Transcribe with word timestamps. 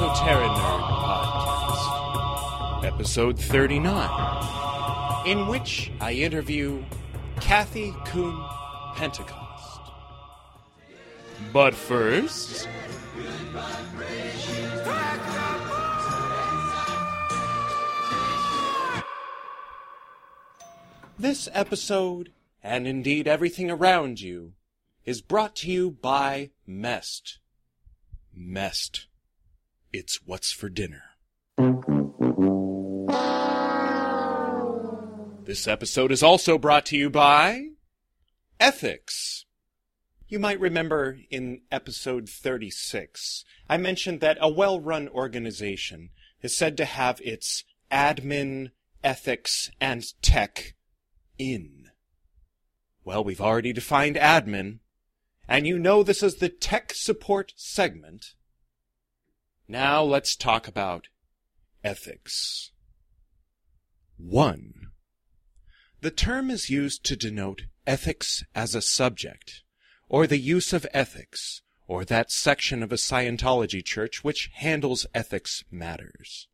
Esoteric 0.00 0.50
Nerd 0.52 0.80
Podcast, 1.02 2.86
episode 2.86 3.38
39, 3.38 5.26
in 5.26 5.46
which 5.46 5.92
I 6.00 6.12
interview 6.12 6.82
Kathy 7.38 7.94
Koon 8.06 8.42
Pentecost. 8.94 9.92
But 11.52 11.74
first. 11.74 12.66
This 21.18 21.46
episode, 21.52 22.32
and 22.62 22.86
indeed 22.86 23.28
everything 23.28 23.70
around 23.70 24.22
you, 24.22 24.54
is 25.04 25.20
brought 25.20 25.54
to 25.56 25.70
you 25.70 25.90
by 25.90 26.52
Mest. 26.66 27.38
Mest. 28.34 29.09
It's 29.92 30.20
what's 30.24 30.52
for 30.52 30.68
dinner. 30.68 31.02
This 35.44 35.66
episode 35.66 36.12
is 36.12 36.22
also 36.22 36.58
brought 36.58 36.86
to 36.86 36.96
you 36.96 37.10
by 37.10 37.70
Ethics. 38.60 39.46
You 40.28 40.38
might 40.38 40.60
remember 40.60 41.18
in 41.28 41.62
episode 41.72 42.28
36, 42.28 43.44
I 43.68 43.78
mentioned 43.78 44.20
that 44.20 44.38
a 44.40 44.48
well 44.48 44.78
run 44.78 45.08
organization 45.08 46.10
is 46.40 46.56
said 46.56 46.76
to 46.76 46.84
have 46.84 47.20
its 47.22 47.64
admin, 47.90 48.70
ethics, 49.02 49.72
and 49.80 50.04
tech 50.22 50.76
in. 51.36 51.90
Well, 53.04 53.24
we've 53.24 53.40
already 53.40 53.72
defined 53.72 54.14
admin, 54.14 54.78
and 55.48 55.66
you 55.66 55.80
know 55.80 56.04
this 56.04 56.22
is 56.22 56.36
the 56.36 56.48
tech 56.48 56.92
support 56.94 57.54
segment. 57.56 58.34
Now 59.70 60.02
let's 60.02 60.34
talk 60.34 60.66
about 60.66 61.06
ethics. 61.84 62.72
1. 64.16 64.88
The 66.00 66.10
term 66.10 66.50
is 66.50 66.70
used 66.70 67.04
to 67.04 67.14
denote 67.14 67.66
ethics 67.86 68.42
as 68.52 68.74
a 68.74 68.82
subject, 68.82 69.62
or 70.08 70.26
the 70.26 70.38
use 70.38 70.72
of 70.72 70.88
ethics, 70.92 71.62
or 71.86 72.04
that 72.04 72.32
section 72.32 72.82
of 72.82 72.90
a 72.90 72.96
Scientology 72.96 73.84
church 73.84 74.24
which 74.24 74.50
handles 74.54 75.06
ethics 75.14 75.62
matters. 75.70 76.48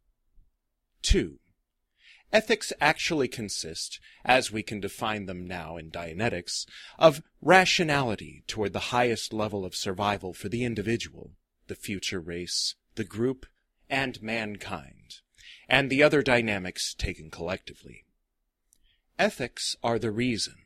2. 1.00 1.38
Ethics 2.34 2.70
actually 2.82 3.28
consist, 3.28 3.98
as 4.26 4.52
we 4.52 4.62
can 4.62 4.78
define 4.78 5.24
them 5.24 5.46
now 5.46 5.78
in 5.78 5.90
Dianetics, 5.90 6.66
of 6.98 7.22
rationality 7.40 8.44
toward 8.46 8.74
the 8.74 8.90
highest 8.92 9.32
level 9.32 9.64
of 9.64 9.74
survival 9.74 10.34
for 10.34 10.50
the 10.50 10.64
individual, 10.64 11.30
the 11.66 11.74
future 11.74 12.20
race, 12.20 12.74
the 12.96 13.04
group, 13.04 13.46
and 13.88 14.20
mankind, 14.20 15.20
and 15.68 15.88
the 15.88 16.02
other 16.02 16.22
dynamics 16.22 16.94
taken 16.94 17.30
collectively. 17.30 18.04
Ethics 19.18 19.76
are 19.82 19.98
the 19.98 20.10
reason. 20.10 20.56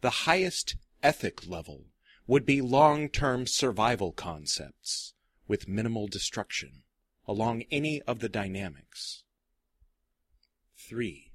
The 0.00 0.10
highest 0.10 0.76
ethic 1.02 1.46
level 1.46 1.86
would 2.26 2.44
be 2.44 2.60
long-term 2.60 3.46
survival 3.46 4.12
concepts 4.12 5.14
with 5.46 5.68
minimal 5.68 6.08
destruction 6.08 6.82
along 7.26 7.62
any 7.70 8.02
of 8.02 8.18
the 8.18 8.28
dynamics. 8.28 9.22
3. 10.76 11.32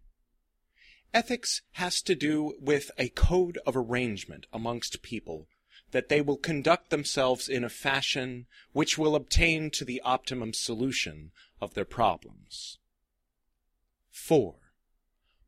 Ethics 1.14 1.62
has 1.72 2.02
to 2.02 2.16
do 2.16 2.56
with 2.60 2.92
a 2.98 3.10
code 3.10 3.58
of 3.66 3.78
arrangement 3.78 4.46
amongst 4.52 5.02
people 5.02 5.48
that 5.92 6.10
they 6.10 6.22
will 6.22 6.38
conduct 6.38 6.90
themselves 6.90 7.48
in 7.48 7.64
a 7.64 7.70
fashion 7.70 8.46
which 8.74 8.98
will 8.98 9.16
obtain 9.16 9.70
to 9.72 9.86
the 9.86 10.02
optimum 10.02 10.54
solution 10.54 11.32
of 11.62 11.74
their 11.74 11.86
problems. 11.86 12.78
4. 14.10 14.56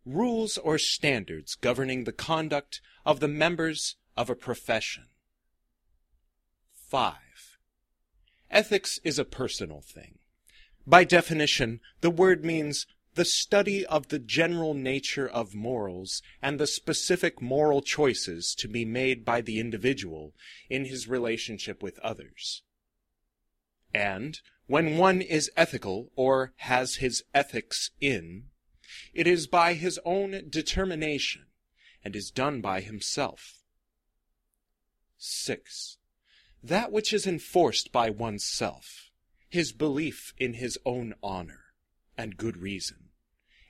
Rules 0.05 0.57
or 0.57 0.77
standards 0.77 1.55
governing 1.55 2.03
the 2.03 2.13
conduct 2.13 2.81
of 3.05 3.19
the 3.19 3.27
members 3.27 3.95
of 4.15 4.29
a 4.29 4.35
profession. 4.35 5.05
5. 6.71 7.15
Ethics 8.49 8.99
is 9.03 9.19
a 9.19 9.25
personal 9.25 9.81
thing. 9.81 10.19
By 10.87 11.03
definition, 11.03 11.81
the 12.01 12.09
word 12.09 12.43
means 12.43 12.87
the 13.15 13.25
study 13.25 13.85
of 13.85 14.09
the 14.09 14.19
general 14.19 14.73
nature 14.73 15.27
of 15.27 15.55
morals 15.55 16.21
and 16.41 16.59
the 16.59 16.67
specific 16.67 17.41
moral 17.41 17.81
choices 17.81 18.55
to 18.55 18.67
be 18.67 18.85
made 18.85 19.25
by 19.25 19.41
the 19.41 19.59
individual 19.59 20.33
in 20.69 20.85
his 20.85 21.07
relationship 21.07 21.81
with 21.81 21.99
others. 21.99 22.63
And 23.93 24.39
when 24.67 24.97
one 24.97 25.21
is 25.21 25.51
ethical 25.57 26.11
or 26.15 26.53
has 26.57 26.95
his 26.95 27.23
ethics 27.33 27.91
in, 27.99 28.45
it 29.13 29.27
is 29.27 29.47
by 29.47 29.73
his 29.73 29.99
own 30.05 30.43
determination 30.49 31.47
and 32.03 32.15
is 32.15 32.31
done 32.31 32.61
by 32.61 32.81
himself. 32.81 33.63
6. 35.17 35.97
That 36.63 36.91
which 36.91 37.11
is 37.11 37.25
enforced 37.25 37.91
by 37.91 38.09
oneself, 38.09 39.09
his 39.49 39.71
belief 39.71 40.33
in 40.37 40.53
his 40.53 40.77
own 40.85 41.15
honor 41.23 41.68
and 42.19 42.35
good 42.35 42.57
reason, 42.57 42.97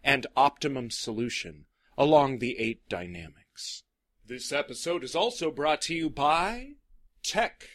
and 0.04 0.26
optimum 0.36 0.90
solution 0.90 1.66
along 1.96 2.40
the 2.40 2.58
eight 2.58 2.82
dynamics. 2.90 3.84
This 4.26 4.52
episode 4.52 5.04
is 5.04 5.14
also 5.14 5.52
brought 5.52 5.84
to 5.84 5.94
you 5.94 6.10
by 6.10 6.72
Tech. 7.22 7.70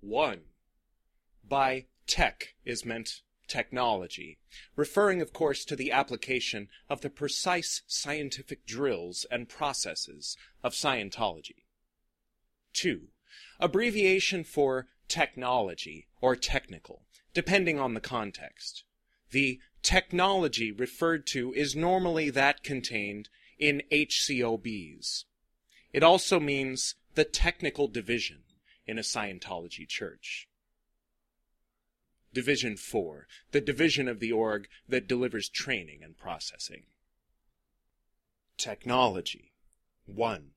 1. 0.00 0.40
By 1.46 1.84
tech 2.06 2.54
is 2.64 2.86
meant 2.86 3.20
technology, 3.48 4.38
referring, 4.76 5.20
of 5.20 5.34
course, 5.34 5.62
to 5.66 5.76
the 5.76 5.92
application 5.92 6.68
of 6.88 7.02
the 7.02 7.10
precise 7.10 7.82
scientific 7.86 8.64
drills 8.64 9.26
and 9.30 9.46
processes 9.46 10.38
of 10.64 10.72
Scientology. 10.72 11.64
2. 12.72 13.08
Abbreviation 13.60 14.42
for 14.42 14.86
technology 15.06 16.08
or 16.22 16.34
technical, 16.34 17.02
depending 17.34 17.78
on 17.78 17.92
the 17.92 18.00
context. 18.00 18.84
The 19.30 19.60
technology 19.82 20.72
referred 20.72 21.26
to 21.28 21.52
is 21.52 21.76
normally 21.76 22.30
that 22.30 22.62
contained 22.62 23.28
in 23.58 23.82
HCOBs. 23.90 25.24
It 25.92 26.02
also 26.02 26.38
means 26.38 26.94
the 27.14 27.24
technical 27.24 27.88
division 27.88 28.42
in 28.86 28.98
a 28.98 29.02
Scientology 29.02 29.88
church. 29.88 30.48
Division 32.32 32.76
4, 32.76 33.26
the 33.52 33.60
division 33.60 34.08
of 34.08 34.20
the 34.20 34.30
org 34.30 34.68
that 34.88 35.08
delivers 35.08 35.48
training 35.48 36.02
and 36.02 36.16
processing. 36.16 36.84
Technology. 38.58 39.52
1. 40.04 40.50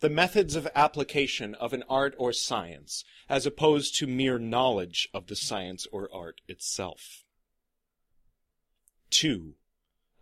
The 0.00 0.10
methods 0.10 0.56
of 0.56 0.68
application 0.74 1.54
of 1.54 1.72
an 1.72 1.84
art 1.88 2.14
or 2.18 2.32
science, 2.32 3.04
as 3.28 3.46
opposed 3.46 3.94
to 3.96 4.06
mere 4.06 4.38
knowledge 4.38 5.08
of 5.12 5.26
the 5.26 5.36
science 5.36 5.86
or 5.92 6.08
art 6.12 6.40
itself. 6.48 7.24
2. 9.10 9.54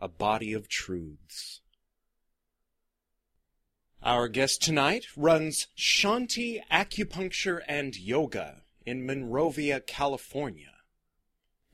A 0.00 0.08
Body 0.08 0.52
of 0.52 0.68
Truths. 0.68 1.60
Our 4.02 4.28
guest 4.28 4.62
tonight 4.62 5.06
runs 5.16 5.68
Shanti 5.76 6.60
Acupuncture 6.70 7.60
and 7.66 7.96
Yoga 7.96 8.62
in 8.84 9.04
Monrovia, 9.04 9.80
California. 9.80 10.72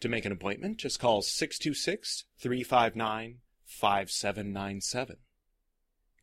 To 0.00 0.08
make 0.08 0.24
an 0.24 0.32
appointment, 0.32 0.78
just 0.78 0.98
call 0.98 1.20
626 1.22 2.24
359 2.38 3.40
5797. 3.64 5.16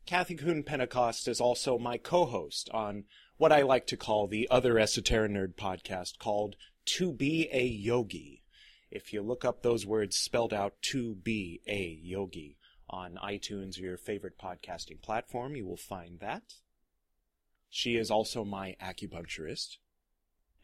Kathy 0.06 0.34
Koon 0.34 0.64
Pentecost 0.64 1.28
is 1.28 1.40
also 1.40 1.78
my 1.78 1.98
co 1.98 2.24
host 2.24 2.68
on 2.74 3.04
what 3.36 3.52
I 3.52 3.62
like 3.62 3.86
to 3.86 3.96
call 3.96 4.26
the 4.26 4.48
other 4.50 4.78
Esoteric 4.78 5.30
Nerd 5.30 5.54
podcast 5.54 6.18
called 6.18 6.56
To 6.86 7.12
Be 7.12 7.48
a 7.52 7.64
Yogi 7.64 8.39
if 8.90 9.12
you 9.12 9.22
look 9.22 9.44
up 9.44 9.62
those 9.62 9.86
words 9.86 10.16
spelled 10.16 10.52
out 10.52 10.74
to 10.82 11.14
be 11.14 11.60
a 11.66 11.98
yogi 12.02 12.56
on 12.88 13.18
iTunes 13.22 13.78
or 13.78 13.82
your 13.82 13.96
favorite 13.96 14.38
podcasting 14.38 15.00
platform, 15.00 15.54
you 15.54 15.64
will 15.64 15.76
find 15.76 16.18
that. 16.20 16.42
She 17.68 17.96
is 17.96 18.10
also 18.10 18.44
my 18.44 18.76
acupuncturist. 18.82 19.76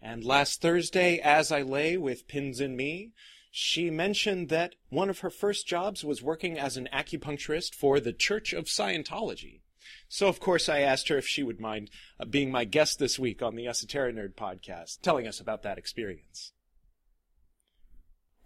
And 0.03 0.25
last 0.25 0.61
Thursday, 0.61 1.19
as 1.19 1.53
I 1.53 1.63
lay 1.63 1.97
with 1.97 2.29
pins 2.29 2.61
in 2.61 2.77
me, 2.77 3.13
she 3.51 3.91
mentioned 3.91 4.49
that 4.49 4.75
one 4.91 5.09
of 5.09 5.21
her 5.21 5.31
first 5.31 5.67
jobs 5.67 6.05
was 6.05 6.23
working 6.23 6.59
as 6.59 6.77
an 6.77 6.89
acupuncturist 6.93 7.75
for 7.75 8.01
the 8.01 8.13
Church 8.13 8.53
of 8.53 8.65
Scientology. 8.67 9.61
So, 10.09 10.27
of 10.27 10.41
course, 10.41 10.69
I 10.69 10.81
asked 10.81 11.09
her 11.09 11.17
if 11.17 11.27
she 11.27 11.43
would 11.43 11.61
mind 11.61 11.91
uh, 12.19 12.25
being 12.25 12.51
my 12.51 12.65
guest 12.65 12.99
this 12.99 13.19
week 13.19 13.41
on 13.41 13.55
the 13.55 13.69
Esoteric 13.69 14.17
Nerd 14.17 14.35
podcast, 14.35 15.01
telling 15.01 15.27
us 15.27 15.41
about 15.41 15.63
that 15.63 15.79
experience. 15.79 16.53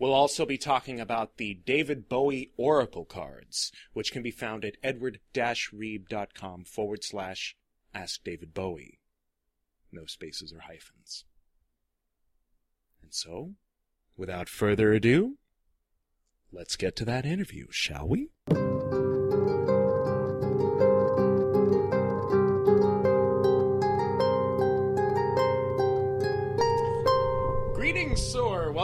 We'll 0.01 0.15
also 0.15 0.47
be 0.47 0.57
talking 0.57 0.99
about 0.99 1.37
the 1.37 1.61
David 1.67 2.09
Bowie 2.09 2.53
Oracle 2.57 3.05
cards, 3.05 3.71
which 3.93 4.13
can 4.13 4.23
be 4.23 4.31
found 4.31 4.65
at 4.65 4.79
edward-reeb.com 4.83 6.65
forward 6.65 7.05
slash 7.05 7.55
Ask 7.93 8.25
David 8.25 8.55
Bowie. 8.55 8.99
No 9.93 10.07
spaces 10.07 10.55
or 10.55 10.61
hyphens. 10.61 11.27
And 13.03 13.13
so, 13.13 13.57
without 14.17 14.49
further 14.49 14.95
ado, 14.95 15.37
let's 16.51 16.77
get 16.77 16.97
to 16.97 17.05
that 17.05 17.27
interview, 17.27 17.67
shall 17.71 18.09
we? 18.09 18.31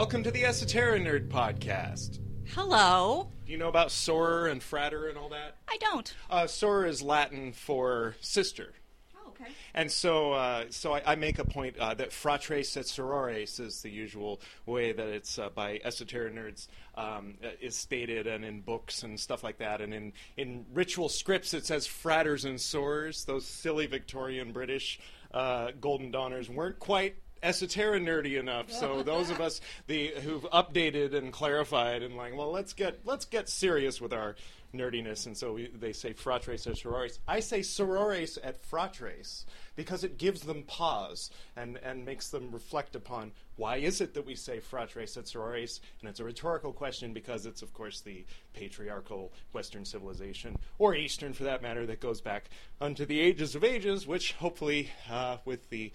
Welcome 0.07 0.23
to 0.23 0.31
the 0.31 0.45
Esoteric 0.45 1.03
Nerd 1.03 1.27
Podcast. 1.27 2.19
Hello. 2.55 3.29
Do 3.45 3.51
you 3.51 3.57
know 3.57 3.67
about 3.67 3.89
soror 3.89 4.49
and 4.49 4.63
Frater 4.63 5.09
and 5.09 5.17
all 5.17 5.27
that? 5.27 5.57
I 5.67 5.75
don't. 5.81 6.15
Uh, 6.29 6.43
Soror 6.43 6.87
is 6.87 7.01
Latin 7.01 7.51
for 7.51 8.15
sister. 8.21 8.71
Oh, 9.17 9.31
okay. 9.31 9.51
And 9.73 9.91
so, 9.91 10.31
uh, 10.31 10.63
so 10.69 10.93
I, 10.93 11.01
I 11.05 11.15
make 11.15 11.39
a 11.39 11.43
point 11.43 11.77
uh, 11.77 11.93
that 11.95 12.11
fratres 12.11 12.77
et 12.77 12.85
sorores 12.85 13.59
is 13.59 13.81
the 13.81 13.89
usual 13.89 14.39
way 14.65 14.93
that 14.93 15.07
it's 15.07 15.37
uh, 15.37 15.49
by 15.49 15.81
esoteric 15.83 16.33
nerds 16.33 16.69
um, 16.95 17.33
uh, 17.43 17.49
is 17.59 17.75
stated, 17.75 18.27
and 18.27 18.45
in 18.45 18.61
books 18.61 19.03
and 19.03 19.19
stuff 19.19 19.43
like 19.43 19.57
that, 19.57 19.81
and 19.81 19.93
in 19.93 20.13
in 20.37 20.65
ritual 20.73 21.09
scripts 21.09 21.53
it 21.53 21.65
says 21.65 21.85
fratters 21.85 22.45
and 22.45 22.59
sorors. 22.59 23.25
Those 23.25 23.45
silly 23.45 23.87
Victorian 23.87 24.53
British 24.53 25.01
uh, 25.33 25.71
golden 25.81 26.11
dawners 26.11 26.49
weren't 26.49 26.79
quite 26.79 27.17
esoteric 27.47 28.03
nerdy 28.03 28.39
enough. 28.39 28.71
So 28.71 29.03
those 29.03 29.29
of 29.29 29.39
us 29.39 29.61
the 29.87 30.13
who've 30.21 30.43
updated 30.43 31.15
and 31.15 31.31
clarified 31.31 32.03
and 32.03 32.15
like, 32.15 32.35
well, 32.35 32.51
let's 32.51 32.73
get 32.73 32.99
let's 33.05 33.25
get 33.25 33.49
serious 33.49 34.01
with 34.01 34.13
our 34.13 34.35
nerdiness, 34.73 35.25
and 35.25 35.35
so 35.35 35.53
we, 35.53 35.67
they 35.67 35.93
say 35.93 36.13
fratres 36.13 36.67
et 36.67 36.75
sorores. 36.75 37.19
I 37.27 37.39
say 37.39 37.61
sorores 37.61 38.37
et 38.43 38.59
fratres 38.69 39.45
because 39.75 40.03
it 40.03 40.17
gives 40.17 40.41
them 40.41 40.63
pause 40.63 41.29
and, 41.55 41.77
and 41.77 42.05
makes 42.05 42.29
them 42.29 42.51
reflect 42.51 42.95
upon 42.95 43.31
why 43.55 43.77
is 43.77 44.01
it 44.01 44.13
that 44.13 44.25
we 44.25 44.35
say 44.35 44.59
fratres 44.59 45.17
et 45.17 45.25
sorores, 45.25 45.79
and 45.99 46.09
it's 46.09 46.19
a 46.19 46.23
rhetorical 46.23 46.73
question 46.73 47.13
because 47.13 47.45
it's 47.45 47.61
of 47.61 47.73
course 47.73 48.01
the 48.01 48.25
patriarchal 48.53 49.31
Western 49.53 49.85
civilization, 49.85 50.57
or 50.77 50.95
Eastern 50.95 51.33
for 51.33 51.43
that 51.45 51.61
matter, 51.61 51.85
that 51.85 51.99
goes 52.01 52.21
back 52.21 52.49
unto 52.81 53.05
the 53.05 53.19
ages 53.19 53.55
of 53.55 53.63
ages, 53.63 54.05
which 54.05 54.33
hopefully 54.33 54.89
uh, 55.09 55.37
with 55.45 55.69
the 55.69 55.91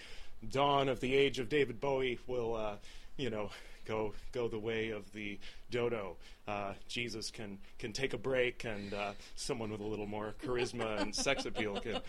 dawn 0.51 0.89
of 0.89 1.01
the 1.01 1.15
age 1.15 1.39
of 1.39 1.49
David 1.49 1.81
Bowie 1.81 2.19
will, 2.27 2.57
uh, 2.57 2.77
you 3.17 3.31
know, 3.31 3.51
go 3.87 4.13
go 4.33 4.49
the 4.49 4.59
way 4.59 4.91
of 4.91 5.13
the 5.13 5.39
dodo. 5.71 6.17
Uh, 6.47 6.73
Jesus 6.89 7.31
can 7.31 7.59
can 7.79 7.93
take 7.93 8.15
a 8.15 8.19
break, 8.19 8.65
and 8.65 8.93
uh, 8.95 9.13
someone 9.37 9.71
with 9.71 9.81
a 9.81 9.87
little 9.87 10.07
more 10.07 10.35
charisma 10.45 11.01
and 11.01 11.15
sex 11.15 11.47
appeal 11.47 11.81
can 11.81 12.01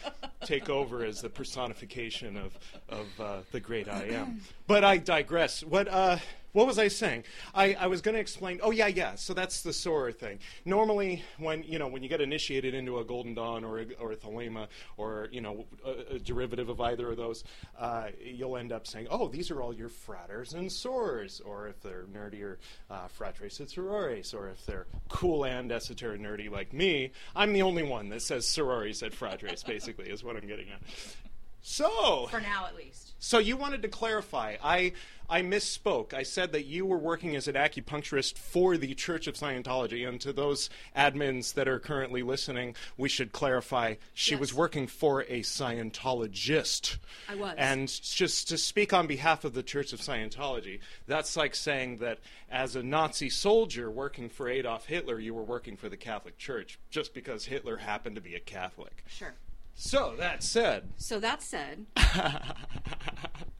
take 0.45 0.69
over 0.69 1.03
as 1.03 1.21
the 1.21 1.29
personification 1.29 2.37
of 2.37 2.57
of 2.89 3.07
uh, 3.19 3.37
the 3.51 3.59
great 3.59 3.87
I 3.87 4.05
am. 4.09 4.41
But 4.67 4.83
I 4.83 4.97
digress. 4.97 5.63
What 5.63 5.87
uh, 5.87 6.17
what 6.53 6.67
was 6.67 6.79
I 6.79 6.87
saying? 6.87 7.23
I, 7.53 7.73
I 7.73 7.87
was 7.87 8.01
going 8.01 8.13
to 8.15 8.21
explain. 8.21 8.59
Oh 8.63 8.71
yeah, 8.71 8.87
yeah. 8.87 9.15
So 9.15 9.33
that's 9.33 9.61
the 9.61 9.71
Soror 9.71 10.15
thing. 10.15 10.39
Normally, 10.65 11.23
when 11.37 11.63
you 11.63 11.79
know 11.79 11.87
when 11.87 12.03
you 12.03 12.09
get 12.09 12.21
initiated 12.21 12.73
into 12.73 12.99
a 12.99 13.03
Golden 13.03 13.33
Dawn 13.33 13.63
or 13.63 13.79
a, 13.79 13.85
or 13.99 14.11
a 14.11 14.15
Thelema 14.15 14.67
or 14.97 15.27
you 15.31 15.41
know 15.41 15.65
a, 15.85 16.15
a 16.15 16.19
derivative 16.19 16.69
of 16.69 16.79
either 16.79 17.09
of 17.11 17.17
those, 17.17 17.43
uh, 17.77 18.07
you'll 18.23 18.55
end 18.57 18.71
up 18.71 18.85
saying, 18.87 19.07
"Oh, 19.09 19.27
these 19.27 19.49
are 19.51 19.61
all 19.61 19.73
your 19.73 19.89
fratters 19.89 20.53
and 20.53 20.69
sorors," 20.69 21.41
or 21.45 21.67
if 21.67 21.81
they're 21.81 22.05
nerdier, 22.13 22.57
uh, 22.89 23.07
fratres 23.07 23.59
et 23.59 23.67
sorores, 23.69 24.33
or 24.33 24.47
if 24.49 24.65
they're 24.65 24.85
cool 25.09 25.45
and 25.45 25.71
esoteric 25.71 26.21
nerdy 26.21 26.49
like 26.51 26.71
me, 26.71 27.11
I'm 27.35 27.51
the 27.53 27.63
only 27.63 27.83
one 27.83 28.09
that 28.09 28.21
says 28.21 28.45
sorores 28.45 29.01
et 29.03 29.11
fratres. 29.11 29.65
Basically, 29.73 30.09
is 30.09 30.23
what 30.23 30.35
I'm 30.35 30.47
getting 30.47 30.69
at. 30.69 30.81
So 31.65 32.27
For 32.29 32.41
now, 32.41 32.65
at 32.67 32.75
least. 32.75 33.13
so 33.19 33.37
you 33.39 33.55
wanted 33.55 33.81
to 33.83 33.87
clarify. 33.87 34.57
I 34.61 34.91
I 35.33 35.41
misspoke. 35.41 36.13
I 36.13 36.21
said 36.21 36.51
that 36.51 36.65
you 36.65 36.85
were 36.85 36.99
working 36.99 37.35
as 37.35 37.47
an 37.47 37.55
acupuncturist 37.55 38.37
for 38.37 38.77
the 38.77 38.93
Church 38.93 39.25
of 39.25 39.33
Scientology, 39.33 40.07
and 40.07 40.21
to 40.21 40.31
those 40.31 40.69
admins 40.95 41.55
that 41.55 41.67
are 41.67 41.79
currently 41.79 42.21
listening, 42.21 42.75
we 42.97 43.09
should 43.09 43.31
clarify 43.31 43.95
she 44.13 44.33
Yes. 44.33 44.39
was 44.39 44.53
working 44.53 44.85
for 44.85 45.21
a 45.23 45.41
Scientologist. 45.41 46.97
I 47.27 47.33
was. 47.33 47.55
And 47.57 47.87
just 47.87 48.47
to 48.49 48.59
speak 48.59 48.93
on 48.93 49.07
behalf 49.07 49.43
of 49.43 49.55
the 49.55 49.63
Church 49.63 49.91
of 49.91 50.01
Scientology, 50.01 50.79
that's 51.07 51.35
like 51.35 51.55
saying 51.55 51.97
that 51.97 52.19
as 52.51 52.75
a 52.75 52.83
Nazi 52.83 53.29
soldier 53.31 53.89
working 53.89 54.29
for 54.29 54.47
Adolf 54.47 54.85
Hitler, 54.85 55.19
you 55.19 55.33
were 55.33 55.41
working 55.41 55.75
for 55.77 55.89
the 55.89 55.97
Catholic 55.97 56.37
Church 56.37 56.77
just 56.91 57.15
because 57.15 57.45
Hitler 57.45 57.77
happened 57.77 58.17
to 58.17 58.21
be 58.21 58.35
a 58.35 58.39
Catholic. 58.39 59.03
Sure. 59.07 59.33
So 59.73 60.13
that 60.19 60.43
said, 60.43 60.89
So 60.97 61.19
that 61.21 61.41
said, 61.41 61.87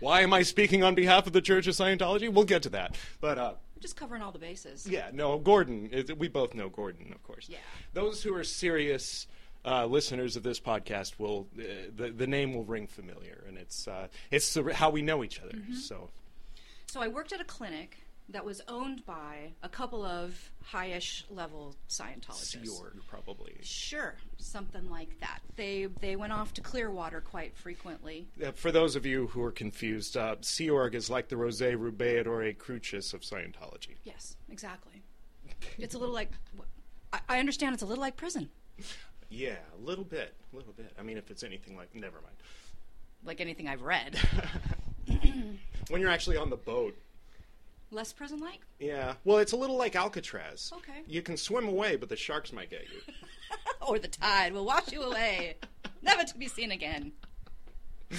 Why 0.00 0.20
am 0.20 0.32
I 0.32 0.42
speaking 0.42 0.82
on 0.82 0.94
behalf 0.94 1.26
of 1.26 1.32
the 1.32 1.40
Church 1.40 1.66
of 1.66 1.74
Scientology? 1.74 2.32
We'll 2.32 2.44
get 2.44 2.62
to 2.64 2.70
that. 2.70 2.96
But 3.20 3.38
uh, 3.38 3.52
we're 3.74 3.80
just 3.82 3.96
covering 3.96 4.22
all 4.22 4.32
the 4.32 4.38
bases. 4.38 4.86
yeah, 4.86 5.10
no, 5.12 5.38
Gordon. 5.38 5.88
It, 5.92 6.18
we 6.18 6.28
both 6.28 6.54
know 6.54 6.68
Gordon, 6.68 7.12
of 7.12 7.22
course. 7.22 7.48
Yeah. 7.48 7.58
Those 7.94 8.22
who 8.22 8.34
are 8.34 8.44
serious 8.44 9.26
uh, 9.64 9.86
listeners 9.86 10.36
of 10.36 10.42
this 10.42 10.60
podcast 10.60 11.18
will 11.18 11.46
uh, 11.58 11.62
the 11.96 12.10
the 12.10 12.26
name 12.26 12.54
will 12.54 12.64
ring 12.64 12.86
familiar, 12.86 13.44
and 13.48 13.58
it's 13.58 13.88
uh, 13.88 14.08
it's 14.30 14.54
the, 14.54 14.72
how 14.74 14.90
we 14.90 15.02
know 15.02 15.24
each 15.24 15.40
other. 15.40 15.56
Mm-hmm. 15.56 15.74
So 15.74 16.10
So 16.86 17.00
I 17.00 17.08
worked 17.08 17.32
at 17.32 17.40
a 17.40 17.44
clinic 17.44 17.98
that 18.30 18.44
was 18.44 18.60
owned 18.68 19.04
by 19.06 19.52
a 19.62 19.68
couple 19.68 20.04
of 20.04 20.50
high-ish 20.62 21.24
level 21.30 21.74
Scientologists. 21.88 22.62
Sea 22.62 22.68
Org 22.78 23.00
probably. 23.08 23.56
Sure, 23.62 24.16
something 24.36 24.88
like 24.90 25.18
that. 25.20 25.40
They 25.56 25.86
they 26.00 26.16
went 26.16 26.32
off 26.32 26.52
to 26.54 26.60
Clearwater 26.60 27.20
quite 27.20 27.56
frequently. 27.56 28.28
Uh, 28.44 28.52
for 28.52 28.70
those 28.70 28.96
of 28.96 29.06
you 29.06 29.28
who 29.28 29.42
are 29.42 29.52
confused, 29.52 30.16
uh, 30.16 30.36
Sea 30.42 30.70
Org 30.70 30.94
is 30.94 31.08
like 31.08 31.28
the 31.28 31.36
Rose 31.36 31.60
Rubeadore 31.60 32.56
Crucis 32.58 33.14
of 33.14 33.22
Scientology. 33.22 33.96
Yes, 34.04 34.36
exactly. 34.50 35.02
It's 35.78 35.94
a 35.94 35.98
little 35.98 36.14
like 36.14 36.30
I, 37.12 37.20
I 37.28 37.38
understand. 37.40 37.74
It's 37.74 37.82
a 37.82 37.86
little 37.86 38.02
like 38.02 38.16
prison, 38.16 38.50
Yeah, 39.30 39.56
a 39.76 39.84
little 39.84 40.04
bit, 40.04 40.34
a 40.52 40.56
little 40.56 40.72
bit. 40.74 40.92
I 40.98 41.02
mean, 41.02 41.16
if 41.16 41.30
it's 41.30 41.42
anything 41.42 41.76
like, 41.76 41.94
never 41.94 42.20
mind. 42.20 42.36
like 43.24 43.40
anything 43.40 43.68
I've 43.68 43.82
read. 43.82 44.18
When 45.88 46.02
you're 46.02 46.10
actually 46.10 46.36
on 46.36 46.50
the 46.50 46.56
boat, 46.56 46.94
Less 47.90 48.12
prison-like. 48.12 48.60
Yeah. 48.78 49.14
Well, 49.24 49.38
it's 49.38 49.52
a 49.52 49.56
little 49.56 49.76
like 49.76 49.96
Alcatraz. 49.96 50.72
Okay. 50.76 51.02
You 51.06 51.22
can 51.22 51.36
swim 51.36 51.66
away, 51.66 51.96
but 51.96 52.08
the 52.08 52.16
sharks 52.16 52.52
might 52.52 52.70
get 52.70 52.82
you. 52.82 53.00
or 53.86 53.98
the 53.98 54.08
tide 54.08 54.52
will 54.52 54.66
wash 54.66 54.92
you 54.92 55.02
away, 55.02 55.56
never 56.02 56.24
to 56.24 56.36
be 56.36 56.48
seen 56.48 56.70
again. 56.70 57.12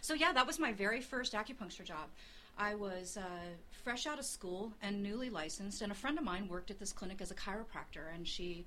so 0.00 0.14
yeah, 0.14 0.32
that 0.32 0.46
was 0.46 0.58
my 0.58 0.72
very 0.72 1.00
first 1.00 1.32
acupuncture 1.32 1.84
job. 1.84 2.08
I 2.58 2.74
was 2.74 3.16
uh, 3.16 3.22
fresh 3.82 4.06
out 4.06 4.18
of 4.18 4.24
school 4.24 4.72
and 4.82 5.02
newly 5.02 5.30
licensed, 5.30 5.82
and 5.82 5.92
a 5.92 5.94
friend 5.94 6.18
of 6.18 6.24
mine 6.24 6.48
worked 6.48 6.70
at 6.70 6.78
this 6.78 6.92
clinic 6.92 7.20
as 7.20 7.30
a 7.30 7.34
chiropractor, 7.34 8.14
and 8.14 8.26
she 8.26 8.66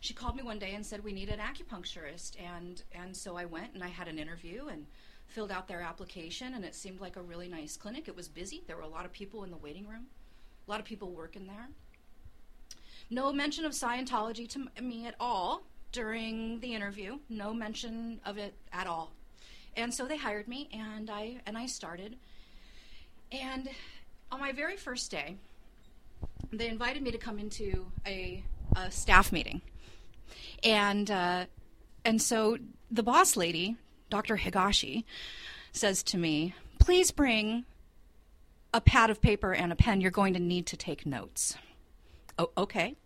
she 0.00 0.14
called 0.14 0.34
me 0.36 0.42
one 0.42 0.58
day 0.58 0.74
and 0.74 0.84
said 0.84 1.04
we 1.04 1.12
need 1.12 1.28
an 1.28 1.38
acupuncturist, 1.38 2.36
and 2.38 2.82
and 2.92 3.16
so 3.16 3.36
I 3.36 3.44
went 3.44 3.74
and 3.74 3.82
I 3.82 3.88
had 3.88 4.08
an 4.08 4.18
interview 4.18 4.66
and 4.70 4.86
filled 5.30 5.50
out 5.50 5.68
their 5.68 5.80
application, 5.80 6.54
and 6.54 6.64
it 6.64 6.74
seemed 6.74 7.00
like 7.00 7.16
a 7.16 7.22
really 7.22 7.48
nice 7.48 7.76
clinic. 7.76 8.08
It 8.08 8.16
was 8.16 8.28
busy. 8.28 8.62
There 8.66 8.76
were 8.76 8.82
a 8.82 8.88
lot 8.88 9.04
of 9.04 9.12
people 9.12 9.44
in 9.44 9.50
the 9.50 9.56
waiting 9.56 9.86
room, 9.86 10.06
a 10.66 10.70
lot 10.70 10.80
of 10.80 10.86
people 10.86 11.10
working 11.10 11.46
there 11.46 11.68
no 13.10 13.32
mention 13.32 13.64
of 13.64 13.72
Scientology 13.72 14.48
to 14.48 14.82
me 14.82 15.06
at 15.06 15.16
all 15.18 15.62
during 15.92 16.60
the 16.60 16.74
interview. 16.74 17.18
No 17.28 17.52
mention 17.52 18.20
of 18.24 18.38
it 18.38 18.54
at 18.72 18.86
all. 18.86 19.10
And 19.76 19.92
so 19.92 20.06
they 20.06 20.16
hired 20.16 20.48
me, 20.48 20.68
and 20.72 21.10
I 21.10 21.40
and 21.46 21.58
I 21.58 21.66
started. 21.66 22.16
And 23.32 23.68
on 24.30 24.40
my 24.40 24.52
very 24.52 24.76
first 24.76 25.10
day, 25.10 25.36
they 26.52 26.68
invited 26.68 27.02
me 27.02 27.10
to 27.10 27.18
come 27.18 27.38
into 27.38 27.86
a, 28.06 28.42
a 28.76 28.90
staff 28.90 29.32
meeting, 29.32 29.60
and 30.62 31.10
uh, 31.10 31.44
and 32.04 32.20
so 32.20 32.58
the 32.90 33.02
boss 33.02 33.36
lady, 33.36 33.76
Dr. 34.10 34.38
Higashi, 34.38 35.04
says 35.72 36.02
to 36.04 36.18
me, 36.18 36.54
"Please 36.78 37.10
bring 37.10 37.64
a 38.74 38.80
pad 38.80 39.10
of 39.10 39.20
paper 39.20 39.52
and 39.52 39.72
a 39.72 39.76
pen. 39.76 40.00
You're 40.00 40.10
going 40.10 40.34
to 40.34 40.40
need 40.40 40.66
to 40.66 40.76
take 40.76 41.06
notes." 41.06 41.56
Oh, 42.38 42.50
okay. 42.56 42.96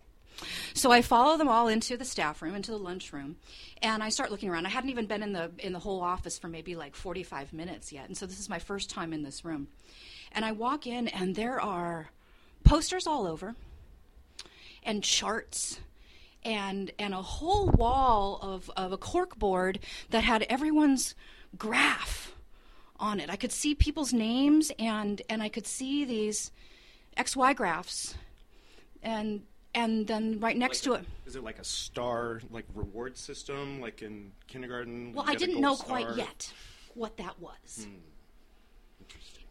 So 0.73 0.91
I 0.91 1.03
follow 1.03 1.37
them 1.37 1.49
all 1.49 1.69
into 1.69 1.97
the 1.97 2.05
staff 2.05 2.43
room, 2.43 2.55
into 2.55 2.73
the 2.73 2.79
lunchroom, 2.79 3.37
and 3.81 4.03
I 4.03 4.09
start 4.09 4.31
looking 4.31 4.49
around. 4.49 4.67
I 4.67 4.71
hadn't 4.71 4.91
even 4.91 5.07
been 5.07 5.23
in 5.23 5.33
the 5.33 5.53
in 5.59 5.73
the 5.73 5.79
whole 5.79 6.01
office 6.01 6.39
for 6.39 6.49
maybe 6.49 6.75
like 6.75 6.95
45 6.97 7.53
minutes 7.53 7.93
yet, 7.93 8.09
and 8.09 8.17
so 8.17 8.27
this 8.27 8.41
is 8.41 8.49
my 8.49 8.59
first 8.59 8.91
time 8.91 9.13
in 9.13 9.23
this 9.23 9.45
room. 9.45 9.69
And 10.33 10.45
I 10.45 10.53
walk 10.53 10.87
in, 10.87 11.07
and 11.09 11.37
there 11.37 11.61
are 11.61 12.11
posters 12.65 13.07
all 13.07 13.27
over, 13.27 13.55
and 14.83 15.05
charts, 15.05 15.81
and 16.45 16.91
and 16.99 17.15
a 17.15 17.23
whole 17.23 17.69
wall 17.69 18.39
of 18.43 18.71
of 18.77 18.93
a 18.93 18.97
cork 18.99 19.39
board 19.39 19.79
that 20.11 20.25
had 20.25 20.43
everyone's 20.45 21.15
graph 21.57 22.35
on 22.99 23.21
it. 23.21 23.31
I 23.31 23.37
could 23.37 23.53
see 23.53 23.75
people's 23.75 24.13
names, 24.13 24.71
and 24.79 25.21
and 25.29 25.43
I 25.43 25.49
could 25.49 25.67
see 25.67 26.05
these 26.05 26.51
XY 27.17 27.55
graphs. 27.57 28.15
And 29.03 29.43
and 29.75 30.07
then 30.07 30.39
right 30.41 30.57
next 30.57 30.83
to 30.83 30.95
it. 30.95 31.05
Is 31.27 31.37
it 31.37 31.43
like 31.43 31.59
a 31.59 31.65
star, 31.65 32.41
like 32.51 32.65
reward 32.75 33.17
system, 33.19 33.81
like 33.81 34.03
in 34.03 34.31
kindergarten? 34.47 35.13
well 35.13 35.25
i 35.29 35.35
didn't 35.35 35.61
know 35.61 35.77
quite 35.77 36.07
yet 36.17 36.53
what 36.95 37.17
that 37.17 37.39
was 37.41 37.87
hmm. 37.89 38.14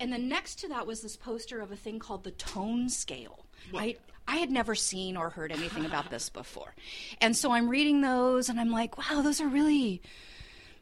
And 0.03 0.11
then 0.11 0.27
next 0.27 0.59
to 0.59 0.67
that 0.67 0.85
was 0.85 1.01
this 1.01 1.15
poster 1.15 1.61
of 1.61 1.71
a 1.71 1.77
thing 1.77 1.97
called 1.97 2.25
the 2.25 2.31
tone 2.31 2.89
scale. 2.89 3.45
I. 3.73 3.95
I 4.25 4.37
had 4.37 4.51
never 4.51 4.73
seen 4.73 5.17
or 5.17 5.29
heard 5.29 5.51
anything 5.51 5.85
about 5.85 6.09
this 6.09 6.29
before. 6.29 6.73
And 7.19 7.35
so 7.35 7.51
I'm 7.51 7.67
reading 7.67 7.99
those 7.99 8.47
and 8.47 8.57
I'm 8.57 8.71
like, 8.71 8.97
wow, 8.97 9.21
those 9.21 9.41
are 9.41 9.49
really 9.49 10.01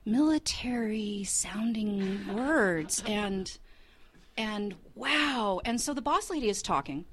military 0.06 1.24
sounding 1.24 2.36
words 2.36 3.04
and 3.08 3.58
and 4.38 4.75
wow. 4.94 5.60
And 5.66 5.82
so 5.82 5.96
the 5.96 6.04
boss 6.04 6.30
lady 6.30 6.50
is 6.50 6.62
talking. 6.62 7.06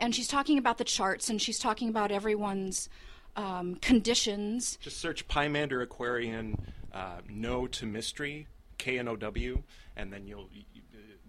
And 0.00 0.14
she's 0.14 0.28
talking 0.28 0.56
about 0.56 0.78
the 0.78 0.84
charts 0.84 1.28
and 1.28 1.42
she's 1.42 1.58
talking 1.58 1.90
about 1.90 2.10
everyone's 2.10 2.88
um, 3.36 3.74
conditions. 3.82 4.78
Just 4.80 4.98
search 4.98 5.28
Pymander 5.28 5.82
Aquarian 5.82 6.72
uh, 6.94 7.18
Know 7.28 7.66
to 7.66 7.84
Mystery, 7.84 8.46
K 8.78 8.98
N 8.98 9.08
O 9.08 9.16
W, 9.16 9.62
and 9.94 10.10
then 10.10 10.26
you'll. 10.26 10.48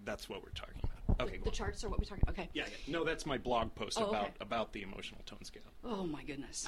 That's 0.04 0.28
what 0.28 0.42
we're 0.42 0.50
talking 0.50 0.80
about. 0.82 1.20
Okay, 1.28 1.36
go 1.38 1.44
The 1.44 1.50
charts 1.50 1.84
are 1.84 1.88
what 1.88 1.98
we're 1.98 2.04
talking. 2.04 2.24
Okay. 2.28 2.48
Yeah, 2.52 2.64
yeah. 2.68 2.92
No, 2.92 3.04
that's 3.04 3.24
my 3.26 3.38
blog 3.38 3.74
post 3.74 3.98
Oh, 4.00 4.04
okay. 4.06 4.10
about 4.18 4.30
about 4.40 4.72
the 4.72 4.82
emotional 4.82 5.20
tone 5.26 5.44
scale. 5.44 5.62
Oh 5.84 6.04
my 6.06 6.22
goodness. 6.24 6.66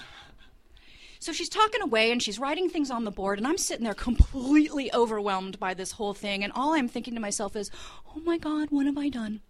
So 1.19 1.33
she's 1.33 1.49
talking 1.49 1.81
away 1.81 2.13
and 2.13 2.23
she's 2.23 2.39
writing 2.39 2.69
things 2.69 2.91
on 2.91 3.05
the 3.05 3.11
board, 3.11 3.39
and 3.39 3.47
I'm 3.47 3.57
sitting 3.59 3.85
there 3.85 3.95
completely 3.95 4.93
overwhelmed 4.93 5.59
by 5.59 5.73
this 5.75 5.93
whole 5.93 6.13
thing. 6.15 6.45
And 6.45 6.53
all 6.55 6.75
I'm 6.75 6.89
thinking 6.89 7.15
to 7.15 7.21
myself 7.21 7.57
is, 7.57 7.71
oh 8.15 8.21
my 8.21 8.37
God, 8.37 8.69
what 8.71 8.85
have 8.87 8.99
I 8.99 9.09
done? 9.09 9.41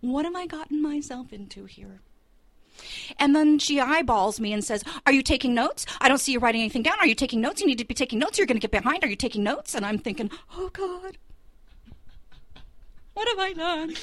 What 0.00 0.26
have 0.26 0.34
I 0.36 0.46
gotten 0.46 0.82
myself 0.82 1.32
into 1.32 1.64
here? 1.64 2.00
And 3.18 3.34
then 3.34 3.58
she 3.58 3.80
eyeballs 3.80 4.38
me 4.40 4.52
and 4.52 4.62
says, 4.62 4.82
Are 5.06 5.12
you 5.12 5.22
taking 5.22 5.54
notes? 5.54 5.86
I 6.00 6.08
don't 6.08 6.18
see 6.18 6.32
you 6.32 6.38
writing 6.40 6.60
anything 6.60 6.82
down. 6.82 6.98
Are 7.00 7.06
you 7.06 7.14
taking 7.14 7.40
notes? 7.40 7.60
You 7.60 7.66
need 7.66 7.78
to 7.78 7.84
be 7.84 7.94
taking 7.94 8.18
notes. 8.18 8.36
You're 8.36 8.46
going 8.48 8.60
to 8.60 8.66
get 8.66 8.72
behind. 8.82 9.04
Are 9.04 9.08
you 9.08 9.16
taking 9.16 9.42
notes? 9.44 9.74
And 9.74 9.86
I'm 9.86 9.96
thinking, 9.98 10.28
Oh 10.56 10.68
God, 10.72 11.16
what 13.14 13.28
have 13.28 13.38
I 13.38 13.52
done? 13.52 13.96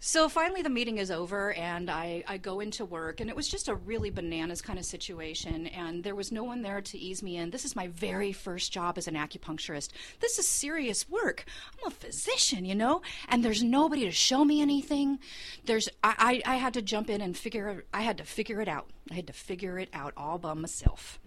So 0.00 0.26
finally, 0.30 0.62
the 0.62 0.70
meeting 0.70 0.96
is 0.96 1.10
over, 1.10 1.52
and 1.52 1.90
I, 1.90 2.24
I 2.26 2.38
go 2.38 2.60
into 2.60 2.86
work, 2.86 3.20
and 3.20 3.28
it 3.28 3.36
was 3.36 3.46
just 3.46 3.68
a 3.68 3.74
really 3.74 4.08
bananas 4.08 4.62
kind 4.62 4.78
of 4.78 4.86
situation, 4.86 5.66
and 5.66 6.02
there 6.02 6.14
was 6.14 6.32
no 6.32 6.44
one 6.44 6.62
there 6.62 6.80
to 6.80 6.98
ease 6.98 7.22
me 7.22 7.36
in. 7.36 7.50
This 7.50 7.66
is 7.66 7.76
my 7.76 7.88
very 7.88 8.32
first 8.32 8.72
job 8.72 8.96
as 8.96 9.06
an 9.06 9.16
acupuncturist. 9.16 9.90
This 10.20 10.38
is 10.38 10.48
serious 10.48 11.10
work. 11.10 11.44
I'm 11.74 11.88
a 11.88 11.90
physician, 11.90 12.64
you 12.64 12.74
know, 12.74 13.02
and 13.28 13.44
there's 13.44 13.62
nobody 13.62 14.06
to 14.06 14.10
show 14.10 14.46
me 14.46 14.62
anything. 14.62 15.18
There's 15.66 15.90
I, 16.02 16.40
I, 16.46 16.54
I 16.54 16.56
had 16.56 16.72
to 16.72 16.80
jump 16.80 17.10
in 17.10 17.20
and 17.20 17.36
figure 17.36 17.84
I 17.92 18.00
had 18.00 18.16
to 18.16 18.24
figure 18.24 18.62
it 18.62 18.68
out. 18.68 18.88
I 19.10 19.14
had 19.14 19.26
to 19.26 19.34
figure 19.34 19.78
it 19.78 19.90
out 19.92 20.14
all 20.16 20.38
by 20.38 20.54
myself. 20.54 21.18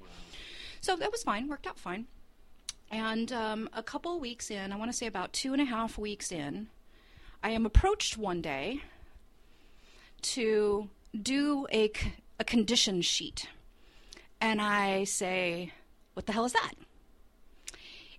So 0.79 0.95
that 0.95 1.11
was 1.11 1.21
fine, 1.21 1.47
worked 1.47 1.67
out 1.67 1.77
fine. 1.77 2.07
And 2.91 3.31
um, 3.31 3.69
a 3.71 3.81
couple 3.81 4.19
weeks 4.19 4.51
in, 4.51 4.73
I 4.73 4.75
want 4.75 4.91
to 4.91 4.97
say 4.97 5.07
about 5.07 5.31
two 5.31 5.53
and 5.53 5.61
a 5.61 5.65
half 5.65 5.97
weeks 5.97 6.29
in, 6.29 6.67
I 7.41 7.51
am 7.51 7.65
approached 7.65 8.17
one 8.17 8.41
day 8.41 8.81
to 10.23 10.89
do 11.19 11.67
a, 11.71 11.91
condition 12.45 13.03
sheet. 13.03 13.47
And 14.41 14.59
I 14.59 15.03
say, 15.03 15.71
What 16.15 16.25
the 16.25 16.33
hell 16.33 16.45
is 16.45 16.53
that? 16.53 16.73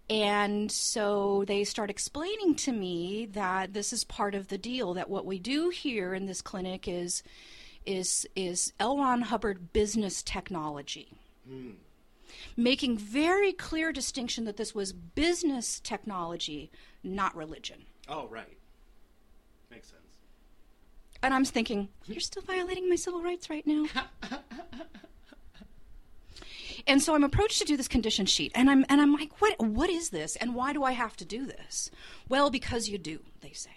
And 0.08 0.70
so 0.70 1.44
they 1.46 1.64
start 1.64 1.90
explaining 1.90 2.54
to 2.56 2.72
me 2.72 3.26
that 3.32 3.74
this 3.74 3.92
is 3.92 4.04
part 4.04 4.36
of 4.36 4.46
the 4.46 4.58
deal, 4.58 4.94
that 4.94 5.10
what 5.10 5.26
we 5.26 5.40
do 5.40 5.70
here 5.70 6.14
in 6.14 6.26
this 6.26 6.40
clinic 6.40 6.86
is, 6.86 7.24
is, 7.84 8.28
is 8.36 8.72
L. 8.78 8.96
Ron 8.98 9.22
Hubbard 9.22 9.72
business 9.72 10.22
technology 10.22 11.08
making 12.56 12.98
very 12.98 13.52
clear 13.52 13.92
distinction 13.92 14.44
that 14.44 14.56
this 14.56 14.74
was 14.74 14.92
business 14.92 15.80
technology, 15.80 16.70
not 17.02 17.34
religion. 17.36 17.84
Oh, 18.08 18.26
right. 18.28 18.58
Makes 19.70 19.88
sense. 19.88 20.00
And 21.22 21.32
I'm 21.32 21.44
thinking, 21.44 21.88
you're 22.06 22.20
still 22.20 22.42
violating 22.42 22.88
my 22.88 22.96
civil 22.96 23.22
rights 23.22 23.48
right 23.48 23.66
now. 23.66 23.86
and 26.86 27.00
so 27.00 27.14
I'm 27.14 27.24
approached 27.24 27.58
to 27.60 27.64
do 27.64 27.76
this 27.76 27.88
condition 27.88 28.26
sheet, 28.26 28.52
and 28.54 28.68
I'm 28.68 28.84
and 28.88 29.00
I'm 29.00 29.12
like, 29.12 29.40
what 29.40 29.58
what 29.60 29.88
is 29.88 30.10
this, 30.10 30.36
and 30.36 30.54
why 30.54 30.72
do 30.72 30.82
I 30.82 30.92
have 30.92 31.16
to 31.18 31.24
do 31.24 31.46
this? 31.46 31.90
Well, 32.28 32.50
because 32.50 32.88
you 32.88 32.98
do, 32.98 33.20
they 33.40 33.52
say. 33.52 33.70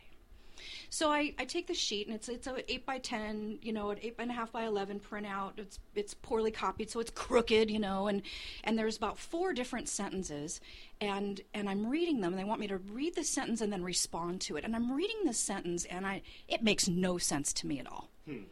So 0.95 1.11
I, 1.11 1.33
I 1.37 1.43
take 1.43 1.67
the 1.67 1.73
sheet 1.73 2.07
and 2.07 2.15
it's 2.15 2.29
it's 2.29 2.47
a 2.47 2.71
eight 2.71 2.85
by 2.85 2.99
ten, 2.99 3.59
you 3.61 3.73
know, 3.73 3.89
an 3.89 3.97
eight 4.01 4.15
and 4.17 4.31
a 4.31 4.33
half 4.33 4.53
by 4.53 4.63
eleven 4.63 5.01
printout. 5.01 5.57
It's 5.57 5.77
it's 5.93 6.13
poorly 6.13 6.51
copied, 6.51 6.89
so 6.89 7.01
it's 7.01 7.11
crooked, 7.11 7.69
you 7.69 7.79
know, 7.79 8.07
and 8.07 8.21
and 8.63 8.79
there's 8.79 8.95
about 8.95 9.19
four 9.19 9.51
different 9.51 9.89
sentences, 9.89 10.61
and 11.01 11.41
and 11.53 11.69
I'm 11.69 11.85
reading 11.89 12.21
them, 12.21 12.31
and 12.31 12.39
they 12.39 12.45
want 12.45 12.61
me 12.61 12.67
to 12.67 12.77
read 12.77 13.13
the 13.13 13.25
sentence 13.25 13.59
and 13.59 13.73
then 13.73 13.83
respond 13.83 14.39
to 14.41 14.55
it, 14.55 14.63
and 14.63 14.73
I'm 14.73 14.89
reading 14.89 15.17
this 15.25 15.37
sentence, 15.37 15.83
and 15.83 16.07
I 16.07 16.21
it 16.47 16.63
makes 16.63 16.87
no 16.87 17.17
sense 17.17 17.51
to 17.51 17.67
me 17.67 17.77
at 17.79 17.91
all. 17.91 18.09
Hmm. 18.25 18.43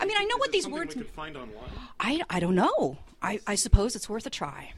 I 0.00 0.06
mean, 0.06 0.16
I 0.18 0.24
know 0.24 0.34
Is 0.34 0.40
what 0.40 0.50
these 0.50 0.66
words. 0.66 0.96
we 0.96 1.02
could 1.02 1.12
find 1.12 1.36
online. 1.36 1.70
I 2.00 2.20
I 2.28 2.40
don't 2.40 2.56
know. 2.56 2.98
I 3.22 3.38
I 3.46 3.54
suppose 3.54 3.94
it's 3.94 4.08
worth 4.08 4.26
a 4.26 4.30
try. 4.30 4.72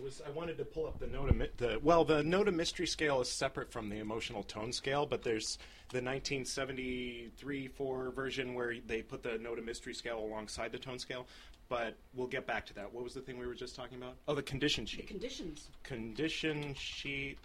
there 0.00 0.04
was. 0.04 0.22
I 0.26 0.30
wanted 0.30 0.56
to 0.58 0.64
pull 0.64 0.86
up 0.86 0.98
the 0.98 1.06
Nota. 1.06 1.32
Mi- 1.34 1.48
The 1.58 1.78
well, 1.82 2.04
the 2.04 2.22
Know 2.22 2.44
to 2.44 2.52
Mystery 2.52 2.86
Scale 2.86 3.20
is 3.20 3.30
separate 3.30 3.70
from 3.72 3.88
the 3.88 3.98
emotional 3.98 4.42
tone 4.42 4.72
scale, 4.72 5.06
but 5.06 5.22
there's 5.22 5.58
the 5.90 6.00
1973-4 6.00 8.14
version 8.14 8.54
where 8.54 8.74
they 8.86 9.02
put 9.02 9.22
the 9.22 9.38
Know 9.38 9.54
to 9.54 9.62
Mystery 9.62 9.94
Scale 9.94 10.18
alongside 10.18 10.72
the 10.72 10.78
tone 10.78 10.98
scale. 10.98 11.26
But 11.68 11.96
we'll 12.14 12.26
get 12.26 12.46
back 12.46 12.66
to 12.66 12.74
that. 12.74 12.92
What 12.92 13.04
was 13.04 13.14
the 13.14 13.20
thing 13.20 13.38
we 13.38 13.46
were 13.46 13.54
just 13.54 13.76
talking 13.76 13.98
about? 13.98 14.16
Oh, 14.26 14.34
the 14.34 14.42
condition 14.42 14.86
sheet. 14.86 15.02
The 15.02 15.06
Conditions. 15.14 15.68
condition 15.84 16.74
sheet. 16.74 17.38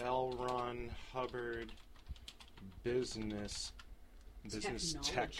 L. 0.00 0.34
Ron 0.38 0.90
Hubbard. 1.12 1.72
Business. 2.82 3.72
Business 4.44 4.96
tech. 5.02 5.30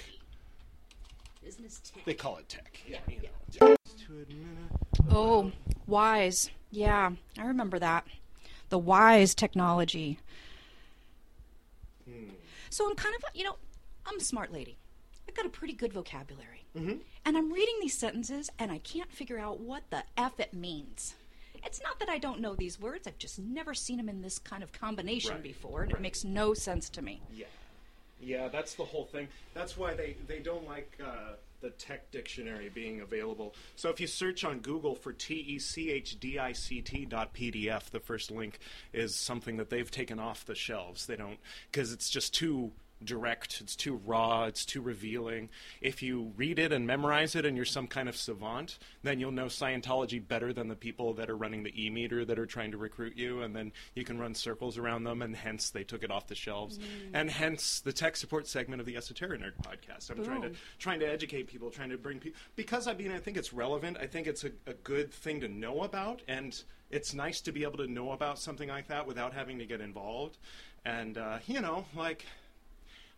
Business 1.45 1.81
tech. 1.81 2.05
They 2.05 2.15
call 2.15 2.37
it 2.39 2.49
tech. 2.49 2.79
Yeah, 2.87 2.99
you 3.09 3.19
know. 3.61 3.75
To 4.07 4.13
admit 4.23 4.47
Oh, 5.11 5.53
wise. 5.87 6.51
Yeah, 6.71 7.13
I 7.39 7.45
remember 7.45 7.79
that. 7.79 8.07
The 8.71 8.79
wise 8.79 9.35
technology. 9.35 10.19
So 12.71 12.89
I'm 12.89 12.97
kind 12.97 13.15
of, 13.15 13.23
you 13.35 13.45
know, 13.45 13.57
I'm 14.07 14.17
a 14.19 14.23
smart 14.23 14.51
lady. 14.53 14.79
I've 15.29 15.35
got 15.35 15.45
a 15.47 15.51
pretty 15.51 15.75
good 15.75 15.93
vocabulary. 15.93 16.65
Mm-hmm. 16.77 16.97
And 17.25 17.37
I'm 17.37 17.53
reading 17.53 17.75
these 17.81 17.97
sentences 17.97 18.51
and 18.59 18.73
I 18.73 18.79
can't 18.79 19.13
figure 19.13 19.39
out 19.39 19.61
what 19.61 19.83
the 19.91 20.05
F 20.17 20.41
it 20.41 20.55
means. 20.55 21.15
It's 21.65 21.83
not 21.83 22.01
that 22.01 22.09
I 22.09 22.19
don't 22.19 22.41
know 22.41 22.55
these 22.55 22.81
words, 22.81 23.07
I've 23.07 23.19
just 23.19 23.39
never 23.39 23.73
seen 23.75 23.99
them 23.99 24.09
in 24.09 24.23
this 24.23 24.39
kind 24.39 24.63
of 24.63 24.73
combination 24.73 25.33
Right, 25.35 25.43
before, 25.43 25.83
and 25.83 25.93
right. 25.93 26.01
it 26.01 26.03
makes 26.03 26.25
no 26.25 26.55
sense 26.55 26.89
to 26.91 27.03
me. 27.03 27.21
Yeah, 27.33 27.47
yeah, 28.21 28.49
that's 28.49 28.75
the 28.75 28.85
whole 28.85 29.05
thing. 29.05 29.29
That's 29.55 29.77
why 29.77 29.95
they 29.95 30.17
they 30.27 30.41
don't 30.41 30.67
like 30.67 30.99
uh, 31.01 31.35
the 31.63 31.71
tech 31.71 32.11
dictionary 32.11 32.69
being 32.69 33.01
available. 33.01 33.55
So 33.77 33.89
if 33.89 34.01
you 34.01 34.07
search 34.07 34.45
on 34.45 34.59
Google 34.59 34.95
for 34.95 35.13
T 35.13 35.35
E 35.35 35.59
C 35.59 35.91
H 35.91 36.21
D 36.21 36.39
I 36.39 36.53
C 36.53 36.83
T 36.83 37.07
dot 37.07 37.33
PDF, 37.33 37.91
the 37.91 38.01
first 38.01 38.31
link 38.31 38.59
is 38.93 39.15
something 39.15 39.57
that 39.57 39.71
they've 39.71 39.91
taken 39.91 40.19
off 40.19 40.45
the 40.45 40.55
shelves. 40.55 41.07
They 41.07 41.17
don't 41.17 41.39
because 41.71 41.93
it's 41.93 42.11
just 42.11 42.35
too 42.35 42.73
direct, 43.05 43.61
it's 43.61 43.77
too 43.77 44.01
raw, 44.05 44.45
it's 44.45 44.65
too 44.65 44.81
revealing. 44.81 45.49
If 45.81 46.03
you 46.03 46.33
read 46.37 46.59
it 46.59 46.73
and 46.73 46.87
memorize 46.87 47.35
it 47.35 47.45
and 47.45 47.57
you're 47.57 47.67
some 47.67 47.87
kind 47.87 48.09
of 48.09 48.17
savant, 48.17 48.79
then 49.03 49.21
you'll 49.21 49.33
know 49.33 49.47
Scientology 49.47 50.27
better 50.27 50.53
than 50.53 50.69
the 50.69 50.77
people 50.77 51.15
that 51.15 51.29
are 51.29 51.37
running 51.37 51.63
the 51.63 51.85
e 51.85 51.91
meter 51.91 52.25
that 52.25 52.39
are 52.39 52.47
trying 52.47 52.71
to 52.73 52.79
recruit 52.79 53.17
you, 53.17 53.43
and 53.43 53.55
then 53.55 53.73
you 53.95 54.05
can 54.05 54.19
run 54.19 54.35
circles 54.35 54.79
around 54.79 55.05
them, 55.05 55.23
and 55.23 55.37
hence 55.37 55.71
they 55.71 55.85
took 55.85 56.03
it 56.03 56.11
off 56.11 56.27
the 56.27 56.35
shelves. 56.35 56.79
And 57.13 57.31
hence 57.31 57.81
the 57.81 57.93
tech 57.93 58.17
support 58.17 58.47
segment 58.47 58.81
of 58.81 58.87
the 58.87 58.97
Esoteric 58.97 59.41
Nerd 59.41 59.55
podcast. 59.63 60.11
I'm 60.11 60.25
trying 60.25 60.43
to 60.43 60.53
trying 60.79 61.01
to 61.01 61.07
educate 61.07 61.47
people, 61.47 61.71
trying 61.71 61.91
to 61.91 61.99
bring 61.99 62.19
people 62.19 62.39
because 62.57 62.87
I 62.87 62.95
mean 62.95 63.13
I 63.13 63.19
think 63.19 63.37
it's 63.37 63.53
relevant. 63.53 63.97
I 64.01 64.07
think 64.07 64.27
it's 64.27 64.45
a, 64.45 64.51
a 64.67 64.75
good 64.75 65.13
thing 65.13 65.41
to 65.41 65.49
know 65.49 65.83
about, 65.83 66.23
and 66.29 66.61
it's 66.91 67.15
nice 67.15 67.41
to 67.43 67.53
be 67.53 67.63
able 67.65 67.79
to 67.79 67.87
know 67.87 68.13
about 68.13 68.39
something 68.39 68.69
like 68.69 68.89
that 68.89 69.07
without 69.07 69.33
having 69.33 69.59
to 69.59 69.67
get 69.67 69.81
involved. 69.81 70.39
And 70.85 71.17
uh, 71.19 71.39
you 71.47 71.61
know, 71.61 71.85
like 71.97 72.27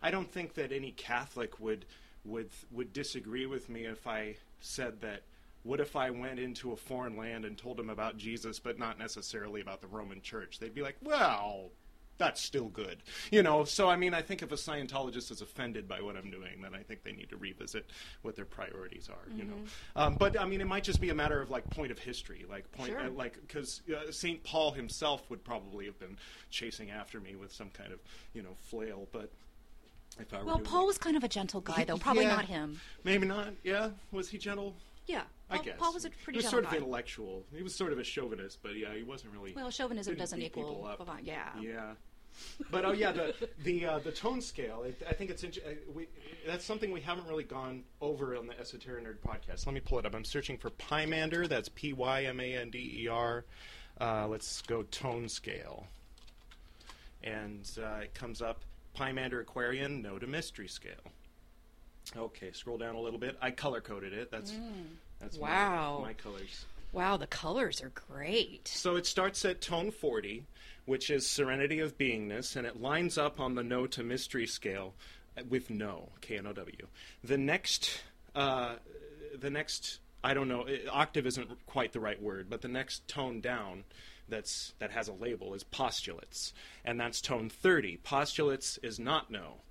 I 0.01 0.11
don't 0.11 0.31
think 0.31 0.53
that 0.55 0.71
any 0.71 0.91
Catholic 0.91 1.59
would 1.59 1.85
would 2.23 2.49
would 2.71 2.93
disagree 2.93 3.45
with 3.45 3.69
me 3.69 3.85
if 3.85 4.07
I 4.07 4.35
said 4.59 5.01
that. 5.01 5.23
What 5.63 5.79
if 5.79 5.95
I 5.95 6.11
went 6.11 6.37
into 6.39 6.73
a 6.73 6.75
foreign 6.75 7.17
land 7.17 7.43
and 7.43 7.57
told 7.57 7.77
them 7.77 7.89
about 7.89 8.17
Jesus, 8.17 8.59
but 8.59 8.77
not 8.77 8.99
necessarily 8.99 9.61
about 9.61 9.81
the 9.81 9.87
Roman 9.87 10.21
Church? 10.21 10.59
They'd 10.59 10.75
be 10.75 10.83
like, 10.83 10.97
"Well, 11.01 11.71
that's 12.19 12.39
still 12.39 12.67
good," 12.69 13.01
you 13.31 13.41
know. 13.41 13.63
So, 13.63 13.89
I 13.89 13.95
mean, 13.95 14.13
I 14.13 14.21
think 14.21 14.43
if 14.43 14.51
a 14.51 14.55
Scientologist 14.57 15.31
is 15.31 15.41
offended 15.41 15.87
by 15.87 16.01
what 16.01 16.15
I'm 16.17 16.29
doing, 16.29 16.61
then 16.61 16.75
I 16.75 16.83
think 16.83 17.01
they 17.03 17.13
need 17.13 17.29
to 17.31 17.37
revisit 17.37 17.87
what 18.21 18.35
their 18.35 18.45
priorities 18.45 19.09
are, 19.09 19.27
you 19.35 19.43
know. 19.43 19.55
Um, 19.95 20.17
but 20.19 20.39
I 20.39 20.45
mean, 20.45 20.61
it 20.61 20.67
might 20.67 20.83
just 20.83 21.01
be 21.01 21.09
a 21.09 21.15
matter 21.15 21.41
of 21.41 21.49
like 21.49 21.67
point 21.71 21.91
of 21.91 21.97
history, 21.97 22.45
like 22.47 22.71
point, 22.71 22.91
Sure. 22.91 22.99
uh, 22.99 23.09
like 23.09 23.35
because 23.41 23.81
uh, 23.91 24.11
Saint 24.11 24.43
Paul 24.43 24.71
himself 24.71 25.27
would 25.31 25.43
probably 25.43 25.85
have 25.87 25.97
been 25.99 26.17
chasing 26.51 26.91
after 26.91 27.19
me 27.19 27.35
with 27.35 27.51
some 27.51 27.71
kind 27.71 27.91
of 27.91 27.99
you 28.33 28.43
know 28.43 28.53
flail, 28.59 29.07
but. 29.11 29.31
If 30.19 30.33
I 30.33 30.39
were 30.39 30.45
Well, 30.45 30.59
Paul 30.59 30.83
it- 30.83 30.87
was 30.87 30.97
kind 30.97 31.17
of 31.17 31.23
a 31.23 31.27
gentle 31.27 31.61
guy, 31.61 31.83
though. 31.83 31.97
Probably 32.07 32.23
Yeah. 32.23 32.35
not 32.35 32.45
him. 32.45 32.79
Maybe 33.03 33.27
not. 33.27 33.49
Yeah, 33.63 33.89
was 34.11 34.29
he 34.29 34.37
gentle? 34.37 34.75
Yeah, 35.07 35.21
I 35.51 35.59
guess 35.59 35.75
Paul 35.77 35.93
was 35.93 36.05
a 36.05 36.09
pretty 36.09 36.39
He 36.39 36.43
was 36.43 36.49
sort 36.49 36.65
of 36.65 36.73
intellectual. 36.73 37.43
He 37.55 37.61
was 37.61 37.75
sort 37.75 37.91
of 37.93 37.99
a 37.99 38.03
chauvinist, 38.03 38.59
but 38.63 38.75
yeah, 38.75 38.93
he 38.95 39.03
wasn't 39.03 39.33
really. 39.33 39.53
Well, 39.53 39.69
chauvinism 39.69 40.15
doesn't 40.15 40.41
equal. 40.41 40.63
people 40.63 40.85
up. 40.85 40.99
Bavant- 40.99 41.19
Yeah. 41.25 41.49
Yeah. 41.61 41.93
But 42.71 42.83
oh 42.85 42.91
yeah, 42.91 43.11
the 43.13 43.33
the 43.63 43.85
uh, 43.85 43.99
the 43.99 44.11
tone 44.11 44.41
scale. 44.41 44.83
It, 44.83 45.01
I 45.07 45.13
think 45.13 45.29
it's 45.29 45.43
int- 45.43 45.59
uh, 45.65 45.69
we, 45.93 46.07
that's 46.45 46.65
something 46.65 46.91
we 46.91 46.99
haven't 46.99 47.27
really 47.27 47.45
gone 47.45 47.83
over 48.01 48.35
on 48.35 48.45
the 48.47 48.59
Esoteric 48.59 49.05
Nerd 49.05 49.19
podcast. 49.19 49.65
Let 49.65 49.73
me 49.73 49.79
pull 49.79 49.99
it 49.99 50.05
up. 50.05 50.13
I'm 50.15 50.25
searching 50.25 50.57
for 50.57 50.69
Pymander. 50.71 51.47
That's 51.47 51.69
P 51.69 51.93
Y 51.93 52.23
M 52.25 52.39
A 52.41 52.55
N 52.55 52.71
D 52.71 53.03
E 53.03 53.07
R. 53.07 53.45
Uh, 54.01 54.27
let's 54.27 54.61
go 54.63 54.83
tone 54.83 55.29
scale, 55.29 55.87
and 57.23 57.69
uh, 57.81 57.99
it 58.03 58.13
comes 58.13 58.41
up 58.41 58.61
Pymander 58.95 59.41
Aquarian 59.41 60.01
Know 60.01 60.17
to 60.19 60.27
Mystery 60.27 60.67
Scale. 60.67 60.93
Okay, 62.15 62.51
scroll 62.51 62.77
down 62.77 62.95
a 62.95 62.99
little 63.01 63.19
bit. 63.19 63.37
I 63.41 63.51
color 63.51 63.81
coded 63.81 64.13
it. 64.13 64.31
That's 64.31 64.53
that's 65.19 65.37
my- 65.37 65.49
Wow. 65.49 65.99
my 66.01 66.13
colors. 66.13 66.65
Wow, 66.91 67.17
the 67.17 67.27
colors 67.27 67.81
are 67.81 67.89
great. 67.89 68.67
So 68.69 68.95
it 68.95 69.05
starts 69.05 69.43
at 69.43 69.59
tone 69.61 69.91
40, 69.91 70.45
which 70.85 71.09
is 71.09 71.27
Serenity 71.29 71.79
of 71.79 71.97
Beingness, 71.97 72.55
and 72.55 72.65
it 72.65 72.79
lines 72.81 73.17
up 73.17 73.39
on 73.39 73.55
the 73.55 73.63
Know 73.63 73.85
to 73.87 74.03
Mystery 74.03 74.47
scale 74.47 74.93
with 75.49 75.69
No, 75.69 76.09
K 76.21 76.37
N 76.37 76.47
O 76.47 76.53
W. 76.53 76.87
The 77.23 77.37
next, 77.37 78.01
uh, 78.33 78.75
the 79.37 79.49
next, 79.49 79.99
I 80.23 80.33
don't 80.33 80.47
know, 80.47 80.65
octave 80.89 81.25
isn't 81.25 81.65
quite 81.65 81.91
the 81.91 81.99
right 81.99 82.21
word, 82.21 82.49
but 82.49 82.61
the 82.61 82.69
next 82.69 83.07
tone 83.09 83.41
down 83.41 83.83
that's 84.27 84.73
that 84.79 84.91
has 84.91 85.07
a 85.07 85.13
label 85.13 85.53
is 85.53 85.63
postulates, 85.63 86.53
and 86.83 86.99
that's 86.99 87.21
tone 87.21 87.49
30. 87.49 87.97
Postulates 87.97 88.77
is 88.83 88.99
not 88.99 89.29
No. 89.29 89.61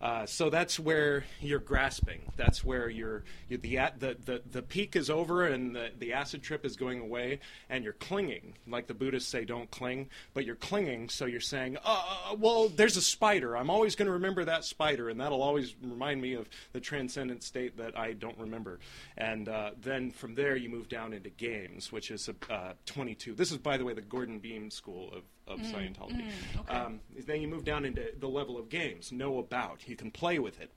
Uh, 0.00 0.24
so 0.26 0.48
that's 0.48 0.78
where 0.78 1.24
you're 1.40 1.58
grasping. 1.58 2.20
That's 2.36 2.64
where 2.64 2.88
you're, 2.88 3.24
you 3.48 3.58
the, 3.58 3.78
the 3.98 4.16
the 4.24 4.42
the 4.50 4.62
peak 4.62 4.94
is 4.94 5.10
over 5.10 5.46
and 5.46 5.74
the, 5.74 5.90
the 5.98 6.12
acid 6.12 6.42
trip 6.42 6.64
is 6.64 6.76
going 6.76 7.00
away, 7.00 7.40
and 7.68 7.82
you're 7.82 7.94
clinging. 7.94 8.54
Like 8.66 8.86
the 8.86 8.94
Buddhists 8.94 9.28
say, 9.28 9.44
don't 9.44 9.70
cling, 9.70 10.08
but 10.34 10.44
you're 10.44 10.54
clinging. 10.54 11.08
So 11.08 11.26
you're 11.26 11.40
saying, 11.40 11.78
uh, 11.84 12.36
well, 12.38 12.68
there's 12.68 12.96
a 12.96 13.02
spider. 13.02 13.56
I'm 13.56 13.70
always 13.70 13.96
going 13.96 14.06
to 14.06 14.12
remember 14.12 14.44
that 14.44 14.64
spider, 14.64 15.08
and 15.08 15.20
that'll 15.20 15.42
always 15.42 15.74
remind 15.82 16.22
me 16.22 16.34
of 16.34 16.48
the 16.72 16.80
transcendent 16.80 17.42
state 17.42 17.76
that 17.78 17.98
I 17.98 18.12
don't 18.12 18.38
remember. 18.38 18.78
And 19.16 19.48
uh, 19.48 19.70
then 19.80 20.12
from 20.12 20.34
there, 20.34 20.54
you 20.54 20.68
move 20.68 20.88
down 20.88 21.12
into 21.12 21.30
games, 21.30 21.90
which 21.90 22.10
is 22.10 22.28
a, 22.28 22.52
uh, 22.52 22.72
22. 22.86 23.34
This 23.34 23.50
is, 23.50 23.58
by 23.58 23.76
the 23.76 23.84
way, 23.84 23.94
the 23.94 24.00
Gordon 24.00 24.38
Beam 24.38 24.70
school 24.70 25.12
of 25.12 25.22
of 25.48 25.60
Scientology. 25.60 26.30
um, 26.68 27.00
then 27.26 27.40
you 27.40 27.48
move 27.48 27.64
down 27.64 27.84
into 27.84 28.02
the 28.18 28.28
level 28.28 28.58
of 28.58 28.68
games. 28.68 29.10
Know 29.12 29.38
about. 29.38 29.88
You 29.88 29.96
can 29.96 30.10
play 30.10 30.38
with 30.38 30.60
it. 30.60 30.70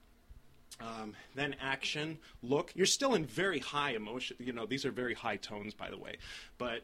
Um, 0.80 1.14
then 1.36 1.56
action, 1.62 2.18
look. 2.42 2.72
You're 2.76 2.86
still 2.86 3.14
in 3.14 3.26
very 3.26 3.60
high 3.60 3.92
emotion. 3.92 4.38
You 4.40 4.54
know, 4.54 4.66
these 4.66 4.86
are 4.86 4.92
very 4.92 5.14
high 5.14 5.38
tones, 5.38 5.74
by 5.74 5.90
the 5.90 5.98
way. 5.98 6.18
But 6.58 6.84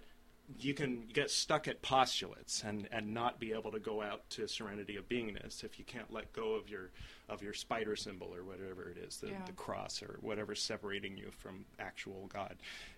you 0.60 0.74
can 0.74 1.04
get 1.12 1.30
stuck 1.30 1.68
at 1.68 1.82
postulates 1.82 2.64
and, 2.64 2.88
and 2.92 3.14
not 3.14 3.40
be 3.40 3.52
able 3.54 3.72
to 3.72 3.80
go 3.80 4.02
out 4.02 4.30
to 4.32 4.48
serenity 4.48 4.96
of 4.96 5.10
beingness 5.10 5.64
if 5.64 5.78
you 5.78 5.86
can't 5.86 6.12
let 6.12 6.32
go 6.32 6.54
of 6.54 6.70
your 6.70 6.92
of 7.30 7.42
your 7.42 7.54
spider 7.54 7.96
symbol 7.96 8.34
or 8.34 8.44
whatever 8.44 8.90
it 8.90 8.98
is, 8.98 9.18
the, 9.18 9.28
Yeah. 9.28 9.44
the 9.46 9.52
cross 9.52 10.02
or 10.02 10.18
whatever's 10.22 10.64
separating 10.64 11.18
you 11.18 11.30
from 11.38 11.66
actual 11.80 12.28
God. 12.28 12.56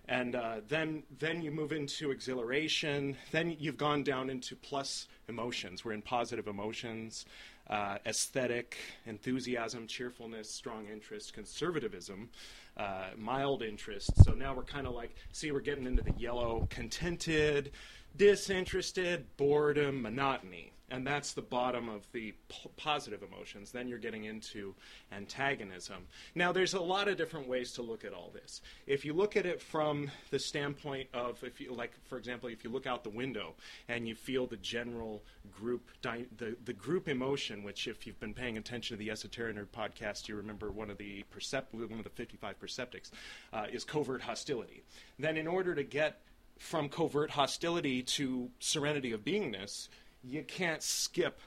And 0.08 0.34
uh, 0.36 0.60
then 0.68 1.02
then 1.18 1.42
you 1.42 1.50
move 1.50 1.72
into 1.72 2.10
exhilaration. 2.10 3.16
Then 3.32 3.56
you've 3.58 3.76
gone 3.76 4.02
down 4.04 4.30
into 4.30 4.54
plus 4.56 5.08
emotions. 5.28 5.84
We're 5.84 5.92
in 5.92 6.02
positive 6.02 6.46
emotions, 6.46 7.24
uh, 7.68 7.98
aesthetic, 8.06 8.76
enthusiasm, 9.06 9.86
cheerfulness, 9.86 10.54
strong 10.54 10.86
interest, 10.88 11.34
conservatism, 11.34 12.28
uh, 12.76 13.10
mild 13.16 13.62
interest. 13.62 14.10
So 14.24 14.32
now 14.32 14.54
we're 14.54 14.64
kind 14.64 14.86
of 14.86 14.94
like, 14.94 15.14
see, 15.32 15.50
we're 15.52 15.60
getting 15.60 15.86
into 15.86 16.02
the 16.02 16.14
yellow, 16.18 16.66
contented, 16.70 17.72
disinterested, 18.16 19.26
boredom, 19.36 20.02
monotony. 20.02 20.72
And 20.90 21.06
that's 21.06 21.34
the 21.34 21.42
bottom 21.42 21.88
of 21.88 22.06
the 22.12 22.34
p- 22.48 22.70
positive 22.76 23.22
emotions. 23.22 23.70
Then 23.70 23.86
you're 23.86 23.98
getting 23.98 24.24
into 24.24 24.74
antagonism. 25.12 26.08
Now, 26.34 26.50
there's 26.50 26.74
a 26.74 26.80
lot 26.80 27.06
of 27.06 27.16
different 27.16 27.46
ways 27.46 27.72
to 27.74 27.82
look 27.82 28.04
at 28.04 28.12
all 28.12 28.30
this. 28.34 28.60
If 28.86 29.04
you 29.04 29.12
look 29.12 29.36
at 29.36 29.46
it 29.46 29.62
from 29.62 30.10
the 30.30 30.38
standpoint 30.38 31.08
of, 31.14 31.42
if 31.44 31.60
you 31.60 31.72
like, 31.72 31.92
for 32.06 32.18
example, 32.18 32.48
if 32.48 32.64
you 32.64 32.70
look 32.70 32.86
out 32.86 33.04
the 33.04 33.10
window 33.10 33.54
and 33.88 34.08
you 34.08 34.16
feel 34.16 34.46
the 34.46 34.56
general 34.56 35.22
group, 35.56 35.90
dy- 36.02 36.26
the 36.38 36.56
the 36.64 36.72
group 36.72 37.08
emotion, 37.08 37.62
which, 37.62 37.86
if 37.86 38.06
you've 38.06 38.20
been 38.20 38.34
paying 38.34 38.58
attention 38.58 38.96
to 38.96 38.98
the 38.98 39.10
Esoteric 39.10 39.56
Nerd 39.56 39.68
podcast, 39.68 40.28
you 40.28 40.34
remember 40.34 40.70
one 40.72 40.90
of 40.90 40.98
the 40.98 41.22
percept- 41.30 41.72
one 41.72 41.84
of 41.84 42.04
the 42.04 42.10
55 42.10 42.58
perceptics 42.58 43.12
uh, 43.52 43.66
is 43.72 43.84
covert 43.84 44.22
hostility. 44.22 44.82
Then, 45.18 45.36
in 45.36 45.46
order 45.46 45.74
to 45.74 45.84
get 45.84 46.20
from 46.58 46.88
covert 46.88 47.30
hostility 47.30 48.02
to 48.02 48.50
serenity 48.58 49.12
of 49.12 49.24
beingness, 49.24 49.88
you 50.24 50.42
can't 50.42 50.82
skip 50.82 51.40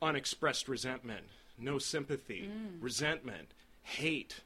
unexpressed 0.00 0.68
resentment, 0.68 1.24
no 1.58 1.78
sympathy, 1.78 2.50
resentment, 2.80 3.48
hate, 3.82 4.40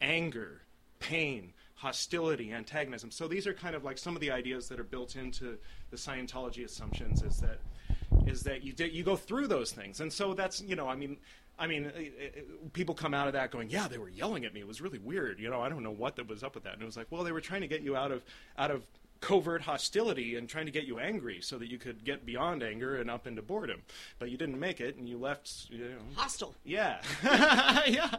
anger, 0.00 0.62
pain, 0.98 1.52
hostility, 1.74 2.52
antagonism. 2.52 3.10
So 3.10 3.26
these 3.28 3.46
are 3.46 3.54
kind 3.54 3.74
of 3.74 3.84
like 3.84 3.98
some 3.98 4.14
of 4.14 4.20
the 4.20 4.30
ideas 4.30 4.68
that 4.68 4.78
are 4.78 4.84
built 4.84 5.16
into 5.16 5.58
the 5.90 5.96
Scientology 5.96 6.64
assumptions 6.64 7.22
is 7.22 7.40
that 7.40 7.58
is 8.26 8.42
that 8.42 8.62
you 8.62 8.74
you 8.86 9.02
go 9.02 9.16
through 9.16 9.48
those 9.48 9.72
things. 9.72 10.00
And 10.00 10.12
so 10.12 10.34
that's, 10.34 10.60
you 10.60 10.76
know, 10.76 10.88
I 10.88 10.96
mean 10.96 11.16
I 11.58 11.66
mean, 11.66 11.86
uh, 11.86 11.98
uh, 11.98 12.40
people 12.72 12.94
come 12.94 13.14
out 13.14 13.26
of 13.26 13.34
that 13.34 13.50
going, 13.50 13.70
"Yeah, 13.70 13.86
they 13.86 13.98
were 13.98 14.08
yelling 14.08 14.44
at 14.44 14.54
me. 14.54 14.60
It 14.60 14.66
was 14.66 14.80
really 14.80 14.98
weird." 14.98 15.38
You 15.38 15.50
know, 15.50 15.60
I 15.60 15.68
don't 15.68 15.82
know 15.82 15.92
what 15.92 16.16
that 16.16 16.26
was 16.26 16.42
up 16.42 16.54
with 16.54 16.64
that. 16.64 16.74
And 16.74 16.82
it 16.82 16.86
was 16.86 16.96
like, 16.96 17.06
well, 17.10 17.22
they 17.24 17.32
were 17.32 17.40
trying 17.40 17.60
to 17.60 17.68
get 17.68 17.82
you 17.82 17.94
out 17.94 18.10
of 18.10 18.24
out 18.56 18.70
of 18.70 18.84
covert 19.22 19.62
hostility 19.62 20.36
and 20.36 20.48
trying 20.48 20.66
to 20.66 20.72
get 20.72 20.84
you 20.84 20.98
angry 20.98 21.40
so 21.40 21.56
that 21.56 21.70
you 21.70 21.78
could 21.78 22.04
get 22.04 22.26
beyond 22.26 22.62
anger 22.62 22.96
and 22.96 23.10
up 23.10 23.26
into 23.26 23.40
boredom. 23.40 23.82
But 24.18 24.30
you 24.30 24.36
didn't 24.36 24.60
make 24.60 24.80
it, 24.80 24.96
and 24.96 25.08
you 25.08 25.16
left. 25.16 25.70
You 25.70 25.78
know, 25.78 25.96
Hostile. 26.14 26.54
yeah, 26.64 27.00
yeah. 27.86 28.10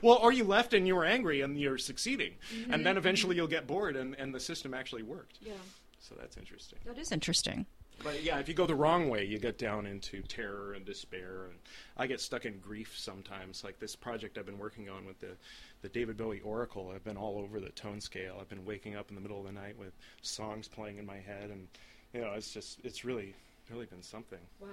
well, 0.00 0.16
or 0.16 0.32
you 0.32 0.44
left 0.44 0.72
and 0.72 0.86
you 0.86 0.96
were 0.96 1.04
angry 1.04 1.42
and 1.42 1.60
you're 1.60 1.76
succeeding, 1.76 2.32
and 2.50 2.60
mm-hmm. 2.60 2.70
then 2.70 2.82
mm-hmm. 2.82 2.98
eventually 2.98 3.36
you'll 3.36 3.46
get 3.46 3.66
bored, 3.66 3.96
and, 3.96 4.14
and 4.14 4.34
the 4.34 4.40
system 4.40 4.72
actually 4.72 5.02
worked. 5.02 5.38
Yeah. 5.42 5.52
So 5.98 6.14
that's 6.18 6.38
interesting. 6.38 6.78
That 6.86 6.96
is 6.96 7.12
interesting. 7.12 7.66
But 8.02 8.22
yeah, 8.22 8.38
if 8.38 8.48
you 8.48 8.54
go 8.54 8.66
the 8.66 8.74
wrong 8.74 9.10
way, 9.10 9.24
you 9.26 9.38
get 9.38 9.58
down 9.58 9.84
into 9.84 10.22
terror 10.22 10.72
and 10.72 10.86
despair, 10.86 11.48
and 11.50 11.58
I 11.98 12.06
get 12.06 12.20
stuck 12.20 12.46
in 12.46 12.58
grief 12.58 12.94
sometimes. 12.96 13.62
Like 13.62 13.78
this 13.78 13.94
project 13.94 14.38
I've 14.38 14.46
been 14.46 14.58
working 14.58 14.88
on 14.88 15.04
with 15.04 15.20
the 15.20 15.36
the 15.82 15.88
David 15.88 16.16
Bowie 16.16 16.40
Oracle, 16.40 16.92
I've 16.94 17.04
been 17.04 17.16
all 17.16 17.38
over 17.38 17.60
the 17.60 17.70
tone 17.70 18.00
scale. 18.00 18.36
I've 18.40 18.48
been 18.48 18.64
waking 18.64 18.96
up 18.96 19.08
in 19.08 19.14
the 19.14 19.20
middle 19.20 19.40
of 19.40 19.46
the 19.46 19.52
night 19.52 19.78
with 19.78 19.92
songs 20.22 20.68
playing 20.68 20.98
in 20.98 21.06
my 21.06 21.16
head, 21.18 21.50
and 21.50 21.68
you 22.12 22.20
know, 22.20 22.32
it's 22.34 22.52
just 22.52 22.80
it's 22.84 23.04
really 23.04 23.34
really 23.70 23.86
been 23.86 24.02
something. 24.02 24.40
Wow. 24.60 24.68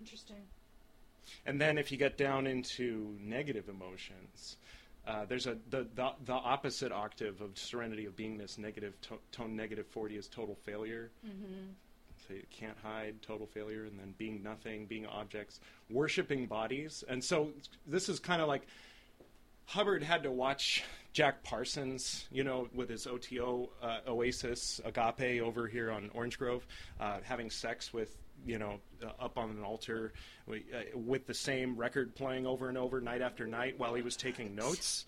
Interesting. 0.00 0.42
And 1.46 1.60
then 1.60 1.78
if 1.78 1.90
you 1.90 1.98
get 1.98 2.18
down 2.18 2.46
into 2.46 3.16
negative 3.20 3.68
emotions, 3.68 4.56
uh, 5.06 5.24
there's 5.24 5.46
a 5.46 5.56
the, 5.70 5.86
the 5.94 6.12
the 6.24 6.32
opposite 6.32 6.92
octave 6.92 7.40
of 7.40 7.58
serenity 7.58 8.06
of 8.06 8.16
beingness. 8.16 8.58
Negative 8.58 9.00
to- 9.02 9.20
tone 9.32 9.56
negative 9.56 9.86
forty 9.86 10.16
is 10.16 10.28
total 10.28 10.56
failure. 10.64 11.10
Mm-hmm. 11.26 11.70
You 12.28 12.42
can't 12.50 12.76
hide, 12.82 13.22
total 13.22 13.46
failure, 13.46 13.84
and 13.84 13.98
then 13.98 14.14
being 14.18 14.42
nothing, 14.42 14.86
being 14.86 15.06
objects, 15.06 15.60
worshiping 15.90 16.46
bodies. 16.46 17.04
And 17.08 17.22
so 17.22 17.50
this 17.86 18.08
is 18.08 18.18
kind 18.18 18.40
of 18.40 18.48
like 18.48 18.66
Hubbard 19.66 20.02
had 20.02 20.22
to 20.24 20.30
watch 20.30 20.84
Jack 21.12 21.42
Parsons, 21.42 22.26
you 22.30 22.44
know, 22.44 22.68
with 22.74 22.88
his 22.88 23.06
OTO 23.06 23.70
uh, 23.82 23.98
Oasis 24.06 24.80
Agape 24.84 25.40
over 25.42 25.66
here 25.66 25.90
on 25.90 26.10
Orange 26.12 26.38
Grove, 26.38 26.66
uh, 27.00 27.18
having 27.22 27.50
sex 27.50 27.92
with, 27.92 28.16
you 28.46 28.58
know, 28.58 28.80
uh, 29.02 29.10
up 29.18 29.38
on 29.38 29.50
an 29.50 29.62
altar 29.62 30.12
uh, 30.50 30.54
with 30.94 31.26
the 31.26 31.34
same 31.34 31.76
record 31.76 32.14
playing 32.14 32.46
over 32.46 32.68
and 32.68 32.76
over 32.78 33.00
night 33.00 33.22
after 33.22 33.46
night 33.46 33.78
while 33.78 33.94
he 33.94 34.02
was 34.02 34.16
taking 34.16 34.54
notes. 34.54 35.04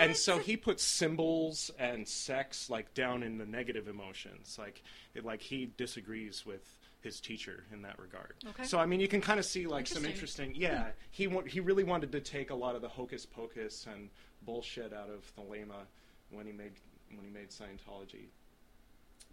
And 0.00 0.16
so 0.16 0.38
he 0.38 0.56
puts 0.56 0.82
symbols 0.82 1.70
and 1.78 2.06
sex 2.06 2.68
like 2.70 2.92
down 2.94 3.22
in 3.22 3.38
the 3.38 3.46
negative 3.46 3.88
emotions, 3.88 4.56
like 4.58 4.82
it, 5.14 5.24
like 5.24 5.40
he 5.40 5.70
disagrees 5.76 6.44
with 6.44 6.76
his 7.00 7.20
teacher 7.20 7.64
in 7.72 7.82
that 7.82 7.98
regard. 7.98 8.34
Okay. 8.46 8.64
So 8.64 8.78
I 8.78 8.86
mean, 8.86 9.00
you 9.00 9.08
can 9.08 9.20
kind 9.20 9.38
of 9.38 9.46
see 9.46 9.66
like 9.66 9.86
some 9.86 10.04
Interesting. 10.04 10.50
interesting. 10.50 10.62
Yeah, 10.62 10.90
he 11.10 11.26
wa- 11.26 11.44
he 11.44 11.60
really 11.60 11.84
wanted 11.84 12.12
to 12.12 12.20
take 12.20 12.50
a 12.50 12.54
lot 12.54 12.74
of 12.74 12.82
the 12.82 12.88
hocus 12.88 13.24
pocus 13.24 13.86
and 13.90 14.10
bullshit 14.42 14.92
out 14.92 15.08
of 15.08 15.24
Thelema 15.36 15.86
when 16.30 16.44
he 16.46 16.52
made 16.52 16.72
when 17.14 17.24
he 17.24 17.30
made 17.30 17.50
Scientology. 17.50 18.26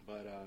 But 0.06 0.26
uh, 0.28 0.46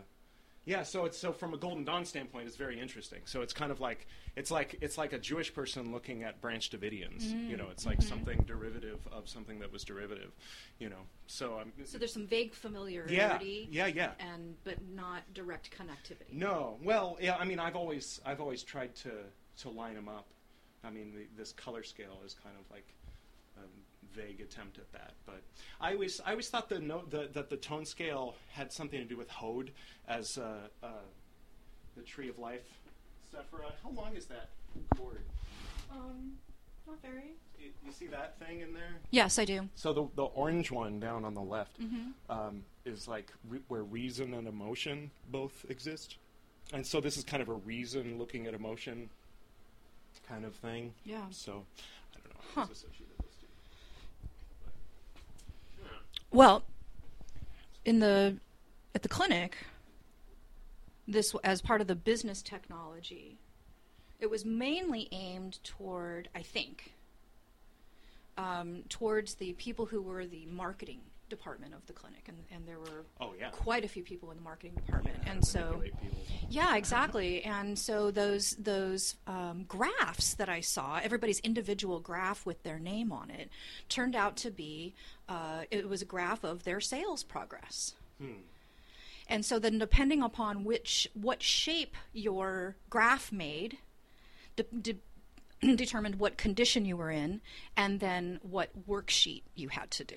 yeah, 0.71 0.85
so 0.85 1.05
it's 1.05 1.19
so 1.19 1.33
from 1.33 1.53
a 1.53 1.57
Golden 1.57 1.85
Dawn 1.85 2.05
standpoint, 2.05 2.47
it's 2.47 2.57
very 2.57 2.79
interesting. 2.79 3.23
So 3.25 3.43
it's 3.43 3.53
kind 3.53 3.73
of 3.73 3.81
like 3.81 4.07
it's 4.37 4.53
like 4.53 4.77
it's 4.81 4.97
like 4.97 5.13
a 5.13 5.19
Jewish 5.19 5.53
person 5.53 5.91
looking 5.91 6.23
at 6.23 6.41
Branch 6.41 6.71
Davidians. 6.71 7.25
You 7.51 7.57
know, 7.57 7.67
it's 7.73 7.85
like 7.85 8.01
something 8.01 8.45
derivative 8.47 9.01
of 9.11 9.29
something 9.29 9.59
that 9.59 9.73
was 9.73 9.83
derivative. 9.83 10.31
You 10.79 10.91
know, 10.91 11.03
so 11.27 11.59
um, 11.59 11.73
So 11.85 11.99
there's 11.99 12.13
some 12.13 12.29
vague 12.29 12.55
familiarity. 12.55 13.17
yeah, 13.17 13.87
yeah. 13.87 13.87
yeah. 14.19 14.33
And 14.33 14.55
but 14.63 14.77
not 14.95 15.23
direct 15.35 15.71
connectivity. 15.77 16.33
No, 16.33 16.79
well, 16.85 17.19
yeah. 17.21 17.37
I 17.37 17.45
mean, 17.45 17.59
I've 17.59 17.75
always 17.75 18.21
I've 18.25 18.41
always 18.41 18.63
tried 18.63 18.95
to 18.97 19.11
to 19.63 19.71
line 19.71 19.97
them 19.97 20.09
up. 20.09 20.29
I 20.85 20.91
mean, 20.91 21.13
the, 21.13 21.27
this 21.37 21.53
color 21.53 21.83
scale 21.83 22.23
is 22.25 22.35
kind 22.35 22.55
of 22.59 22.71
like 22.71 22.87
vague 24.15 24.41
attempt 24.41 24.79
at 24.79 24.91
that. 24.93 25.13
But 25.27 25.43
I 25.81 25.93
always 25.95 26.21
I 26.25 26.31
always 26.31 26.49
thought 26.49 26.69
the 26.69 26.79
note 26.79 27.11
the, 27.11 27.29
that 27.33 27.51
the 27.51 27.57
tone 27.57 27.85
scale 27.85 28.35
had 28.53 28.73
something 28.73 28.99
to 28.99 29.05
do 29.05 29.17
with 29.17 29.29
Hod 29.31 29.71
as 30.09 30.39
uh, 30.39 30.69
uh, 30.83 30.89
the 31.97 32.03
tree 32.03 32.29
of 32.29 32.39
life. 32.39 32.63
Sephira, 33.33 33.73
how 33.83 33.91
long 33.91 34.17
is 34.17 34.27
that 34.27 34.49
chord? 34.97 35.23
Um, 35.91 36.33
not 36.87 37.01
very. 37.03 37.35
You, 37.59 37.71
you 37.85 37.93
see 37.93 38.07
that 38.09 38.39
thing 38.39 38.61
in 38.61 38.73
there? 38.73 38.97
Yes, 39.11 39.39
I 39.39 39.45
do. 39.45 39.69
So 39.75 39.93
the 39.93 40.09
the 40.17 40.25
orange 40.25 40.71
one 40.71 40.99
down 41.01 41.25
on 41.25 41.35
the 41.35 41.43
left 41.43 41.81
Mm-hmm. 41.81 42.11
um, 42.33 42.65
is 42.85 43.07
like 43.07 43.31
re- 43.49 43.61
where 43.69 43.83
reason 43.83 44.35
and 44.35 44.49
emotion 44.49 45.11
both 45.31 45.65
exist, 45.69 46.17
and 46.73 46.85
so 46.87 47.01
this 47.01 47.17
is 47.17 47.25
kind 47.25 47.43
of 47.43 47.49
a 47.49 47.55
reason 47.55 48.19
looking 48.19 48.47
at 48.47 48.55
emotion 48.55 49.11
kind 50.27 50.45
of 50.45 50.55
thing. 50.55 50.95
Yeah. 51.05 51.25
So 51.31 51.65
I 52.15 52.19
don't 52.21 52.35
know. 52.35 52.41
Huh. 52.55 52.61
How 52.63 52.71
it's 52.71 52.81
associated 52.83 53.09
with 53.17 53.27
those 53.27 53.37
two. 53.41 53.47
But, 54.65 54.73
yeah. 55.85 56.20
Well, 56.31 56.63
in 57.85 57.99
the 57.99 58.37
at 58.95 59.03
the 59.03 59.09
clinic, 59.09 59.57
this 61.07 61.35
as 61.43 61.61
part 61.61 61.81
of 61.81 61.87
the 61.87 61.97
business 61.97 62.43
technology, 62.43 63.39
it 64.21 64.31
was 64.31 64.45
mainly 64.45 65.09
aimed 65.13 65.63
toward, 65.65 66.29
I 66.35 66.43
think, 66.43 66.93
um, 68.37 68.85
towards 68.89 69.35
the 69.35 69.55
people 69.55 69.87
who 69.87 70.01
were 70.01 70.27
the 70.27 70.47
marketing 70.47 71.01
department 71.31 71.73
of 71.73 71.87
the 71.87 71.93
clinic, 71.95 72.25
and, 72.29 72.37
and 72.51 72.67
there 72.67 72.79
were 72.79 73.07
Oh 73.21 73.33
yeah. 73.39 73.49
quite 73.51 73.85
a 73.85 73.89
few 73.89 74.03
people 74.03 74.31
in 74.31 74.37
the 74.37 74.43
marketing 74.43 74.75
department, 74.75 75.17
Yeah, 75.25 75.33
and 75.33 75.45
so. 75.47 75.83
Yeah, 76.51 76.77
exactly. 76.77 77.43
And 77.43 77.79
so 77.79 78.11
those 78.11 78.51
those 78.59 79.15
um, 79.27 79.65
graphs 79.67 80.35
that 80.35 80.49
I 80.51 80.61
saw, 80.61 81.01
everybody's 81.03 81.41
individual 81.41 82.01
graph 82.01 82.45
with 82.45 82.63
their 82.63 82.79
name 82.79 83.13
on 83.13 83.31
it, 83.31 83.49
turned 83.89 84.15
out 84.15 84.37
to 84.39 84.51
be 84.51 84.95
uh, 85.29 85.63
it 85.71 85.89
was 85.89 86.03
a 86.03 86.05
graph 86.07 86.45
of 86.45 86.65
their 86.65 86.81
sales 86.81 87.23
progress. 87.25 87.95
Hmm. 88.21 88.43
And 89.29 89.45
so 89.45 89.59
then, 89.61 89.79
depending 89.79 90.23
upon 90.23 90.65
which 90.65 91.09
what 91.15 91.41
shape 91.43 91.97
your 92.13 92.77
graph 92.91 93.31
made, 93.31 93.79
de- 94.57 94.65
de- 94.65 94.97
determined 95.77 96.17
what 96.17 96.37
condition 96.37 96.85
you 96.85 96.97
were 96.97 97.13
in, 97.13 97.41
and 97.77 98.01
then 98.01 98.41
what 98.43 98.71
worksheet 98.89 99.43
you 99.55 99.69
had 99.69 99.91
to 99.93 100.05
do. 100.05 100.17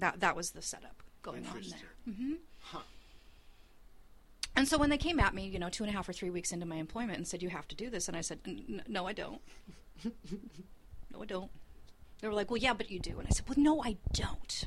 That 0.00 0.20
that 0.20 0.36
was 0.36 0.50
the 0.50 0.62
setup 0.62 1.02
going 1.22 1.46
on 1.46 1.60
there. 1.70 2.14
hmm 2.14 2.32
Huh. 2.60 2.80
And 4.56 4.66
so 4.66 4.76
when 4.76 4.90
they 4.90 4.98
came 4.98 5.20
at 5.20 5.34
me, 5.34 5.46
you 5.46 5.58
know, 5.58 5.68
two 5.68 5.84
and 5.84 5.92
a 5.92 5.96
half 5.96 6.08
or 6.08 6.12
three 6.12 6.30
weeks 6.30 6.50
into 6.52 6.66
my 6.66 6.76
employment 6.76 7.16
and 7.18 7.26
said, 7.28 7.42
You 7.42 7.48
have 7.50 7.68
to 7.68 7.76
do 7.76 7.90
this. 7.90 8.08
And 8.08 8.16
I 8.16 8.20
said, 8.22 8.40
"N- 8.46 8.64
n- 8.68 8.82
No, 8.88 9.06
I 9.06 9.12
don't. 9.12 9.40
no, 10.04 11.22
I 11.22 11.26
don't. 11.26 11.50
They 12.20 12.28
were 12.28 12.34
like, 12.34 12.50
Well, 12.50 12.58
yeah, 12.58 12.74
but 12.74 12.90
you 12.90 12.98
do. 12.98 13.18
And 13.18 13.26
I 13.28 13.30
said, 13.30 13.48
Well, 13.48 13.58
no, 13.58 13.82
I 13.82 13.96
don't. 14.12 14.64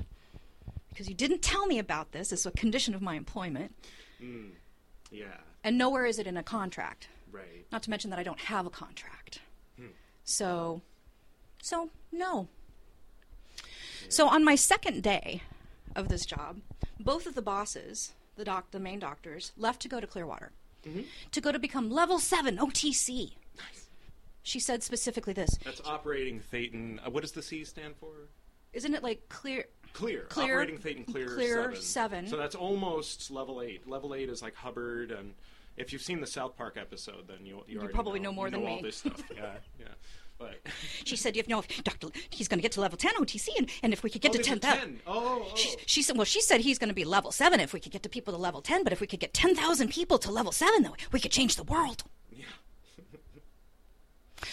Because 0.89 1.07
you 1.09 1.15
didn't 1.15 1.41
tell 1.41 1.65
me 1.67 1.77
about 1.79 2.11
this. 2.13 2.31
It's 2.31 2.45
a 2.45 2.51
condition 2.51 2.93
of 2.95 3.01
my 3.01 3.15
employment. 3.15 3.75
Mm. 4.21 4.51
Yeah. 5.11 5.25
And 5.63 5.77
nowhere 5.77 6.05
is 6.05 6.19
it 6.19 6.27
in 6.27 6.37
a 6.37 6.43
contract. 6.43 7.09
Right. 7.31 7.65
Not 7.71 7.83
to 7.83 7.89
mention 7.89 8.09
that 8.11 8.19
I 8.19 8.23
don't 8.23 8.39
have 8.39 8.65
a 8.65 8.69
contract. 8.69 9.39
Hmm. 9.77 9.87
So, 10.23 10.81
so, 11.61 11.89
no. 12.11 12.47
So 14.09 14.27
on 14.27 14.43
my 14.43 14.55
second 14.55 15.03
day 15.03 15.41
of 15.95 16.07
this 16.09 16.25
job, 16.25 16.61
both 16.99 17.25
of 17.25 17.35
the 17.35 17.41
bosses, 17.41 18.13
the 18.35 18.45
doc, 18.45 18.71
the 18.71 18.79
main 18.79 18.99
doctors, 18.99 19.51
left 19.57 19.81
to 19.81 19.87
go 19.89 19.99
to 19.99 20.07
Clearwater, 20.07 20.51
Mhm. 20.83 21.05
to 21.31 21.41
go 21.41 21.51
to 21.51 21.59
become 21.59 21.89
level 21.89 22.19
seven 22.19 22.57
OTC. 22.57 23.35
Nice. 23.57 23.87
She 24.43 24.59
said 24.59 24.81
specifically 24.83 25.33
this: 25.33 25.57
That's 25.63 25.81
operating 25.81 26.39
Thetan. 26.41 27.05
Uh, 27.05 27.11
what 27.11 27.21
does 27.21 27.31
the 27.33 27.43
C 27.43 27.63
stand 27.63 27.95
for? 27.97 28.29
Isn't 28.73 28.93
it 28.95 29.03
like 29.03 29.27
clear? 29.29 29.65
Clear. 29.93 30.21
Clear- 30.29 30.61
Operating 30.61 30.77
Thetan 30.79 31.05
clear, 31.11 31.27
clear 31.35 31.63
seven. 31.75 31.81
seven. 31.81 32.27
So 32.27 32.37
that's 32.37 32.55
almost 32.55 33.29
level 33.29 33.61
eight. 33.61 33.87
Level 33.87 34.15
eight 34.15 34.29
is 34.29 34.41
like 34.41 34.55
Hubbard, 34.55 35.11
and 35.11 35.35
if 35.77 35.91
you've 35.93 36.01
seen 36.01 36.21
the 36.21 36.27
South 36.27 36.55
Park 36.55 36.77
episode, 36.77 37.27
then 37.27 37.45
you 37.45 37.63
you, 37.67 37.77
already 37.79 37.93
probably 37.93 38.19
know 38.19 38.31
more 38.31 38.47
you 38.47 38.51
than 38.51 38.61
know 38.63 38.67
all 38.69 38.75
me. 38.77 38.81
this 38.83 38.97
stuff. 38.97 39.21
yeah, 39.35 39.55
yeah. 39.77 39.85
But 40.41 40.71
She 41.05 41.15
said, 41.15 41.35
"You 41.35 41.43
know, 41.47 41.59
if 41.59 41.83
Doctor, 41.83 42.07
he's 42.29 42.47
going 42.47 42.57
to 42.59 42.61
get 42.61 42.71
to 42.73 42.81
level 42.81 42.97
ten 42.97 43.13
OTC, 43.15 43.49
and, 43.57 43.69
and 43.83 43.93
if 43.93 44.03
we 44.03 44.09
could 44.09 44.21
get 44.21 44.31
oh, 44.33 44.37
to 44.37 44.43
ten 44.43 44.59
thousand." 44.59 44.81
10. 44.81 45.01
Oh, 45.07 45.47
oh. 45.47 45.55
She, 45.55 45.75
she 45.85 46.01
said, 46.01 46.17
well, 46.17 46.25
she 46.25 46.41
said 46.41 46.61
he's 46.61 46.77
going 46.77 46.89
to 46.89 46.95
be 46.95 47.03
level 47.05 47.31
seven 47.31 47.59
if 47.59 47.73
we 47.73 47.79
could 47.79 47.91
get 47.91 48.03
to 48.03 48.09
people 48.09 48.33
to 48.33 48.39
level 48.39 48.61
10, 48.61 48.83
but 48.83 48.93
if 48.93 49.01
we 49.01 49.07
could 49.07 49.19
get 49.19 49.33
10,000 49.33 49.89
people 49.89 50.17
to 50.19 50.31
level 50.31 50.51
seven, 50.51 50.83
though, 50.83 50.95
we 51.11 51.19
could 51.19 51.31
change 51.31 51.55
the 51.55 51.63
world. 51.63 52.03
yeah. 52.31 52.45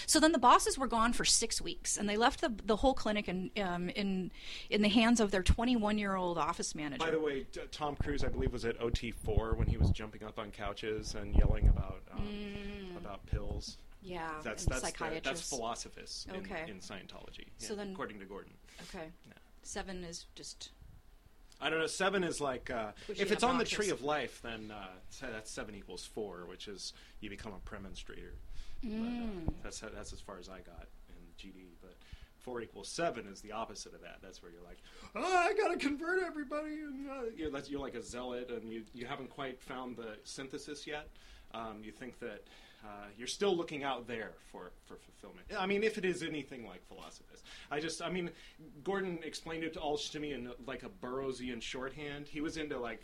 So 0.06 0.20
then 0.20 0.32
the 0.32 0.38
bosses 0.38 0.78
were 0.78 0.86
gone 0.86 1.12
for 1.14 1.24
six 1.24 1.60
weeks, 1.62 1.96
and 1.96 2.08
they 2.08 2.16
left 2.16 2.40
the, 2.40 2.52
the 2.64 2.76
whole 2.76 2.94
clinic 2.94 3.28
in, 3.28 3.50
um, 3.62 3.88
in, 3.90 4.30
in 4.68 4.82
the 4.82 4.88
hands 4.88 5.18
of 5.20 5.30
their 5.30 5.42
21 5.42 5.96
year 5.98 6.14
old 6.14 6.36
office 6.38 6.74
manager. 6.74 7.04
By 7.04 7.10
the 7.10 7.20
way, 7.20 7.44
t- 7.44 7.60
Tom 7.70 7.96
Cruise, 7.96 8.22
I 8.24 8.28
believe, 8.28 8.52
was 8.52 8.64
at 8.64 8.78
OT4 8.80 9.56
when 9.56 9.66
he 9.66 9.76
was 9.78 9.90
jumping 9.90 10.24
up 10.24 10.38
on 10.38 10.50
couches 10.50 11.14
and 11.14 11.34
yelling 11.36 11.68
about 11.68 12.02
um, 12.12 12.96
about 12.98 13.24
pills. 13.26 13.78
Yeah, 14.08 14.30
That's 14.42 14.44
and 14.44 14.44
that's 14.44 14.64
the, 14.64 14.70
that's 14.70 14.80
psychiatrists. 14.82 15.48
philosophers 15.50 16.26
in, 16.30 16.36
Okay. 16.36 16.64
in 16.68 16.76
Scientology. 16.78 17.48
So 17.58 17.74
yeah, 17.74 17.78
then- 17.84 17.92
according 17.92 18.18
to 18.20 18.24
Gordon. 18.24 18.52
Okay. 18.94 19.08
Yeah. 19.26 19.32
Seven 19.62 20.02
is 20.04 20.26
just. 20.34 20.70
I 21.60 21.68
don't 21.68 21.80
know. 21.80 21.86
Seven 21.88 22.22
is 22.22 22.40
like 22.40 22.70
uh, 22.70 22.92
if 23.08 23.32
it's 23.32 23.42
on 23.42 23.58
the 23.58 23.64
tree 23.64 23.90
of 23.90 24.00
life, 24.02 24.40
then 24.42 24.70
uh, 24.70 24.86
that's 25.20 25.50
seven 25.50 25.74
equals 25.74 26.04
four, 26.06 26.46
which 26.48 26.68
is 26.68 26.92
you 27.20 27.28
become 27.28 27.52
a 27.52 27.68
Praemonstrator. 27.68 28.32
But, 28.82 28.88
uh, 28.90 29.50
that's 29.64 29.80
how, 29.80 29.88
that's 29.88 30.12
as 30.12 30.20
far 30.20 30.38
as 30.38 30.48
I 30.48 30.58
got 30.60 30.86
in 31.08 31.16
GD. 31.50 31.64
But 31.82 31.96
four 32.38 32.60
equals 32.62 32.88
seven 32.88 33.26
is 33.26 33.40
the 33.40 33.50
opposite 33.50 33.92
of 33.92 34.00
that. 34.02 34.18
That's 34.22 34.40
where 34.40 34.52
you're 34.52 34.62
like, 34.62 34.78
oh, 35.16 35.36
I 35.36 35.52
gotta 35.60 35.76
convert 35.76 36.22
everybody, 36.22 36.74
and 36.74 37.10
uh, 37.10 37.14
you're, 37.36 37.50
that's, 37.50 37.68
you're 37.68 37.80
like 37.80 37.96
a 37.96 38.02
zealot, 38.02 38.50
and 38.50 38.72
you 38.72 38.84
you 38.94 39.06
haven't 39.06 39.28
quite 39.30 39.60
found 39.60 39.96
the 39.96 40.16
synthesis 40.22 40.86
yet. 40.86 41.08
Um, 41.52 41.80
you 41.82 41.90
think 41.90 42.20
that. 42.20 42.44
Uh, 42.84 43.06
you're 43.16 43.26
still 43.26 43.56
looking 43.56 43.82
out 43.82 44.06
there 44.06 44.32
for, 44.52 44.70
for 44.86 44.96
fulfillment. 44.96 45.46
I 45.58 45.66
mean, 45.66 45.82
if 45.82 45.98
it 45.98 46.04
is 46.04 46.22
anything 46.22 46.64
like 46.64 46.86
Philosophus. 46.86 47.42
I 47.70 47.80
just, 47.80 48.00
I 48.00 48.08
mean, 48.08 48.30
Gordon 48.84 49.18
explained 49.24 49.64
it 49.64 49.72
to 49.74 49.80
all 49.80 49.98
to 49.98 50.20
me 50.20 50.32
in 50.32 50.50
like 50.66 50.84
a 50.84 50.88
Burroughsian 50.88 51.60
shorthand. 51.60 52.28
He 52.28 52.40
was 52.40 52.56
into 52.56 52.78
like 52.78 53.02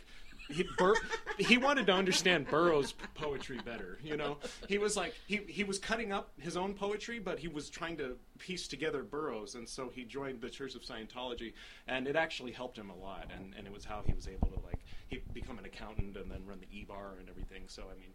he, 0.49 0.65
Bur- 0.77 0.95
he 1.37 1.57
wanted 1.57 1.87
to 1.87 1.93
understand 1.93 2.47
Burroughs' 2.47 2.93
poetry 3.13 3.59
better. 3.65 3.99
You 4.03 4.17
know, 4.17 4.37
he 4.67 4.77
was 4.77 4.95
like 4.95 5.13
he 5.27 5.41
he 5.47 5.63
was 5.63 5.79
cutting 5.79 6.11
up 6.11 6.31
his 6.39 6.55
own 6.55 6.73
poetry, 6.73 7.19
but 7.19 7.39
he 7.39 7.47
was 7.47 7.69
trying 7.69 7.97
to 7.97 8.15
piece 8.37 8.67
together 8.67 9.03
Burroughs, 9.03 9.55
and 9.55 9.67
so 9.67 9.89
he 9.93 10.03
joined 10.03 10.41
the 10.41 10.49
Church 10.49 10.75
of 10.75 10.83
Scientology, 10.83 11.53
and 11.87 12.07
it 12.07 12.15
actually 12.15 12.51
helped 12.51 12.77
him 12.77 12.89
a 12.89 12.95
lot, 12.95 13.29
and 13.35 13.53
and 13.57 13.65
it 13.67 13.73
was 13.73 13.85
how 13.85 14.03
he 14.05 14.13
was 14.13 14.27
able 14.27 14.47
to 14.49 14.59
like 14.65 14.79
he 15.07 15.21
become 15.33 15.57
an 15.57 15.65
accountant 15.65 16.15
and 16.17 16.29
then 16.29 16.45
run 16.45 16.59
the 16.59 16.77
E 16.77 16.85
bar 16.85 17.15
and 17.19 17.29
everything. 17.29 17.63
So 17.67 17.83
I 17.83 17.99
mean. 17.99 18.13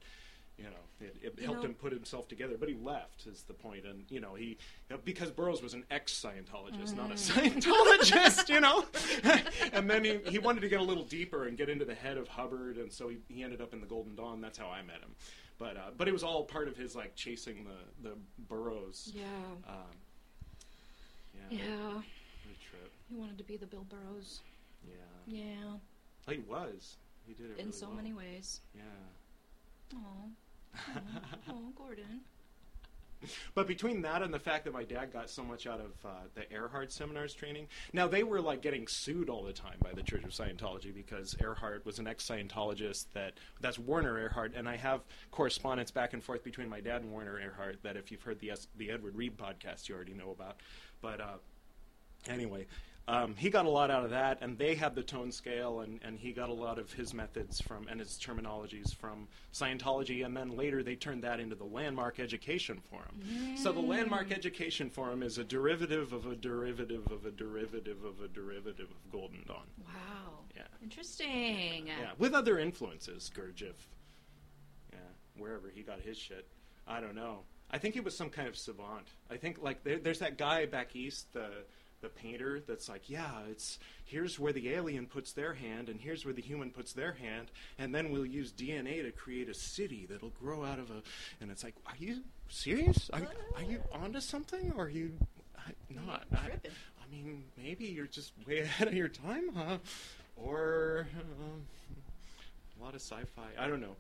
You 0.61 0.67
know, 0.67 0.77
it, 1.07 1.17
it 1.23 1.35
You 1.39 1.45
helped 1.47 1.63
know- 1.63 1.69
him 1.71 1.75
put 1.75 1.93
himself 1.93 2.29
together, 2.29 2.57
but 2.61 2.69
he 2.69 2.75
left. 2.77 3.27
Is 3.27 3.43
the 3.43 3.55
point? 3.55 3.87
And 3.87 4.05
you 4.11 4.21
know, 4.21 4.35
he 4.35 4.59
because 5.05 5.31
Burroughs 5.31 5.63
was 5.63 5.73
an 5.73 5.85
ex-Scientologist, 5.91 6.95
not 6.97 7.11
a 7.11 7.15
Scientologist. 7.15 8.49
You 8.51 8.61
know, 8.61 8.85
and 9.73 9.89
then 9.89 10.05
he, 10.05 10.19
he 10.31 10.39
wanted 10.39 10.61
to 10.61 10.69
get 10.69 10.81
a 10.81 10.85
little 10.85 11.05
deeper 11.05 11.47
and 11.49 11.57
get 11.57 11.69
into 11.71 11.85
the 11.87 11.95
head 11.95 12.19
of 12.19 12.29
Hubbard, 12.29 12.77
and 12.77 12.93
so 12.93 13.09
he, 13.09 13.19
he 13.29 13.43
ended 13.43 13.61
up 13.63 13.73
in 13.73 13.81
the 13.81 13.87
Golden 13.87 14.15
Dawn. 14.15 14.41
That's 14.43 14.59
how 14.59 14.69
I 14.69 14.83
met 14.83 14.97
him. 15.01 15.15
But 15.59 15.77
uh, 15.77 15.91
but 15.97 16.09
it 16.09 16.13
was 16.13 16.23
all 16.23 16.45
part 16.45 16.69
of 16.69 16.77
his 16.77 16.95
like 16.95 17.15
chasing 17.17 17.65
the 17.65 18.09
the 18.11 18.17
Burroughs. 18.49 19.11
Yeah. 19.15 19.25
Um, 19.69 19.75
Yeah. 21.51 21.59
yeah. 21.59 21.93
What 21.95 22.05
a 22.05 22.71
trip. 22.71 22.93
He 23.09 23.17
wanted 23.17 23.39
to 23.39 23.45
be 23.45 23.57
the 23.57 23.67
Bill 23.67 23.87
Burroughs. 23.89 24.41
Yeah. 24.87 24.95
Yeah. 25.27 25.73
Oh, 26.29 26.33
he 26.33 26.39
was. 26.41 26.97
He 27.27 27.35
did 27.35 27.47
it 27.51 27.59
In 27.59 27.67
really 27.67 27.73
so 27.73 27.87
well. 27.87 27.97
many 27.97 28.13
ways. 28.13 28.61
Yeah. 28.75 28.83
Oh. 29.95 30.29
Oh, 31.49 31.73
Gordon. 31.77 32.21
But 33.55 33.67
between 33.67 34.03
that 34.03 34.23
and 34.23 34.33
the 34.33 34.39
fact 34.39 34.65
that 34.65 34.73
my 34.73 34.85
dad 34.85 35.13
got 35.13 35.29
so 35.29 35.43
much 35.45 35.67
out 35.67 35.81
of 35.81 35.93
uh, 36.05 36.09
the 36.35 36.43
Erhard 36.55 36.91
seminars 36.91 37.35
training, 37.35 37.69
now 37.93 38.09
they 38.09 38.23
were 38.23 38.41
like 38.41 38.63
getting 38.63 38.87
sued 38.87 39.29
all 39.29 39.43
the 39.43 39.53
time 39.53 39.77
by 39.83 39.93
the 39.93 40.03
Church 40.03 40.25
of 40.25 40.31
Scientology 40.31 40.95
because 40.95 41.35
Erhard 41.35 41.85
was 41.85 41.99
an 41.99 42.07
ex-Scientologist 42.07 43.07
that 43.13 43.35
that's 43.61 43.79
Werner 43.79 44.29
Erhard, 44.29 44.53
and 44.57 44.69
I 44.69 44.77
have 44.77 45.03
correspondence 45.31 45.91
back 45.91 46.15
and 46.15 46.23
forth 46.23 46.43
between 46.43 46.69
my 46.69 46.81
dad 46.81 47.03
and 47.03 47.13
Werner 47.13 47.39
Erhard 47.39 47.77
that 47.83 47.97
if 47.97 48.11
you've 48.11 48.23
heard 48.23 48.41
the 48.41 48.53
the 48.77 48.91
Edward 48.91 49.15
Reed 49.15 49.37
podcast, 49.37 49.89
you 49.89 49.95
already 49.95 50.15
know 50.15 50.31
about. 50.31 50.57
But 51.03 51.21
uh, 51.21 51.37
anyway, 52.27 52.67
um, 53.11 53.35
he 53.37 53.51
got 53.51 53.67
a 53.67 53.69
lot 53.69 53.91
out 53.91 54.05
of 54.05 54.11
that, 54.11 54.39
and 54.41 54.57
they 54.57 54.77
had 54.77 54.95
the 54.95 55.03
tone 55.03 55.33
scale, 55.33 55.81
and, 55.81 55.99
and 56.05 56.19
he 56.19 56.33
got 56.33 56.49
a 56.49 56.53
lot 56.53 56.79
of 56.79 56.93
his 56.93 57.13
methods 57.13 57.61
from 57.61 57.89
and 57.89 57.99
his 57.99 58.11
terminologies 58.11 58.95
from 58.95 59.27
Scientology, 59.53 60.25
and 60.25 60.37
then 60.37 60.57
later 60.57 60.83
they 60.85 60.95
turned 60.95 61.25
that 61.25 61.41
into 61.41 61.57
the 61.57 61.65
Landmark 61.65 62.21
Education 62.21 62.81
Forum. 62.89 63.57
So 63.57 63.73
the 63.73 63.81
Landmark 63.81 64.31
Education 64.31 64.91
Forum 64.91 65.25
is 65.25 65.39
a 65.39 65.45
derivative 65.45 66.13
of 66.13 66.27
a 66.27 66.37
derivative 66.37 67.11
of 67.11 67.27
a 67.27 67.33
derivative 67.33 68.05
of 68.05 68.21
a 68.21 68.29
derivative 68.29 68.89
of 68.91 69.13
Golden 69.13 69.43
Dawn. 69.47 69.67
Wow. 69.85 70.45
Yeah. 70.57 70.63
Interesting. 70.83 71.87
Yeah, 71.89 72.13
with 72.19 72.33
other 72.33 72.59
influences, 72.59 73.31
Gurdjieff. 73.35 73.75
Yeah, 74.93 74.99
wherever 75.37 75.69
he 75.69 75.83
got 75.83 76.01
his 76.01 76.17
shit, 76.17 76.47
I 76.87 77.01
don't 77.01 77.17
know. 77.17 77.41
I 77.73 77.79
think 77.79 77.95
he 77.95 78.01
was 78.01 78.17
some 78.17 78.31
kind 78.31 78.49
of 78.49 78.57
savant. 78.57 79.09
I 79.31 79.37
think 79.37 79.63
like 79.63 79.85
there, 79.85 79.99
there's 79.99 80.19
that 80.21 80.39
guy 80.39 80.67
back 80.67 80.97
east, 80.97 81.33
the 81.33 81.49
the 82.01 82.09
painter 82.09 82.61
that's 82.67 82.89
like, 82.89 83.09
yeah, 83.09 83.31
it's 83.51 83.79
here's 84.05 84.39
where 84.39 84.53
the 84.53 84.71
alien 84.71 85.07
puts 85.07 85.33
their 85.33 85.55
hand 85.55 85.89
and 85.89 86.01
here's 86.01 86.25
where 86.25 86.35
the 86.35 86.43
human 86.43 86.71
puts 86.71 86.93
their 86.93 87.13
hand, 87.13 87.51
and 87.79 87.95
then 87.95 88.11
we'll 88.11 88.27
use 88.27 88.53
DNA 88.53 89.03
to 89.03 89.11
create 89.11 89.49
a 89.49 89.55
city 89.55 90.07
that'll 90.09 90.31
grow 90.31 90.65
out 90.65 90.79
of 90.79 90.91
a. 90.91 91.03
And 91.41 91.51
it's 91.51 91.65
like, 91.65 91.75
are 91.87 91.97
you 91.99 92.23
serious? 92.49 93.11
Are, 93.13 93.23
are 93.57 93.63
you 93.63 93.83
onto 93.93 94.21
something, 94.21 94.73
or 94.77 94.85
are 94.85 94.91
you 94.91 95.13
I, 95.57 95.73
not? 95.91 96.25
I, 96.33 96.37
I 96.37 97.11
mean, 97.11 97.45
maybe 97.57 97.87
you're 97.87 98.07
just 98.07 98.33
way 98.47 98.59
ahead 98.61 98.89
of 98.89 98.95
your 98.95 99.09
time, 99.09 99.51
huh? 99.55 99.79
Or 100.37 101.07
uh, 101.17 102.81
a 102.81 102.85
lot 102.85 102.95
of 102.95 103.01
sci-fi. 103.01 103.49
I 103.59 103.69
don't 103.69 103.81
know. 103.81 103.97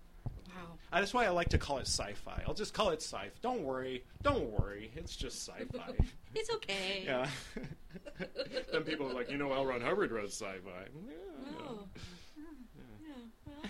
Wow. 0.56 0.72
Uh, 0.92 1.00
That's 1.00 1.14
why 1.14 1.24
I 1.26 1.30
like 1.30 1.48
to 1.50 1.58
call 1.58 1.78
it 1.78 1.86
sci-fi. 1.86 2.42
I'll 2.46 2.54
just 2.54 2.74
call 2.74 2.90
it 2.90 3.00
sci. 3.02 3.16
Fi. 3.16 3.30
Don't 3.42 3.62
worry, 3.62 4.02
don't 4.22 4.50
worry. 4.50 4.90
It's 4.96 5.16
just 5.16 5.46
sci-fi. 5.48 5.92
It's 6.34 6.48
okay. 6.48 7.02
yeah. 7.04 7.28
then 8.72 8.82
people 8.84 9.08
are 9.10 9.12
like, 9.12 9.30
you 9.32 9.36
know, 9.36 9.52
L. 9.52 9.66
Ron 9.66 9.80
Hubbard 9.80 10.12
wrote 10.12 10.28
sci-fi. 10.30 10.86
Yeah, 11.08 11.58
Oh. 11.68 11.88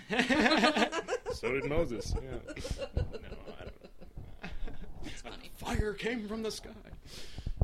yeah. 0.09 0.99
so 1.33 1.51
did 1.51 1.65
Moses. 1.65 2.13
Yeah. 2.15 2.21
No, 2.21 3.03
I 3.59 3.63
don't 3.63 3.83
know. 3.83 4.49
funny. 5.23 5.49
Fire 5.55 5.93
came 5.93 6.27
from 6.27 6.43
the 6.43 6.51
sky. 6.51 6.69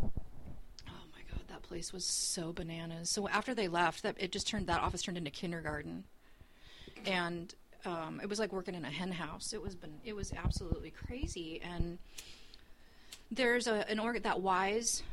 Oh 0.02 0.10
my 1.14 1.22
god, 1.32 1.42
that 1.50 1.62
place 1.64 1.94
was 1.94 2.06
so 2.06 2.52
bananas. 2.54 3.10
So 3.10 3.28
after 3.30 3.54
they 3.54 3.68
left, 3.68 4.02
that 4.04 4.16
it 4.20 4.32
just 4.32 4.48
turned 4.48 4.68
that 4.68 4.82
office 4.82 5.02
turned 5.04 5.18
into 5.18 5.32
kindergarten, 5.32 6.06
and 7.06 7.54
um, 7.88 8.20
it 8.22 8.30
was 8.30 8.40
like 8.40 8.52
working 8.52 8.76
in 8.76 8.86
a 8.86 8.92
hen 8.92 9.12
house. 9.12 9.54
It 9.54 9.62
was 9.62 9.76
been 9.76 9.94
it 10.04 10.16
was 10.16 10.34
absolutely 10.34 10.92
crazy. 10.92 11.62
And 11.62 11.98
there's 13.32 13.68
a 13.68 13.90
an 13.90 14.00
org 14.00 14.22
that 14.24 14.42
Wise 14.42 15.04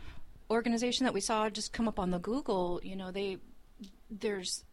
organization 0.51 1.05
that 1.05 1.15
we 1.15 1.21
saw 1.21 1.49
just 1.49 1.73
come 1.73 1.89
up 1.89 1.99
on 1.99 2.11
the 2.11 2.19
Google. 2.19 2.81
You 2.83 2.97
know, 2.97 3.11
they 3.11 3.39
there's 4.11 4.65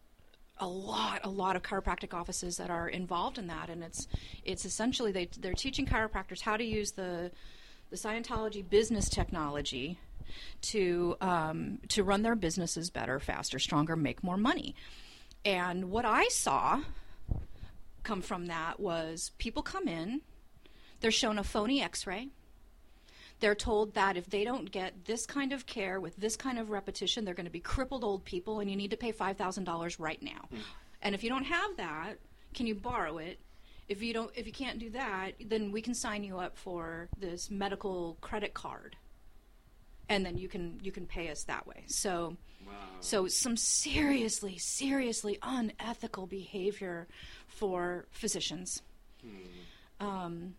a 0.58 0.66
lot 0.66 1.20
a 1.24 1.30
lot 1.30 1.56
of 1.56 1.62
chiropractic 1.62 2.12
offices 2.12 2.56
that 2.58 2.70
are 2.70 2.88
involved 2.88 3.38
in 3.38 3.46
that 3.46 3.68
and 3.68 3.82
it's 3.82 4.06
it's 4.44 4.64
essentially 4.64 5.10
they 5.10 5.28
they're 5.38 5.54
teaching 5.54 5.86
chiropractors 5.86 6.42
how 6.42 6.56
to 6.56 6.64
use 6.64 6.92
the 6.92 7.30
the 7.90 7.96
Scientology 7.96 8.68
business 8.68 9.08
technology 9.08 9.98
to 10.62 11.16
um, 11.20 11.78
to 11.88 12.02
run 12.02 12.22
their 12.22 12.34
businesses 12.34 12.90
better, 12.90 13.20
faster, 13.20 13.58
stronger, 13.58 13.96
make 13.96 14.24
more 14.24 14.36
money. 14.36 14.74
And 15.44 15.90
what 15.90 16.04
I 16.04 16.28
saw 16.28 16.80
come 18.02 18.22
from 18.22 18.46
that 18.46 18.80
was 18.80 19.30
people 19.38 19.62
come 19.62 19.88
in, 19.88 20.20
they're 21.00 21.10
shown 21.10 21.38
a 21.38 21.44
phony 21.44 21.82
X-ray. 21.82 22.28
They're 23.40 23.54
told 23.56 23.94
that 23.94 24.16
if 24.16 24.30
they 24.30 24.44
don't 24.44 24.70
get 24.70 25.04
this 25.04 25.26
kind 25.26 25.52
of 25.52 25.66
care 25.66 26.00
with 26.00 26.14
this 26.16 26.36
kind 26.36 26.60
of 26.60 26.70
repetition, 26.70 27.24
they're 27.24 27.34
going 27.34 27.46
to 27.46 27.50
be 27.50 27.58
crippled 27.58 28.04
old 28.04 28.24
people, 28.24 28.60
and 28.60 28.70
you 28.70 28.76
need 28.76 28.92
to 28.92 28.96
pay 28.96 29.10
five 29.10 29.36
thousand 29.36 29.64
dollars 29.64 29.98
right 29.98 30.22
now. 30.22 30.46
Hmm. 30.50 30.60
And 31.02 31.14
if 31.14 31.24
you 31.24 31.28
don't 31.28 31.44
have 31.44 31.76
that, 31.76 32.18
can 32.54 32.66
you 32.66 32.76
borrow 32.76 33.18
it? 33.18 33.40
If 33.88 34.00
you 34.00 34.14
don't, 34.14 34.30
if 34.36 34.46
you 34.46 34.52
can't 34.52 34.78
do 34.78 34.90
that, 34.90 35.32
then 35.44 35.72
we 35.72 35.82
can 35.82 35.92
sign 35.92 36.22
you 36.22 36.38
up 36.38 36.56
for 36.56 37.08
this 37.18 37.50
medical 37.50 38.16
credit 38.20 38.54
card, 38.54 38.94
and 40.08 40.24
then 40.24 40.38
you 40.38 40.48
can 40.48 40.78
you 40.80 40.92
can 40.92 41.06
pay 41.06 41.28
us 41.28 41.42
that 41.44 41.66
way. 41.66 41.82
So, 41.88 42.36
so 43.00 43.26
some 43.26 43.56
seriously, 43.56 44.56
seriously 44.56 45.38
unethical 45.42 46.28
behavior 46.28 47.08
for 47.54 48.06
physicians. 48.10 48.82
Um, 50.00 50.54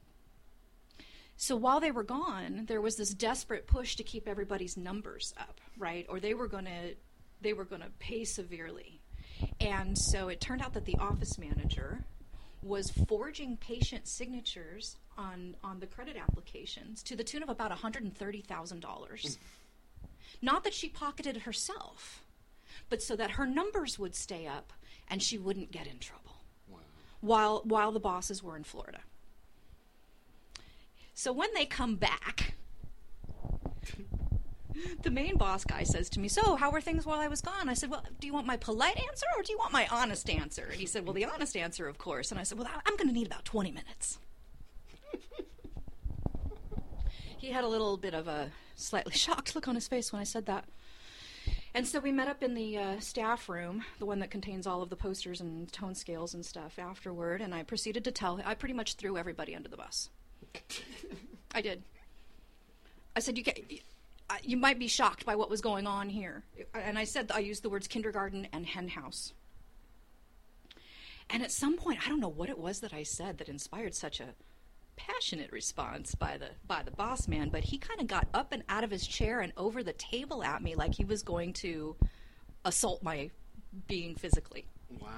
so 1.36 1.56
while 1.56 1.80
they 1.80 1.92
were 1.92 2.04
gone, 2.04 2.66
there 2.68 2.82
was 2.82 2.96
this 2.96 3.14
desperate 3.14 3.68
push 3.68 3.96
to 3.98 4.04
keep 4.04 4.28
everybody's 4.28 4.78
numbers 4.78 5.34
up, 5.38 5.60
right? 5.78 6.06
Or 6.08 6.20
they 6.20 6.34
were 6.34 6.48
going 6.48 6.66
to 6.66 6.96
they 7.42 7.52
were 7.52 7.66
going 7.66 7.82
to 7.82 7.90
pay 8.00 8.24
severely. 8.24 9.02
And 9.60 9.98
so 9.98 10.30
it 10.30 10.40
turned 10.40 10.62
out 10.62 10.74
that 10.74 10.86
the 10.86 10.96
office 10.98 11.38
manager 11.38 12.06
was 12.62 12.90
forging 13.10 13.58
patient 13.58 14.08
signatures 14.08 14.96
on 15.18 15.58
on 15.64 15.82
the 15.82 15.88
credit 15.88 16.16
applications 16.16 17.04
to 17.04 17.16
the 17.18 17.24
tune 17.24 17.44
of 17.44 17.50
about 17.50 17.72
$130,000. 17.72 19.38
Not 20.42 20.64
that 20.64 20.74
she 20.74 20.88
pocketed 20.88 21.36
it 21.36 21.42
herself, 21.42 22.24
but 22.90 23.02
so 23.02 23.16
that 23.18 23.32
her 23.32 23.46
numbers 23.46 24.00
would 24.00 24.16
stay 24.16 24.48
up 24.48 24.72
and 25.10 25.22
she 25.22 25.38
wouldn't 25.38 25.72
get 25.72 25.88
in 25.88 26.00
trouble 26.00 26.23
while 27.24 27.62
while 27.64 27.94
the 27.94 28.02
bosses 28.02 28.44
were 28.44 28.58
in 28.58 28.64
Florida. 28.64 29.00
So 31.14 31.32
when 31.32 31.54
they 31.54 31.66
come 31.66 31.96
back, 31.96 32.56
the 35.04 35.12
main 35.12 35.38
boss 35.38 35.64
guy 35.64 35.84
says 35.84 36.10
to 36.10 36.20
me, 36.20 36.28
"So, 36.28 36.58
how 36.58 36.70
were 36.70 36.82
things 36.82 37.06
while 37.06 37.20
I 37.20 37.28
was 37.28 37.40
gone?" 37.40 37.70
I 37.70 37.76
said, 37.76 37.90
"Well, 37.90 38.04
do 38.20 38.28
you 38.28 38.34
want 38.34 38.46
my 38.46 38.58
polite 38.58 38.98
answer 38.98 39.26
or 39.38 39.44
do 39.44 39.54
you 39.54 39.58
want 39.58 39.72
my 39.72 39.88
honest 39.88 40.30
answer?" 40.30 40.66
And 40.66 40.80
he 40.80 40.86
said, 40.86 41.06
"Well, 41.06 41.14
the 41.14 41.26
honest 41.26 41.56
answer, 41.56 41.88
of 41.88 41.98
course." 41.98 42.30
And 42.30 42.40
I 42.40 42.44
said, 42.44 42.58
"Well, 42.58 42.68
I'm 42.86 42.98
going 42.98 43.08
to 43.08 43.14
need 43.14 43.28
about 43.28 43.46
20 43.46 43.72
minutes." 43.72 44.20
he 47.38 47.52
had 47.52 47.64
a 47.64 47.70
little 47.70 47.96
bit 47.96 48.14
of 48.14 48.28
a 48.28 48.52
slightly 48.76 49.14
shocked 49.26 49.56
look 49.56 49.68
on 49.70 49.76
his 49.76 49.88
face 49.88 50.12
when 50.12 50.20
I 50.20 50.26
said 50.26 50.46
that. 50.48 50.66
And 51.76 51.88
so 51.88 52.00
we 52.00 52.12
met 52.12 52.28
up 52.28 52.44
in 52.44 52.54
the 52.54 52.78
uh, 52.78 53.00
staff 53.00 53.50
room, 53.50 53.84
the 53.98 54.06
one 54.06 54.20
that 54.20 54.30
contains 54.30 54.68
all 54.68 54.84
of 54.84 54.90
the 54.90 54.96
posters 54.96 55.42
and 55.42 55.72
tone 55.72 55.96
scales 55.96 56.36
and 56.36 56.46
stuff 56.46 56.78
afterward, 56.78 57.42
and 57.42 57.54
I 57.54 57.64
proceeded 57.64 58.04
to 58.04 58.12
tell 58.12 58.40
I 58.46 58.54
pretty 58.54 58.76
much 58.76 58.94
threw 58.94 59.18
everybody 59.18 59.56
under 59.56 59.70
the 59.70 59.78
bus. 59.78 60.10
I 61.56 61.62
did. 61.62 61.82
I 63.16 63.20
said, 63.22 63.38
"You 63.38 63.44
get, 63.44 63.60
you 64.44 64.58
might 64.58 64.78
be 64.78 64.88
shocked 64.88 65.26
by 65.26 65.36
what 65.36 65.50
was 65.50 65.62
going 65.62 65.88
on 65.88 66.10
here," 66.10 66.44
and 66.76 66.98
I 66.98 67.06
said 67.06 67.32
I 67.34 67.40
used 67.40 67.64
the 67.64 67.70
words 67.70 67.88
kindergarten 67.88 68.48
and 68.54 68.68
hen 68.68 68.90
house. 68.90 69.34
And 71.30 71.42
at 71.42 71.52
some 71.52 71.78
point, 71.78 72.06
I 72.06 72.10
don't 72.10 72.20
know 72.20 72.30
what 72.30 72.50
it 72.50 72.60
was 72.60 72.82
that 72.82 72.94
I 72.94 73.02
said 73.02 73.40
that 73.40 73.50
inspired 73.50 73.96
such 73.96 74.20
a 74.20 74.36
passionate 74.96 75.52
response 75.52 76.16
by 76.16 76.38
the 76.38 76.50
by 76.68 76.84
the 76.84 76.92
boss 76.92 77.28
man, 77.28 77.50
but 77.50 77.64
he 77.64 77.78
kind 77.78 78.00
of 78.00 78.08
got 78.08 78.28
up 78.34 78.52
and 78.52 78.64
out 78.70 78.84
of 78.84 78.92
his 78.92 79.06
chair 79.06 79.42
and 79.42 79.54
over 79.58 79.84
the 79.84 79.94
table 79.94 80.44
at 80.44 80.62
me 80.62 80.76
like 80.76 80.96
he 80.96 81.06
was 81.06 81.24
going 81.24 81.54
to 81.54 81.96
assault 82.66 83.04
my 83.04 83.30
being 83.88 84.16
physically. 84.16 84.66
Wow. 85.00 85.10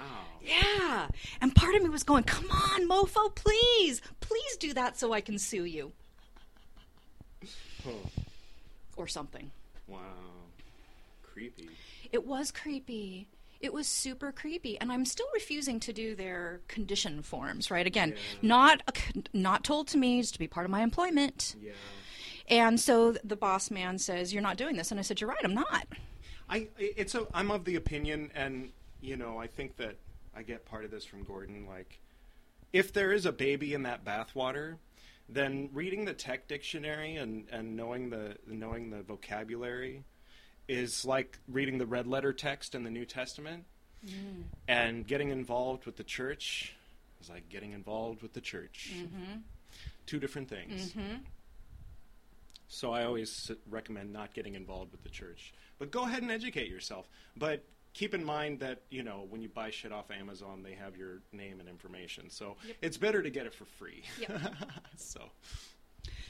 Yeah. 0.42 1.08
And 1.42 1.54
part 1.54 1.76
of 1.76 1.84
me 1.84 1.90
was 1.90 2.04
going, 2.04 2.24
"Come 2.24 2.50
on, 2.50 2.88
mofo, 2.88 3.34
please. 3.36 4.02
Please 4.20 4.58
do 4.58 4.74
that 4.74 4.98
so 4.98 5.14
I 5.14 5.22
can 5.22 5.38
sue 5.38 5.66
you." 5.66 5.92
Huh. 7.84 7.92
Or 8.96 9.08
something. 9.08 9.52
Wow. 9.88 10.00
Creepy. 11.24 11.70
It 12.12 12.26
was 12.26 12.52
creepy. 12.52 13.28
It 13.66 13.74
was 13.74 13.88
super 13.88 14.32
creepy, 14.32 14.80
and 14.80 14.92
I'm 14.92 15.06
still 15.06 15.26
refusing 15.34 15.80
to 15.82 15.92
do 15.92 16.14
their 16.16 16.62
condition 16.68 17.24
forms. 17.24 17.72
Right 17.72 17.88
again, 17.88 18.12
Yeah. 18.12 18.38
not 18.44 18.84
a 18.88 18.94
not 19.36 19.64
told 19.64 19.88
to 19.90 19.98
me 19.98 20.22
just 20.22 20.34
to 20.34 20.40
be 20.40 20.48
part 20.48 20.66
of 20.66 20.72
my 20.72 20.84
employment. 20.84 21.56
Yeah. 21.60 21.72
And 22.48 22.80
so 22.80 23.14
the 23.24 23.36
boss 23.36 23.72
man 23.72 23.98
says, 23.98 24.32
"You're 24.32 24.44
not 24.44 24.56
doing 24.58 24.78
this," 24.78 24.92
and 24.92 25.00
I 25.00 25.04
said, 25.04 25.20
"You're 25.20 25.32
right, 25.32 25.44
I'm 25.44 25.56
not." 25.56 25.88
I 26.48 26.68
it's 26.78 27.16
a 27.16 27.26
I'm 27.34 27.50
of 27.50 27.66
the 27.66 27.76
opinion, 27.76 28.32
and 28.36 28.72
you 29.02 29.18
know 29.18 29.40
I 29.40 29.48
think 29.48 29.78
that 29.78 29.96
I 30.36 30.44
get 30.44 30.64
part 30.66 30.86
of 30.86 30.92
this 30.92 31.04
from 31.04 31.24
Gordon. 31.24 31.66
Like, 31.66 32.00
if 32.72 32.94
there 32.94 33.12
is 33.12 33.26
a 33.26 33.32
baby 33.32 33.74
in 33.74 33.82
that 33.82 34.06
bathwater, 34.06 34.78
then 35.28 35.70
reading 35.74 36.06
the 36.06 36.14
tech 36.14 36.48
dictionary 36.48 37.16
and, 37.16 37.48
and 37.52 37.76
knowing 37.76 38.12
the 38.12 38.38
knowing 38.46 38.92
the 38.92 39.02
vocabulary 39.02 40.04
is 40.68 41.06
like 41.06 41.38
reading 41.48 41.78
the 41.78 41.86
red 41.86 42.08
letter 42.08 42.34
text 42.34 42.76
in 42.76 42.84
the 42.84 42.90
New 42.90 43.06
Testament, 43.06 43.66
mm-hmm. 44.06 44.42
and 44.68 45.06
getting 45.06 45.30
involved 45.30 45.86
with 45.86 45.98
the 45.98 46.04
church 46.04 46.76
is 47.22 47.30
like 47.30 47.50
getting 47.50 47.74
involved 47.74 48.22
with 48.22 48.34
the 48.34 48.42
church. 48.42 48.94
Mm-hmm. 48.96 49.40
Two 50.06 50.20
different 50.20 50.50
things. 50.50 50.92
Mm-hmm. 50.92 51.16
So 52.68 52.92
I 52.94 53.06
always 53.06 53.52
recommend 53.70 54.12
not 54.12 54.34
getting 54.34 54.56
involved 54.56 54.92
with 54.92 55.04
the 55.04 55.10
church. 55.10 55.54
But 55.80 55.92
go 55.92 56.04
ahead 56.04 56.22
and 56.22 56.32
educate 56.32 56.70
yourself. 56.70 57.08
But 57.38 57.64
keep 57.94 58.14
in 58.14 58.24
mind 58.24 58.60
that, 58.60 58.82
you 58.90 59.04
know, 59.04 59.26
when 59.30 59.42
you 59.42 59.50
buy 59.50 59.70
shit 59.70 59.92
off 59.92 60.12
Amazon, 60.12 60.64
they 60.64 60.74
have 60.74 60.98
your 60.98 61.22
name 61.32 61.60
and 61.60 61.70
information. 61.70 62.30
So 62.30 62.58
it's 62.82 62.98
better 62.98 63.22
to 63.22 63.30
get 63.30 63.46
it 63.46 63.54
for 63.54 63.66
free. 63.66 64.04
Yep. 64.20 64.42
so, 64.98 65.22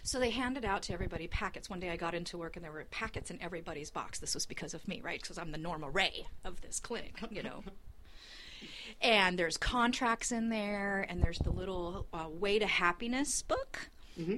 So 0.05 0.19
they 0.19 0.29
handed 0.29 0.65
out 0.65 0.83
to 0.83 0.93
everybody 0.93 1.25
packets. 1.25 1.67
One 1.67 1.79
day 1.79 1.89
I 1.89 1.97
got 1.97 2.13
into 2.13 2.37
work 2.37 2.55
and 2.55 2.63
there 2.63 2.71
were 2.71 2.85
packets 2.91 3.31
in 3.31 3.41
everybody's 3.41 3.89
box. 3.89 4.19
This 4.19 4.35
was 4.35 4.45
because 4.45 4.75
of 4.75 4.87
me, 4.87 5.01
right? 5.01 5.19
Because 5.19 5.39
I'm 5.39 5.51
the 5.51 5.57
Norma 5.57 5.89
Rae 5.89 6.27
of 6.43 6.61
this 6.61 6.79
clinic, 6.79 7.15
you 7.31 7.41
know. 7.41 7.63
and 9.01 9.39
there's 9.39 9.57
contracts 9.57 10.31
in 10.31 10.49
there, 10.49 11.07
and 11.09 11.23
there's 11.23 11.39
the 11.39 11.49
little 11.49 12.05
uh, 12.13 12.27
Way 12.29 12.59
to 12.59 12.67
Happiness 12.67 13.41
book 13.41 13.89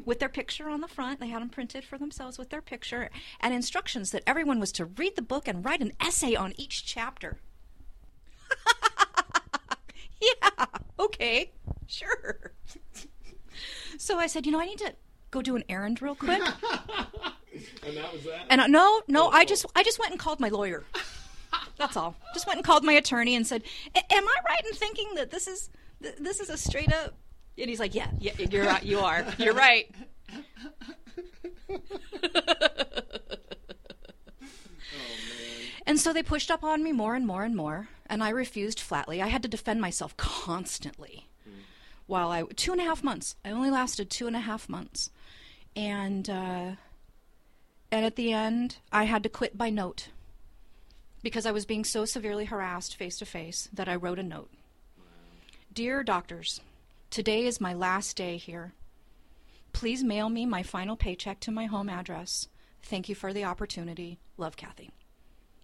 with 0.06 0.20
their 0.20 0.30
picture 0.30 0.70
on 0.70 0.80
the 0.80 0.88
front. 0.88 1.20
They 1.20 1.28
had 1.28 1.42
them 1.42 1.50
printed 1.50 1.84
for 1.84 1.98
themselves 1.98 2.38
with 2.38 2.50
their 2.50 2.62
picture 2.62 3.10
and 3.42 3.54
instructions 3.54 4.12
that 4.12 4.24
everyone 4.26 4.62
was 4.62 4.72
to 4.72 4.86
read 4.86 5.18
the 5.18 5.22
book 5.22 5.50
and 5.50 5.66
write 5.66 5.82
an 5.82 5.92
essay 6.00 6.34
on 6.34 6.54
each 6.56 6.86
chapter. 6.86 7.40
yeah, 10.22 10.66
okay, 10.98 11.52
sure. 11.88 12.54
So 13.98 14.20
I 14.20 14.28
said, 14.28 14.46
you 14.46 14.52
know, 14.52 14.60
I 14.60 14.66
need 14.66 14.78
to 14.78 14.94
go 15.32 15.42
do 15.42 15.56
an 15.56 15.64
errand 15.70 16.02
real 16.02 16.16
quick. 16.16 16.42
And 17.88 17.98
that 17.98 18.14
was 18.14 18.24
that. 18.26 18.46
And 18.52 18.62
uh, 18.62 18.68
no, 18.68 19.02
no, 19.08 19.30
I 19.30 19.44
just 19.44 19.66
I 19.76 19.82
just 19.82 19.98
went 19.98 20.12
and 20.12 20.20
called 20.20 20.40
my 20.40 20.50
lawyer. 20.50 20.84
That's 21.78 21.98
all. 21.98 22.16
Just 22.36 22.46
went 22.46 22.58
and 22.58 22.66
called 22.66 22.84
my 22.84 22.94
attorney 22.94 23.36
and 23.36 23.48
said, 23.48 23.64
"Am 23.96 24.28
I 24.28 24.36
right 24.48 24.64
in 24.64 24.74
thinking 24.74 25.16
that 25.16 25.32
this 25.32 25.48
is 25.48 25.72
th- 26.04 26.18
this 26.20 26.40
is 26.40 26.52
a 26.52 26.58
straight 26.58 26.94
up?" 26.94 27.16
And 27.58 27.68
he's 27.68 27.80
like, 27.80 27.96
"Yeah, 27.96 28.10
yeah, 28.20 28.34
you're 28.38 28.66
right. 28.66 28.84
You 28.84 29.00
are. 29.00 29.26
You're 29.40 29.56
right." 29.56 29.90
And 35.88 35.98
so 35.98 36.12
they 36.12 36.22
pushed 36.22 36.52
up 36.52 36.66
on 36.66 36.84
me 36.84 36.92
more 36.92 37.16
and 37.16 37.26
more 37.26 37.46
and 37.46 37.56
more, 37.56 37.88
and 38.08 38.22
I 38.22 38.30
refused 38.30 38.78
flatly. 38.82 39.22
I 39.22 39.28
had 39.28 39.42
to 39.44 39.48
defend 39.48 39.80
myself 39.80 40.18
constantly. 40.18 41.30
While 42.08 42.30
I 42.30 42.44
two 42.44 42.74
and 42.74 42.82
a 42.82 42.84
half 42.84 43.04
months, 43.06 43.36
I 43.46 43.52
only 43.52 43.70
lasted 43.70 44.10
two 44.10 44.28
and 44.28 44.36
a 44.36 44.42
half 44.42 44.68
months, 44.68 45.10
and 45.78 46.28
uh, 46.28 46.72
and 47.92 48.06
at 48.06 48.18
the 48.18 48.34
end, 48.34 48.78
I 48.92 49.06
had 49.06 49.24
to 49.24 49.30
quit 49.30 49.58
by 49.58 49.70
note 49.70 50.10
because 51.22 51.46
I 51.46 51.52
was 51.52 51.66
being 51.66 51.86
so 51.86 52.04
severely 52.04 52.46
harassed 52.46 52.96
face 52.96 53.18
to 53.20 53.26
face 53.26 53.70
that 53.72 53.88
I 53.88 53.96
wrote 53.96 54.20
a 54.20 54.24
note. 54.24 54.50
Dear 55.72 56.04
doctors, 56.04 56.60
today 57.12 57.46
is 57.46 57.62
my 57.62 57.74
last 57.74 58.18
day 58.18 58.38
here. 58.38 58.74
Please 59.72 60.04
mail 60.04 60.30
me 60.30 60.46
my 60.46 60.64
final 60.64 60.96
paycheck 60.96 61.40
to 61.42 61.52
my 61.52 61.66
home 61.68 61.90
address. 61.90 62.48
Thank 62.82 63.08
you 63.08 63.16
for 63.16 63.32
the 63.32 63.44
opportunity. 63.44 64.20
Love, 64.38 64.58
Kathy 64.58 64.90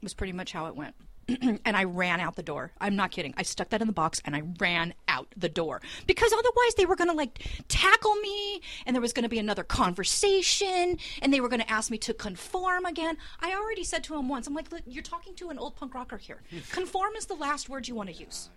was 0.02 0.14
pretty 0.14 0.34
much 0.34 0.52
how 0.52 0.68
it 0.68 0.76
went. 0.76 0.96
And 1.42 1.78
I 1.78 1.84
ran 1.84 2.20
out 2.20 2.36
the 2.36 2.44
door. 2.44 2.72
I'm 2.80 2.96
not 2.96 3.12
kidding. 3.12 3.34
I 3.38 3.44
stuck 3.44 3.70
that 3.70 3.82
in 3.82 3.88
the 3.88 3.94
box 3.94 4.22
and 4.26 4.36
I 4.36 4.44
ran 4.60 4.94
out 5.08 5.28
the 5.36 5.50
door 5.50 5.82
because 6.08 6.32
otherwise 6.34 6.76
they 6.76 6.86
were 6.86 6.96
going 6.96 7.10
to 7.10 7.16
like 7.16 7.46
tackle 7.68 8.16
me 8.16 8.62
and 8.86 8.96
there 8.96 9.02
was 9.02 9.14
going 9.14 9.24
to 9.24 9.30
be 9.30 9.40
another 9.40 9.64
conversation 9.64 10.98
and 11.22 11.34
they 11.34 11.42
were 11.42 11.50
going 11.50 11.62
to 11.62 11.72
ask 11.72 11.92
me 11.92 11.98
to 12.00 12.14
conform 12.14 12.86
again. 12.86 13.18
I 13.40 13.54
already 13.54 13.84
said 13.84 14.04
to 14.06 14.16
him 14.16 14.30
once, 14.30 14.48
I'm 14.48 14.54
like, 14.54 14.72
"Look, 14.72 14.82
you're 14.86 15.04
talking 15.04 15.36
to 15.36 15.50
an 15.50 15.58
old 15.58 15.76
punk 15.76 15.94
rocker 15.94 16.18
here. 16.18 16.42
conform 16.72 17.16
is 17.16 17.26
the 17.26 17.36
last 17.36 17.70
word 17.70 17.88
you 17.88 17.96
want 17.96 18.10
to 18.10 18.16
use. 18.16 18.50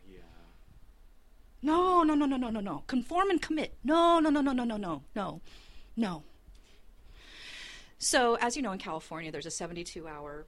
No, 1.62 2.03
no, 2.03 2.15
no, 2.15 2.27
no, 2.27 2.37
no, 2.37 2.51
no, 2.51 2.61
no. 2.61 2.85
Conform 2.87 3.31
and 3.31 3.43
commit. 3.43 3.75
No, 3.83 4.21
no, 4.21 4.31
no, 4.31 4.41
no, 4.41 4.53
no, 4.53 4.65
no, 4.65 4.77
no, 4.77 5.03
no, 5.15 5.41
no. 5.97 6.23
So, 7.99 8.37
as 8.37 8.57
you 8.57 8.62
know, 8.62 8.73
in 8.73 8.79
California, 8.79 9.33
there's 9.33 9.47
a 9.47 9.51
72 9.51 10.07
hour 10.07 10.47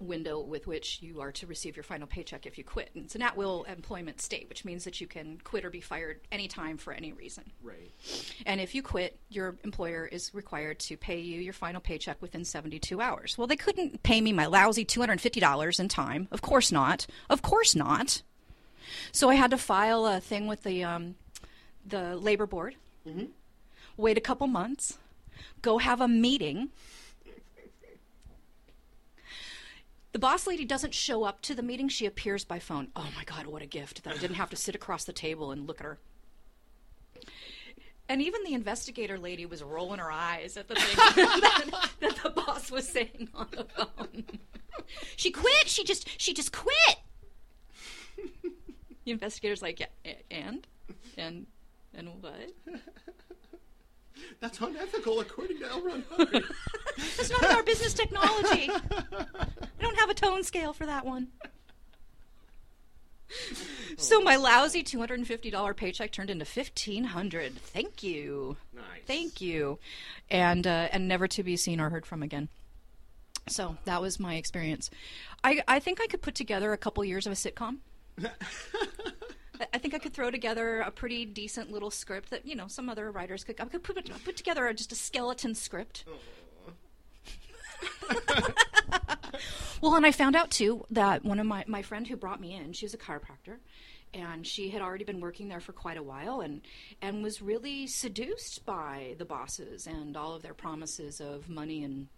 window 0.00 0.40
with 0.40 0.66
which 0.66 1.00
you 1.00 1.20
are 1.20 1.32
to 1.32 1.46
receive 1.46 1.76
your 1.76 1.82
final 1.82 2.06
paycheck 2.06 2.46
if 2.46 2.58
you 2.58 2.64
quit. 2.64 2.90
And 2.94 3.04
it's 3.04 3.14
an 3.14 3.22
at 3.22 3.36
will 3.36 3.64
employment 3.64 4.20
state, 4.20 4.48
which 4.48 4.64
means 4.64 4.84
that 4.84 5.00
you 5.00 5.06
can 5.06 5.38
quit 5.44 5.64
or 5.64 5.70
be 5.70 5.80
fired 5.80 6.20
anytime 6.32 6.76
for 6.76 6.92
any 6.92 7.12
reason. 7.12 7.44
right. 7.62 7.90
And 8.46 8.60
if 8.60 8.74
you 8.74 8.82
quit, 8.82 9.18
your 9.30 9.56
employer 9.64 10.06
is 10.06 10.34
required 10.34 10.78
to 10.80 10.96
pay 10.96 11.20
you 11.20 11.40
your 11.40 11.52
final 11.52 11.80
paycheck 11.80 12.20
within 12.20 12.44
72 12.44 13.00
hours. 13.00 13.38
Well, 13.38 13.46
they 13.46 13.56
couldn't 13.56 14.02
pay 14.02 14.20
me 14.20 14.32
my 14.32 14.46
lousy 14.46 14.84
$250 14.84 15.80
in 15.80 15.88
time. 15.88 16.28
Of 16.30 16.42
course 16.42 16.72
not. 16.72 17.06
Of 17.30 17.42
course 17.42 17.74
not. 17.74 18.22
So 19.12 19.30
I 19.30 19.34
had 19.34 19.50
to 19.50 19.58
file 19.58 20.06
a 20.06 20.20
thing 20.20 20.46
with 20.46 20.62
the 20.62 20.84
um, 20.84 21.14
the 21.86 22.16
labor 22.16 22.46
board. 22.46 22.76
Hmm. 23.08 23.24
Wait 23.96 24.18
a 24.18 24.20
couple 24.20 24.46
months. 24.46 24.98
Go 25.62 25.78
have 25.78 26.00
a 26.00 26.08
meeting. 26.08 26.70
The 30.14 30.20
boss 30.20 30.46
lady 30.46 30.64
doesn't 30.64 30.94
show 30.94 31.24
up 31.24 31.42
to 31.42 31.56
the 31.56 31.62
meeting. 31.62 31.88
She 31.88 32.06
appears 32.06 32.44
by 32.44 32.60
phone. 32.60 32.86
Oh 32.94 33.08
my 33.16 33.24
God, 33.24 33.48
what 33.48 33.62
a 33.62 33.66
gift 33.66 34.04
that 34.04 34.14
I 34.14 34.16
didn't 34.16 34.36
have 34.36 34.48
to 34.50 34.56
sit 34.56 34.76
across 34.76 35.02
the 35.02 35.12
table 35.12 35.50
and 35.50 35.66
look 35.66 35.80
at 35.80 35.84
her. 35.84 35.98
And 38.08 38.22
even 38.22 38.44
the 38.44 38.54
investigator 38.54 39.18
lady 39.18 39.44
was 39.44 39.60
rolling 39.60 39.98
her 39.98 40.12
eyes 40.12 40.56
at 40.56 40.68
the 40.68 40.76
thing 40.76 40.96
that, 41.16 41.90
that 41.98 42.16
the 42.22 42.30
boss 42.30 42.70
was 42.70 42.88
saying 42.88 43.28
on 43.34 43.48
the 43.50 43.64
phone. 43.64 44.24
She 45.16 45.32
quit. 45.32 45.66
She 45.66 45.82
just 45.82 46.08
she 46.20 46.32
just 46.32 46.52
quit. 46.52 46.98
The 49.04 49.10
investigator's 49.10 49.62
like, 49.62 49.80
yeah, 49.80 50.12
and 50.30 50.64
and 51.18 51.46
and 51.92 52.22
what? 52.22 52.52
That's 54.40 54.60
unethical 54.60 55.20
according 55.20 55.58
to 55.58 55.70
L. 55.70 55.82
Ron 55.82 56.04
Hubbard. 56.10 56.44
That's 57.16 57.30
not 57.30 57.44
our 57.44 57.62
business 57.62 57.94
technology. 57.94 58.70
I 59.12 59.46
don't 59.80 59.98
have 59.98 60.10
a 60.10 60.14
tone 60.14 60.42
scale 60.44 60.72
for 60.72 60.86
that 60.86 61.04
one. 61.04 61.28
So 63.96 64.20
my 64.20 64.36
lousy 64.36 64.82
two 64.82 64.98
hundred 64.98 65.18
and 65.18 65.26
fifty 65.26 65.50
dollar 65.50 65.74
paycheck 65.74 66.12
turned 66.12 66.30
into 66.30 66.44
fifteen 66.44 67.04
hundred. 67.04 67.56
Thank 67.56 68.02
you. 68.02 68.56
nice. 68.74 68.84
Thank 69.06 69.40
you, 69.40 69.78
and 70.30 70.66
uh, 70.66 70.88
and 70.92 71.08
never 71.08 71.26
to 71.28 71.42
be 71.42 71.56
seen 71.56 71.80
or 71.80 71.90
heard 71.90 72.06
from 72.06 72.22
again. 72.22 72.48
So 73.48 73.76
that 73.84 74.00
was 74.00 74.20
my 74.20 74.34
experience. 74.36 74.90
I 75.42 75.62
I 75.66 75.80
think 75.80 76.00
I 76.00 76.06
could 76.06 76.22
put 76.22 76.34
together 76.34 76.72
a 76.72 76.78
couple 76.78 77.04
years 77.04 77.26
of 77.26 77.32
a 77.32 77.36
sitcom. 77.36 77.78
I- 79.72 79.78
think 79.78 79.94
I 79.94 79.98
could 79.98 80.12
throw 80.14 80.30
together 80.30 80.80
a 80.80 80.90
pretty 80.90 81.24
decent 81.24 81.70
little 81.70 81.90
script 81.90 82.30
that 82.30 82.46
you 82.46 82.54
know 82.54 82.66
some 82.68 82.88
other 82.88 83.10
writers 83.10 83.44
could. 83.44 83.60
I 83.60 83.64
could 83.66 83.82
put 83.82 84.24
put 84.24 84.36
together 84.36 84.72
just 84.72 84.92
a 84.92 84.96
skeleton 84.96 85.54
script. 85.54 86.04
well, 89.80 89.94
and 89.94 90.06
I 90.06 90.12
found 90.12 90.36
out 90.36 90.50
too 90.50 90.84
that 90.90 91.24
one 91.24 91.38
of 91.38 91.46
my 91.46 91.64
my 91.66 91.82
friend 91.82 92.06
who 92.06 92.16
brought 92.16 92.40
me 92.40 92.54
in, 92.54 92.72
she 92.72 92.84
was 92.84 92.94
a 92.94 92.98
chiropractor, 92.98 93.58
and 94.12 94.46
she 94.46 94.70
had 94.70 94.82
already 94.82 95.04
been 95.04 95.20
working 95.20 95.48
there 95.48 95.60
for 95.60 95.72
quite 95.72 95.96
a 95.96 96.02
while, 96.02 96.40
and 96.40 96.62
and 97.02 97.22
was 97.22 97.42
really 97.42 97.86
seduced 97.86 98.64
by 98.64 99.14
the 99.18 99.24
bosses 99.24 99.86
and 99.86 100.16
all 100.16 100.34
of 100.34 100.42
their 100.42 100.54
promises 100.54 101.20
of 101.20 101.48
money 101.48 101.82
and 101.84 102.08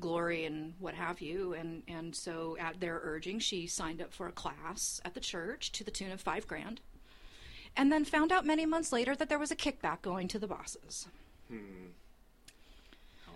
glory 0.00 0.44
and 0.44 0.74
what 0.78 0.94
have 0.94 1.20
you. 1.20 1.54
And 1.54 1.82
and 1.86 2.14
so 2.14 2.56
at 2.58 2.80
their 2.80 3.00
urging 3.02 3.38
she 3.38 3.66
signed 3.66 4.00
up 4.00 4.12
for 4.12 4.26
a 4.26 4.32
class 4.32 5.00
at 5.04 5.14
the 5.14 5.20
church 5.20 5.72
to 5.72 5.84
the 5.84 5.90
tune 5.90 6.12
of 6.12 6.20
five 6.20 6.46
grand. 6.46 6.80
And 7.76 7.92
then 7.92 8.04
found 8.04 8.32
out 8.32 8.44
many 8.44 8.66
months 8.66 8.92
later 8.92 9.14
that 9.14 9.28
there 9.28 9.38
was 9.38 9.50
a 9.50 9.56
kickback 9.56 10.02
going 10.02 10.26
to 10.28 10.38
the 10.38 10.48
bosses. 10.48 11.06
Hmm. 11.48 11.90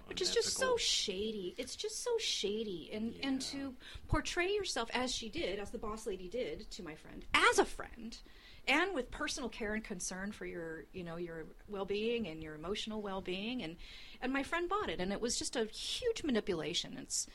Which 0.07 0.21
is 0.21 0.35
just 0.35 0.59
so 0.59 0.77
shady. 0.77 1.55
It's 1.57 1.77
just 1.77 2.03
so 2.03 2.11
shady. 2.19 2.91
And 2.93 3.15
and 3.23 3.41
to 3.43 3.75
portray 4.09 4.51
yourself 4.53 4.91
as 4.93 5.15
she 5.15 5.29
did 5.29 5.59
as 5.59 5.71
the 5.71 5.79
boss 5.79 6.07
lady 6.07 6.29
did 6.29 6.71
to 6.73 6.83
my 6.83 6.95
friend 6.95 7.25
as 7.33 7.59
a 7.59 7.65
friend 7.65 8.19
and 8.67 8.95
with 8.95 9.11
personal 9.11 9.49
care 9.49 9.75
and 9.75 9.85
concern 9.85 10.33
for 10.33 10.47
your 10.47 10.85
you 10.93 11.05
know 11.05 11.17
your 11.17 11.45
well-being 11.69 12.27
and 12.27 12.43
your 12.43 12.55
emotional 12.55 13.03
well-being 13.03 13.63
and 13.63 13.77
and 14.21 14.33
my 14.33 14.43
friend 14.43 14.69
bought 14.69 14.89
it 14.89 15.01
and 15.01 15.13
it 15.13 15.21
was 15.21 15.39
just 15.39 15.57
a 15.57 15.65
huge 15.67 16.23
manipulation 16.25 16.97
it's 17.01 17.27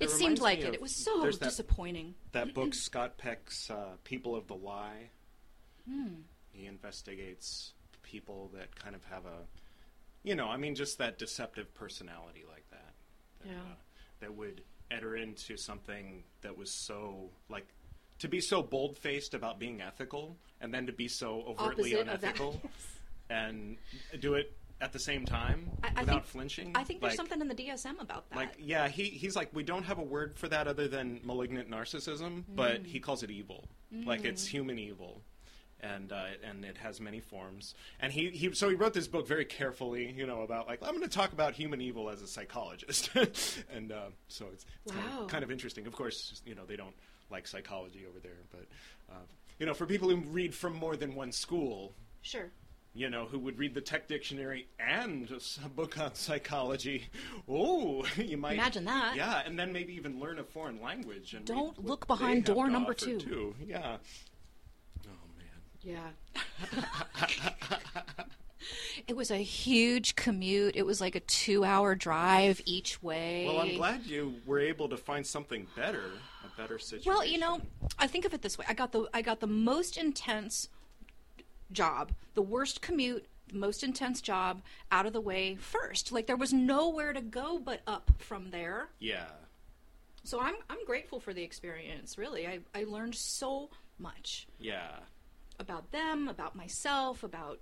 it, 0.00 0.04
It 0.06 0.10
seemed 0.10 0.40
like 0.40 0.58
it 0.60 0.68
of- 0.68 0.74
it 0.74 0.80
was 0.82 0.94
so 0.94 1.22
that- 1.22 1.40
disappointing 1.40 2.14
that 2.32 2.52
book 2.54 2.74
Scott 2.88 3.16
Peck's 3.18 3.70
uh, 3.70 3.96
People 4.04 4.34
of 4.36 4.46
the 4.48 4.56
Lie. 4.56 5.10
Hmm. 5.88 6.22
He 6.52 6.66
investigates 6.66 7.72
people 8.02 8.50
that 8.54 8.74
kind 8.76 8.94
of 8.96 9.04
have 9.04 9.24
a, 9.26 9.46
you 10.22 10.34
know, 10.34 10.46
I 10.48 10.56
mean, 10.56 10.74
just 10.74 10.98
that 10.98 11.18
deceptive 11.18 11.72
personality 11.74 12.44
like 12.50 12.68
that. 12.70 12.92
that 13.42 13.48
Yeah. 13.50 13.58
uh, 13.58 13.74
that 14.20 14.34
would 14.34 14.62
enter 14.90 15.16
into 15.16 15.56
something 15.56 16.24
that 16.42 16.56
was 16.58 16.70
so 16.70 17.30
like 17.48 17.66
to 18.24 18.28
be 18.28 18.40
so 18.40 18.62
bold 18.62 18.98
faced 18.98 19.32
about 19.34 19.58
being 19.58 19.80
ethical, 19.80 20.36
and 20.60 20.74
then 20.74 20.86
to 20.86 20.92
be 20.92 21.06
so 21.08 21.44
overtly 21.46 21.94
Opposite 21.94 22.00
unethical, 22.08 22.60
and 23.30 23.76
do 24.20 24.34
it 24.34 24.52
at 24.80 24.92
the 24.92 24.98
same 24.98 25.24
time 25.24 25.70
I- 25.82 25.88
I 25.96 26.00
without 26.00 26.14
think- 26.14 26.24
flinching. 26.26 26.72
i 26.74 26.82
think 26.84 27.00
there's 27.00 27.12
Like- 27.12 27.16
something 27.16 27.40
in 27.40 27.48
the 27.48 27.54
dsm 27.54 28.00
about 28.00 28.28
that. 28.30 28.36
Like 28.36 28.54
yeah 28.58 28.88
he 28.88 29.04
he's 29.04 29.36
like 29.36 29.48
we 29.54 29.62
don't 29.62 29.84
have 29.84 29.98
a 29.98 30.02
word 30.02 30.34
for 30.34 30.48
that 30.48 30.66
other 30.66 30.88
than 30.88 31.20
malignant 31.22 31.70
narcissism 31.70 32.42
but 32.48 32.82
Mm. 32.82 32.86
he 32.86 32.98
calls 33.00 33.22
it 33.22 33.30
evil. 33.30 33.68
Like 33.92 34.24
it's 34.24 34.44
human 34.46 34.78
evil. 34.78 35.22
And 35.80 36.12
uh, 36.12 36.24
and 36.42 36.64
it 36.64 36.76
has 36.78 36.98
many 37.00 37.20
forms. 37.20 37.74
And 38.00 38.10
he, 38.12 38.30
he 38.30 38.52
so 38.54 38.68
he 38.70 38.74
wrote 38.74 38.94
this 38.94 39.06
book 39.06 39.28
very 39.28 39.44
carefully 39.44 40.10
you 40.16 40.26
know 40.26 40.40
about 40.42 40.66
like 40.66 40.80
i'm 40.82 40.90
going 40.96 41.02
to 41.02 41.08
talk 41.08 41.32
about 41.32 41.54
human 41.54 41.80
evil 41.80 42.10
as 42.10 42.20
a 42.22 42.26
psychologist. 42.26 43.10
And 43.76 43.92
uh, 43.92 44.06
so 44.28 44.46
it's, 44.52 44.64
it's 44.84 44.92
kind, 44.94 45.18
of, 45.18 45.28
kind 45.28 45.44
of 45.44 45.50
interesting. 45.52 45.86
Of 45.86 45.92
course 45.92 46.42
you 46.44 46.54
know 46.56 46.64
they 46.66 46.76
don't 46.76 46.94
like 47.30 47.46
psychology 47.46 48.04
over 48.08 48.18
there 48.20 48.42
but 48.50 48.66
uh, 49.10 49.24
you 49.58 49.66
know 49.66 49.74
for 49.74 49.86
people 49.86 50.08
who 50.08 50.16
read 50.16 50.54
from 50.54 50.74
more 50.74 50.96
than 50.96 51.14
one 51.14 51.32
school 51.32 51.94
sure 52.22 52.50
you 52.94 53.10
know, 53.10 53.26
who 53.26 53.40
would 53.40 53.58
read 53.58 53.74
the 53.74 53.80
tech 53.80 54.06
dictionary 54.06 54.68
and 54.78 55.28
a 55.64 55.68
book 55.76 55.98
on 55.98 56.14
psychology. 56.14 57.08
Oh, 57.48 58.06
you 58.16 58.36
might 58.36 58.54
Imagine 58.54 58.84
that. 58.84 59.16
Yeah, 59.16 59.42
and 59.44 59.58
then 59.58 59.72
maybe 59.72 59.94
even 59.94 60.20
learn 60.20 60.38
a 60.38 60.44
foreign 60.44 60.80
language. 60.80 61.34
And 61.34 61.44
Don't 61.44 61.84
look 61.84 62.06
behind 62.06 62.44
door 62.44 62.70
number 62.70 62.94
two. 62.94 63.18
Too. 63.18 63.54
Yeah. 63.66 63.96
Oh 65.06 65.28
man. 65.36 65.46
Yeah. 65.82 66.10
it 69.08 69.16
was 69.16 69.32
a 69.32 69.38
huge 69.38 70.14
commute. 70.14 70.76
It 70.76 70.86
was 70.86 71.00
like 71.00 71.16
a 71.16 71.20
two 71.20 71.64
hour 71.64 71.96
drive 71.96 72.60
each 72.64 73.02
way. 73.02 73.44
Well, 73.48 73.58
I'm 73.58 73.76
glad 73.76 74.06
you 74.06 74.36
were 74.46 74.60
able 74.60 74.88
to 74.90 74.96
find 74.96 75.26
something 75.26 75.66
better, 75.74 76.12
better 76.56 76.78
situation. 76.78 77.10
Well, 77.12 77.24
you 77.24 77.38
know, 77.38 77.60
I 77.98 78.06
think 78.06 78.24
of 78.24 78.34
it 78.34 78.42
this 78.42 78.56
way. 78.58 78.64
I 78.68 78.74
got 78.74 78.92
the 78.92 79.08
I 79.14 79.22
got 79.22 79.40
the 79.40 79.46
most 79.46 79.96
intense 79.96 80.68
job, 81.72 82.12
the 82.34 82.42
worst 82.42 82.80
commute, 82.80 83.26
the 83.48 83.58
most 83.58 83.82
intense 83.82 84.20
job 84.20 84.62
out 84.92 85.06
of 85.06 85.12
the 85.12 85.20
way 85.20 85.56
first. 85.56 86.12
Like 86.12 86.26
there 86.26 86.36
was 86.36 86.52
nowhere 86.52 87.12
to 87.12 87.20
go 87.20 87.58
but 87.58 87.80
up 87.86 88.10
from 88.18 88.50
there. 88.50 88.88
Yeah. 88.98 89.26
So 90.24 90.40
I'm 90.40 90.54
I'm 90.70 90.84
grateful 90.86 91.20
for 91.20 91.34
the 91.34 91.42
experience. 91.42 92.16
Really, 92.18 92.46
I 92.46 92.60
I 92.74 92.84
learned 92.84 93.14
so 93.14 93.70
much 93.98 94.46
Yeah. 94.58 94.96
about 95.58 95.90
them, 95.92 96.28
about 96.28 96.54
myself, 96.56 97.22
about 97.22 97.60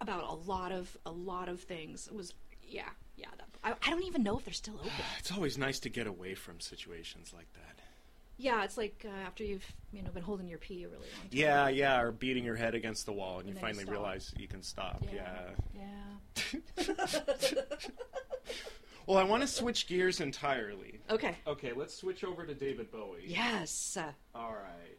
about 0.00 0.24
a 0.24 0.34
lot 0.34 0.72
of 0.72 0.96
a 1.06 1.10
lot 1.10 1.48
of 1.48 1.60
things. 1.62 2.06
It 2.08 2.14
was 2.14 2.32
yeah 2.62 2.90
yeah. 3.22 3.28
That, 3.38 3.48
I 3.64 3.70
I 3.86 3.90
don't 3.90 4.04
even 4.04 4.22
know 4.22 4.36
if 4.38 4.44
they're 4.44 4.52
still 4.54 4.74
open. 4.74 4.90
It's 5.18 5.32
always 5.32 5.56
nice 5.56 5.78
to 5.80 5.88
get 5.88 6.06
away 6.06 6.34
from 6.34 6.60
situations 6.60 7.32
like 7.34 7.50
that. 7.54 7.80
Yeah, 8.38 8.64
it's 8.64 8.76
like 8.76 9.04
uh, 9.06 9.26
after 9.26 9.44
you've 9.44 9.64
you 9.92 10.02
know 10.02 10.10
been 10.10 10.22
holding 10.24 10.48
your 10.48 10.58
pee 10.58 10.82
a 10.84 10.88
really 10.88 11.06
long 11.14 11.22
time. 11.22 11.28
Yeah, 11.30 11.68
yeah, 11.68 12.00
or 12.00 12.10
beating 12.12 12.44
your 12.44 12.56
head 12.56 12.74
against 12.74 13.06
the 13.06 13.12
wall 13.12 13.38
and, 13.38 13.48
you 13.48 13.54
And 13.54 13.56
then 13.56 13.62
you 13.62 13.68
finally 13.68 13.84
stop. 13.84 13.92
realize 13.94 14.34
you 14.36 14.48
can 14.48 14.62
stop. 14.62 15.04
Yeah. 15.12 15.50
Yeah. 15.76 16.94
Well, 19.06 19.18
I 19.18 19.24
want 19.24 19.42
to 19.42 19.48
switch 19.48 19.88
gears 19.88 20.20
entirely. 20.20 21.00
Okay. 21.10 21.36
Okay, 21.46 21.72
let's 21.72 21.92
switch 21.94 22.22
over 22.22 22.46
to 22.46 22.54
David 22.54 22.90
Bowie. 22.92 23.24
Yes. 23.26 23.96
Uh, 24.00 24.12
All 24.34 24.52
right. 24.52 24.96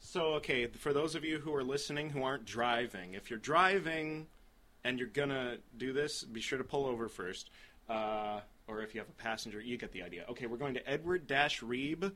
So, 0.00 0.34
okay, 0.34 0.66
for 0.66 0.92
those 0.92 1.14
of 1.14 1.24
you 1.24 1.38
who 1.38 1.54
are 1.54 1.62
listening 1.64 2.10
who 2.10 2.22
aren't 2.22 2.46
driving, 2.46 3.14
if 3.14 3.28
you're 3.30 3.38
driving 3.38 4.26
and 4.84 4.98
you're 4.98 5.08
gonna 5.08 5.56
do 5.78 5.92
this, 5.92 6.22
be 6.24 6.40
sure 6.40 6.58
to 6.58 6.64
pull 6.64 6.86
over 6.86 7.08
first. 7.08 7.50
Uh, 7.88 8.40
or 8.66 8.80
if 8.80 8.94
you 8.94 9.00
have 9.00 9.08
a 9.08 9.22
passenger, 9.22 9.60
you 9.60 9.76
get 9.76 9.92
the 9.92 10.02
idea. 10.02 10.24
Okay, 10.30 10.46
we're 10.46 10.56
going 10.56 10.72
to 10.74 10.88
edward-reib, 10.88 12.12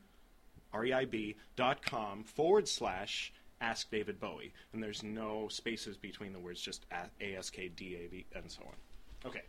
R-E-I-B, 0.73 1.35
dot 1.55 1.81
com 1.85 2.23
forward 2.23 2.67
slash 2.67 3.31
ask 3.61 3.91
David 3.91 4.19
Bowie. 4.19 4.51
And 4.73 4.81
there's 4.81 5.03
no 5.03 5.47
spaces 5.47 5.95
between 5.97 6.33
the 6.33 6.39
words, 6.39 6.59
just 6.61 6.85
a- 6.91 7.09
A-S-K-D-A-V, 7.23 8.25
and 8.33 8.49
so 8.51 8.61
on. 8.63 9.29
Okay, 9.29 9.41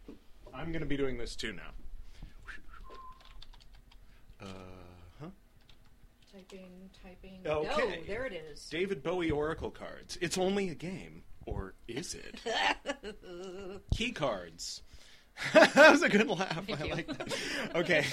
I'm 0.52 0.72
gonna 0.72 0.84
be 0.84 0.96
doing 0.98 1.16
this 1.16 1.36
too 1.36 1.52
now. 1.54 1.70
Uh 4.42 4.46
huh. 5.20 5.26
typing, 6.32 6.90
typing. 7.02 7.40
Okay. 7.46 8.00
No, 8.00 8.06
there 8.06 8.24
it 8.26 8.32
is. 8.32 8.66
David 8.68 9.02
Bowie 9.02 9.30
Oracle 9.30 9.70
cards. 9.70 10.18
It's 10.20 10.38
only 10.38 10.68
a 10.70 10.74
game. 10.74 11.22
Or 11.47 11.74
is 11.88 12.14
it? 12.14 12.41
Key 13.95 14.12
cards. 14.12 14.82
that 15.55 15.91
was 15.91 16.03
a 16.03 16.09
good 16.09 16.28
laugh. 16.28 16.64
I 16.68 16.84
you. 16.84 16.91
like 16.93 17.07
that. 17.07 17.34
Okay, 17.74 18.05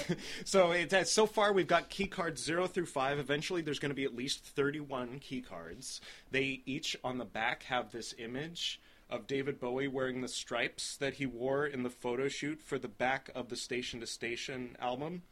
so 0.44 0.70
it's 0.72 1.12
so 1.12 1.26
far 1.26 1.52
we've 1.52 1.66
got 1.66 1.90
key 1.90 2.06
cards 2.06 2.42
zero 2.42 2.66
through 2.66 2.86
five. 2.86 3.18
Eventually, 3.18 3.60
there's 3.60 3.78
going 3.78 3.90
to 3.90 3.94
be 3.96 4.04
at 4.04 4.16
least 4.16 4.44
thirty-one 4.44 5.18
key 5.18 5.42
cards. 5.42 6.00
They 6.30 6.62
each 6.64 6.96
on 7.04 7.18
the 7.18 7.24
back 7.24 7.64
have 7.64 7.92
this 7.92 8.14
image 8.18 8.80
of 9.10 9.26
David 9.26 9.58
Bowie 9.58 9.88
wearing 9.88 10.20
the 10.20 10.28
stripes 10.28 10.96
that 10.96 11.14
he 11.14 11.26
wore 11.26 11.66
in 11.66 11.82
the 11.82 11.90
photo 11.90 12.28
shoot 12.28 12.60
for 12.60 12.78
the 12.78 12.88
back 12.88 13.30
of 13.34 13.48
the 13.48 13.56
Station 13.56 14.00
to 14.00 14.06
Station 14.06 14.76
album. 14.80 15.22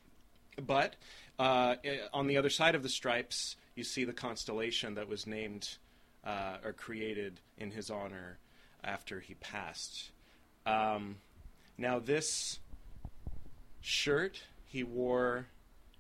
But 0.60 0.96
uh, 1.38 1.76
on 2.12 2.26
the 2.26 2.38
other 2.38 2.50
side 2.50 2.74
of 2.74 2.82
the 2.82 2.88
stripes, 2.88 3.56
you 3.74 3.84
see 3.84 4.04
the 4.04 4.14
constellation 4.14 4.94
that 4.94 5.08
was 5.08 5.26
named 5.26 5.76
uh, 6.26 6.56
or 6.64 6.72
created 6.72 7.40
in 7.58 7.70
his 7.70 7.90
honor 7.90 8.38
after 8.84 9.20
he 9.20 9.34
passed. 9.34 10.10
Um, 10.66 11.16
now, 11.78 11.98
this 11.98 12.58
shirt 13.80 14.42
he 14.64 14.82
wore 14.82 15.46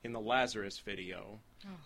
in 0.02 0.12
the 0.12 0.20
Lazarus 0.20 0.78
video 0.78 1.38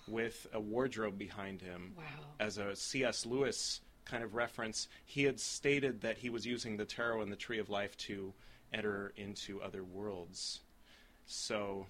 with 0.09 0.47
a 0.53 0.61
wardrobe 0.61 1.17
behind 1.19 1.61
him 1.63 1.93
Wow. 1.97 2.05
as 2.39 2.59
a 2.59 2.75
C.S. 2.77 3.25
Lewis 3.25 3.81
kind 4.05 4.23
of 4.25 4.35
reference. 4.35 4.89
He 5.07 5.23
had 5.25 5.39
stated 5.41 6.01
that 6.03 6.19
he 6.19 6.29
was 6.31 6.45
using 6.47 6.77
the 6.77 6.85
tarot 6.85 7.23
and 7.23 7.33
the 7.33 7.37
tree 7.37 7.59
of 7.59 7.71
life 7.71 7.97
to 7.99 8.33
enter 8.73 9.13
into 9.17 9.61
other 9.63 9.85
worlds. 9.85 10.61
So 11.27 11.87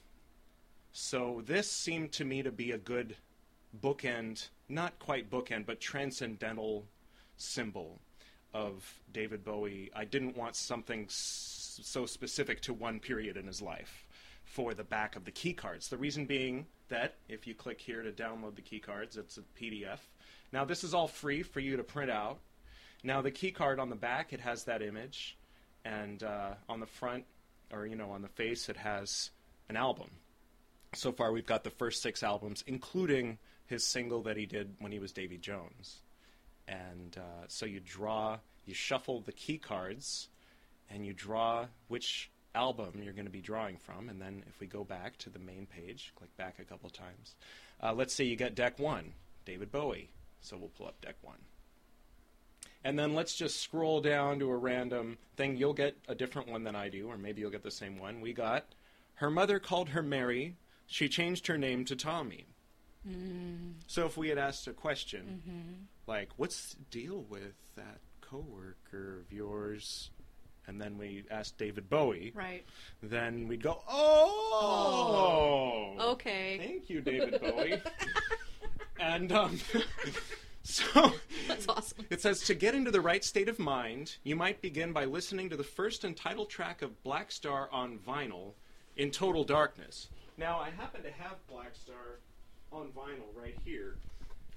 so 0.92 1.42
this 1.46 1.70
seemed 1.70 2.12
to 2.12 2.24
me 2.24 2.42
to 2.42 2.51
be 2.51 2.72
a 2.72 2.78
good 2.78 3.16
bookend, 3.80 4.48
not 4.71 4.99
quite 4.99 5.31
bookend, 5.31 5.66
but 5.66 5.81
transcendental 5.81 6.87
symbol 7.37 8.01
of 8.53 9.01
David 9.12 9.45
Bowie. 9.45 9.91
I 9.95 10.05
didn't 10.05 10.37
want 10.37 10.57
something 10.57 11.05
s- 11.05 11.81
so 11.83 12.07
specific 12.07 12.61
to 12.62 12.73
one 12.75 13.01
period 13.01 13.37
in 13.37 13.47
his 13.47 13.62
life 13.62 14.07
for 14.45 14.75
the 14.75 14.85
back 14.85 15.16
of 15.16 15.25
the 15.25 15.31
key 15.31 15.53
cards. 15.53 15.89
The 15.89 15.97
reason 15.97 16.27
being 16.27 16.66
that 16.89 17.14
if 17.29 17.47
you 17.47 17.55
click 17.55 17.81
here 17.81 18.03
to 18.03 18.11
download 18.11 18.57
the 18.57 18.62
key 18.62 18.81
cards, 18.81 19.16
it's 19.16 19.39
a 19.39 19.43
PDF. 19.59 19.99
Now 20.53 20.64
this 20.64 20.83
is 20.83 20.93
all 20.95 21.07
free 21.07 21.43
for 21.43 21.61
you 21.61 21.77
to 21.77 21.85
print 21.85 22.11
out. 22.11 22.41
Now 23.05 23.23
the 23.23 23.31
key 23.31 23.53
card 23.53 23.79
on 23.79 23.89
the 23.89 23.97
back 23.97 24.33
it 24.33 24.41
has 24.41 24.64
that 24.64 24.83
image, 24.83 25.37
and 25.85 26.23
uh, 26.23 26.55
on 26.68 26.81
the 26.81 26.87
front 26.87 27.25
or 27.73 27.87
you 27.87 27.95
know 27.97 28.11
on 28.11 28.23
the 28.23 28.29
face 28.29 28.68
it 28.68 28.77
has 28.77 29.31
an 29.68 29.77
album 29.77 30.11
so 30.93 31.12
far 31.12 31.31
we've 31.31 31.47
got 31.47 31.62
the 31.62 31.71
first 31.71 32.03
six 32.03 32.25
albums, 32.25 32.64
including 32.66 33.39
his 33.71 33.87
single 33.87 34.23
that 34.25 34.37
he 34.37 34.45
did 34.45 34.75
when 34.81 34.93
he 34.93 34.99
was 34.99 35.12
Davy 35.12 35.39
Jones. 35.39 36.01
And 36.68 37.16
uh, 37.16 37.47
so 37.49 37.64
you 37.64 37.81
draw, 37.81 38.39
you 38.66 38.75
shuffle 38.75 39.21
the 39.21 39.33
key 39.33 39.59
cards, 39.59 40.29
and 40.91 41.07
you 41.07 41.12
draw 41.12 41.66
which 41.89 42.31
album 42.55 43.01
you're 43.03 43.12
going 43.14 43.27
to 43.27 43.31
be 43.31 43.41
drawing 43.41 43.77
from. 43.77 44.09
And 44.09 44.21
then 44.21 44.43
if 44.49 44.61
we 44.61 44.66
go 44.66 44.85
back 44.85 45.16
to 45.18 45.31
the 45.31 45.39
main 45.39 45.66
page, 45.66 46.12
click 46.16 46.37
back 46.37 46.57
a 46.59 46.64
couple 46.64 46.91
times. 46.91 47.35
Uh, 47.83 47.95
let's 47.95 48.12
say 48.12 48.25
you 48.25 48.37
get 48.37 48.55
deck 48.55 48.79
one, 48.79 49.12
David 49.47 49.73
Bowie. 49.73 50.11
So 50.43 50.57
we'll 50.57 50.71
pull 50.71 50.87
up 50.87 51.01
deck 51.01 51.16
one. 51.23 51.39
And 52.83 52.99
then 52.99 53.14
let's 53.14 53.35
just 53.35 53.61
scroll 53.61 54.01
down 54.01 54.39
to 54.39 54.51
a 54.51 54.57
random 54.57 55.18
thing. 55.37 55.57
You'll 55.57 55.75
get 55.75 55.97
a 56.09 56.14
different 56.14 56.49
one 56.49 56.64
than 56.64 56.75
I 56.75 56.89
do, 56.89 57.09
or 57.09 57.18
maybe 57.18 57.41
you'll 57.41 57.51
get 57.51 57.62
the 57.62 57.71
same 57.71 57.99
one. 57.99 58.21
We 58.21 58.33
got 58.33 58.64
her 59.14 59.31
mother 59.31 59.59
called 59.59 59.91
her 59.91 60.03
Mary. 60.03 60.57
She 60.87 61.09
changed 61.09 61.47
her 61.47 61.59
name 61.59 61.85
to 61.85 61.95
Tommy. 61.95 62.47
So 63.86 64.07
if 64.07 64.16
we 64.16 64.28
had 64.28 64.38
asked 64.38 64.66
a 64.68 64.72
question 64.72 65.88
like, 66.07 66.30
"What's 66.36 66.74
the 66.74 66.84
deal 66.90 67.22
with 67.28 67.55
that 67.76 67.98
coworker 68.20 69.20
of 69.20 69.32
yours?" 69.32 70.11
and 70.66 70.80
then 70.80 70.98
we 70.98 71.24
asked 71.30 71.59
David 71.59 71.88
Bowie, 71.90 72.30
Right. 72.34 72.64
then 73.03 73.48
we'd 73.48 73.62
go, 73.62 73.82
"Oh, 73.88 75.96
Okay. 76.12 76.59
Thank 76.59 76.90
you, 76.90 77.01
David 77.01 77.40
Bowie." 77.40 77.80
and 79.01 79.32
um, 79.32 79.59
so 80.62 81.12
That's 81.48 81.66
awesome. 81.68 82.07
it 82.11 82.20
says 82.20 82.40
to 82.42 82.55
get 82.55 82.74
into 82.74 82.90
the 82.90 83.01
right 83.01 83.24
state 83.24 83.48
of 83.48 83.59
mind, 83.59 84.16
you 84.22 84.36
might 84.36 84.61
begin 84.61 84.92
by 84.92 85.07
listening 85.07 85.48
to 85.51 85.57
the 85.57 85.64
first 85.64 86.05
and 86.05 86.16
title 86.16 86.44
track 86.46 86.82
of 86.82 87.03
Blackstar 87.03 87.66
on 87.72 87.98
vinyl 87.98 88.53
in 88.96 89.11
total 89.11 89.42
darkness. 89.44 90.09
Now, 90.36 90.59
I 90.59 90.70
happen 90.70 91.03
to 91.03 91.11
have 91.11 91.36
Blackstar 91.51 92.18
on 92.73 92.89
vinyl 92.89 93.35
right 93.35 93.57
here. 93.64 93.97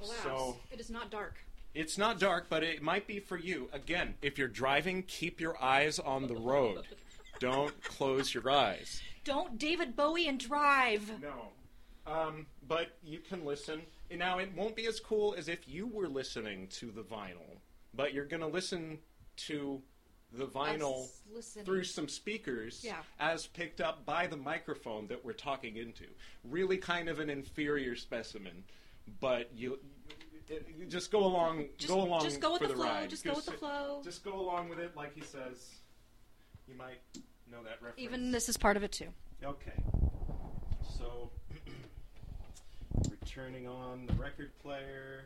Alas, 0.01 0.18
So 0.24 0.57
it 0.72 0.80
is 0.80 0.89
not 0.89 1.09
dark. 1.09 1.36
it's 1.74 1.97
not 1.97 2.20
dark, 2.20 2.45
but 2.49 2.64
it 2.64 2.82
might 2.82 3.07
be 3.07 3.20
for 3.20 3.38
you. 3.38 3.70
Again, 3.74 4.16
if 4.22 4.38
you're 4.38 4.47
driving, 4.47 5.03
keep 5.03 5.39
your 5.39 5.61
eyes 5.64 5.99
on 5.99 6.28
the 6.28 6.36
road. 6.36 6.84
Don't 7.39 7.82
close 7.84 8.34
your 8.34 8.49
eyes. 8.49 9.01
Don't 9.24 9.57
David 9.57 9.95
Bowie 9.95 10.28
and 10.28 10.39
drive. 10.39 11.11
No. 11.22 11.47
Um, 12.05 12.45
but 12.68 12.97
you 13.03 13.20
can 13.20 13.45
listen. 13.45 13.82
Now, 14.16 14.38
it 14.39 14.51
won't 14.55 14.76
be 14.76 14.86
as 14.86 14.99
cool 14.99 15.34
as 15.38 15.47
if 15.47 15.68
you 15.68 15.88
were 15.88 16.07
listening 16.07 16.68
to 16.74 16.91
the 16.91 17.01
vinyl, 17.01 17.57
but 17.93 18.14
you're 18.14 18.26
going 18.26 18.41
to 18.41 18.47
listen 18.47 18.99
to 19.38 19.82
the 20.34 20.45
vinyl 20.47 21.07
through 21.63 21.84
some 21.84 22.07
speakers 22.07 22.84
Yeah. 22.84 23.01
as 23.19 23.45
picked 23.47 23.81
up 23.81 24.05
by 24.05 24.27
the 24.27 24.38
microphone 24.38 25.07
that 25.07 25.23
we're 25.23 25.34
talking 25.34 25.77
into. 25.77 26.05
Really 26.43 26.77
kind 26.77 27.07
of 27.07 27.19
an 27.19 27.29
inferior 27.29 27.95
specimen, 27.95 28.63
but 29.19 29.51
you. 29.55 29.79
you 30.77 30.86
just 30.88 31.11
go 31.11 31.23
along. 31.23 31.69
Just- 31.77 31.88
go 31.89 32.01
along 32.01 32.21
just 32.23 32.41
go 32.41 32.53
with 32.53 32.61
for 32.63 32.67
the 32.67 32.73
flow, 32.73 32.86
ride. 32.86 33.09
just 33.09 33.23
go 33.23 33.34
with 33.34 33.45
the 33.45 33.51
flow. 33.53 34.01
Just 34.03 34.23
go 34.23 34.39
along 34.39 34.69
with 34.69 34.79
it, 34.79 34.95
like 34.95 35.13
he 35.13 35.21
says. 35.21 35.69
You 36.67 36.75
might 36.75 36.99
know 37.51 37.61
that 37.63 37.81
reference. 37.81 37.99
Even 37.99 38.31
this 38.31 38.49
is 38.49 38.57
part 38.57 38.75
of 38.77 38.84
it 38.84 38.91
too. 38.91 39.09
Okay. 39.43 39.73
So, 40.97 41.31
returning 43.09 43.67
on 43.67 44.05
the 44.05 44.13
record 44.13 44.57
player. 44.59 45.25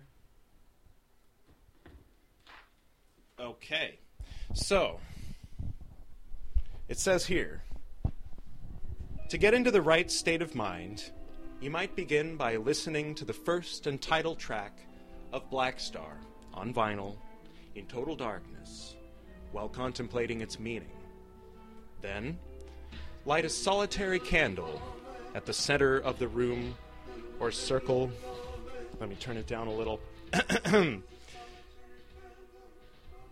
Okay. 3.39 3.99
So, 4.53 4.99
it 6.87 6.97
says 6.97 7.25
here 7.25 7.61
To 9.29 9.37
get 9.37 9.53
into 9.53 9.71
the 9.71 9.81
right 9.81 10.09
state 10.09 10.41
of 10.41 10.55
mind, 10.55 11.11
you 11.61 11.69
might 11.69 11.95
begin 11.95 12.37
by 12.37 12.55
listening 12.55 13.15
to 13.15 13.25
the 13.25 13.33
first 13.33 13.87
and 13.87 14.01
title 14.01 14.35
track 14.35 14.79
of 15.33 15.49
Blackstar 15.49 16.17
on 16.53 16.73
vinyl 16.73 17.15
in 17.75 17.85
total 17.85 18.15
darkness 18.15 18.95
while 19.51 19.69
contemplating 19.69 20.41
its 20.41 20.59
meaning. 20.59 20.91
Then, 22.01 22.37
light 23.25 23.45
a 23.45 23.49
solitary 23.49 24.19
candle 24.19 24.81
at 25.35 25.45
the 25.45 25.53
center 25.53 25.97
of 25.97 26.19
the 26.19 26.27
room 26.27 26.75
or 27.39 27.51
circle. 27.51 28.11
Let 28.99 29.09
me 29.09 29.15
turn 29.15 29.37
it 29.37 29.47
down 29.47 29.67
a 29.67 29.73
little. 29.73 29.99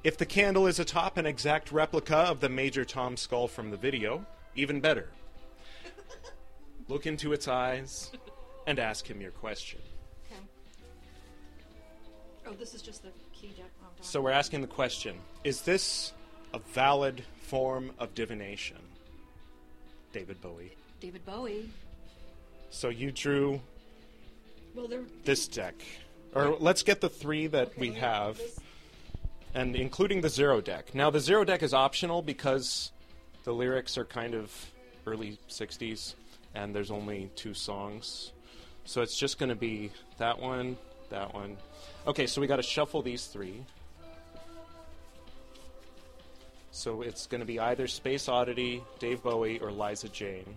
If 0.06 0.18
the 0.18 0.26
candle 0.28 0.68
is 0.68 0.78
atop 0.78 1.18
an 1.18 1.26
exact 1.26 1.72
replica 1.72 2.16
of 2.16 2.40
the 2.40 2.48
Major 2.48 2.86
Tom 2.86 3.18
skull 3.18 3.48
from 3.48 3.72
the 3.72 3.76
video, 3.76 4.24
even 4.56 4.80
better. 4.80 5.10
Look 6.88 7.08
into 7.08 7.34
its 7.34 7.48
eyes 7.48 8.12
and 8.68 8.78
ask 8.78 9.08
him 9.08 9.20
your 9.20 9.32
question. 9.32 9.80
Okay. 10.28 10.42
Oh, 12.46 12.54
this 12.54 12.76
is 12.76 12.84
just 12.84 13.02
the 13.02 13.10
key 13.34 13.56
deck. 13.58 13.66
Oh. 13.84 13.88
So 14.02 14.22
we're 14.22 14.30
asking 14.30 14.62
the 14.62 14.68
question 14.68 15.16
Is 15.44 15.62
this 15.62 16.14
a 16.54 16.60
valid 16.60 17.24
form 17.42 17.92
of 17.98 18.14
divination? 18.14 18.78
David 20.14 20.40
Bowie. 20.40 20.76
David 21.00 21.26
Bowie. 21.26 21.68
So 22.70 22.90
you 22.90 23.12
drew 23.12 23.60
Well, 24.76 24.88
this 25.24 25.48
deck. 25.48 25.74
Or 26.36 26.58
let's 26.60 26.84
get 26.84 27.02
the 27.02 27.10
three 27.10 27.48
that 27.48 27.76
we 27.76 27.94
have, 27.94 28.40
and 29.56 29.74
including 29.76 30.22
the 30.22 30.30
zero 30.30 30.60
deck. 30.60 30.94
Now, 30.94 31.10
the 31.10 31.20
zero 31.20 31.46
deck 31.46 31.64
is 31.64 31.74
optional 31.74 32.22
because 32.22 32.92
the 33.46 33.54
lyrics 33.54 33.98
are 33.98 34.04
kind 34.04 34.36
of 34.36 34.54
early 35.08 35.40
60s, 35.50 36.14
and 36.54 36.76
there's 36.76 36.92
only 36.92 37.32
two 37.36 37.54
songs. 37.54 38.34
So 38.84 39.02
it's 39.02 39.18
just 39.18 39.40
going 39.40 39.50
to 39.50 39.56
be 39.56 39.92
that 40.18 40.38
one, 40.38 40.78
that 41.10 41.34
one. 41.34 41.56
Okay, 42.06 42.28
so 42.28 42.42
we 42.42 42.48
got 42.48 42.58
to 42.58 42.64
shuffle 42.64 43.02
these 43.02 43.28
three. 43.28 43.64
So 46.72 47.02
it's 47.02 47.26
going 47.26 47.40
to 47.40 47.46
be 47.46 47.58
either 47.58 47.88
Space 47.88 48.28
Oddity, 48.28 48.84
Dave 49.00 49.24
Bowie, 49.24 49.60
or 49.60 49.72
Liza 49.72 50.10
Jane. 50.10 50.54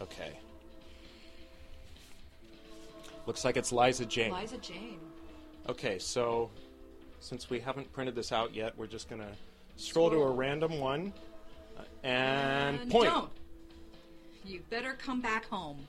Okay. 0.00 0.32
Looks 3.26 3.44
like 3.44 3.58
it's 3.58 3.72
Liza 3.72 4.06
Jane. 4.06 4.32
Liza 4.32 4.56
Jane. 4.56 4.98
Okay, 5.68 5.98
so 5.98 6.50
since 7.24 7.48
we 7.48 7.58
haven't 7.58 7.90
printed 7.92 8.14
this 8.14 8.32
out 8.32 8.54
yet, 8.54 8.76
we're 8.76 8.86
just 8.86 9.08
gonna 9.08 9.32
scroll 9.76 10.10
to 10.10 10.16
a 10.16 10.30
random 10.30 10.78
one 10.78 11.10
uh, 11.78 11.82
and, 12.06 12.80
And 12.80 12.90
point. 12.90 13.10
Don't. 13.10 13.30
You 14.44 14.60
better 14.68 14.92
come 14.92 15.22
back 15.22 15.46
home. 15.46 15.88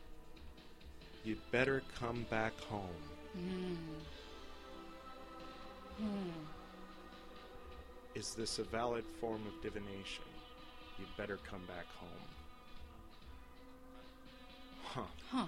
You 1.25 1.35
better 1.51 1.83
come 1.99 2.25
back 2.29 2.57
home. 2.61 2.87
Is 8.15 8.33
this 8.33 8.59
a 8.59 8.63
valid 8.63 9.03
form 9.19 9.41
of 9.45 9.61
divination? 9.61 10.23
You 10.97 11.05
better 11.17 11.37
come 11.49 11.65
back 11.67 11.85
home. 11.99 12.09
Huh. 14.85 15.01
Huh. 15.29 15.45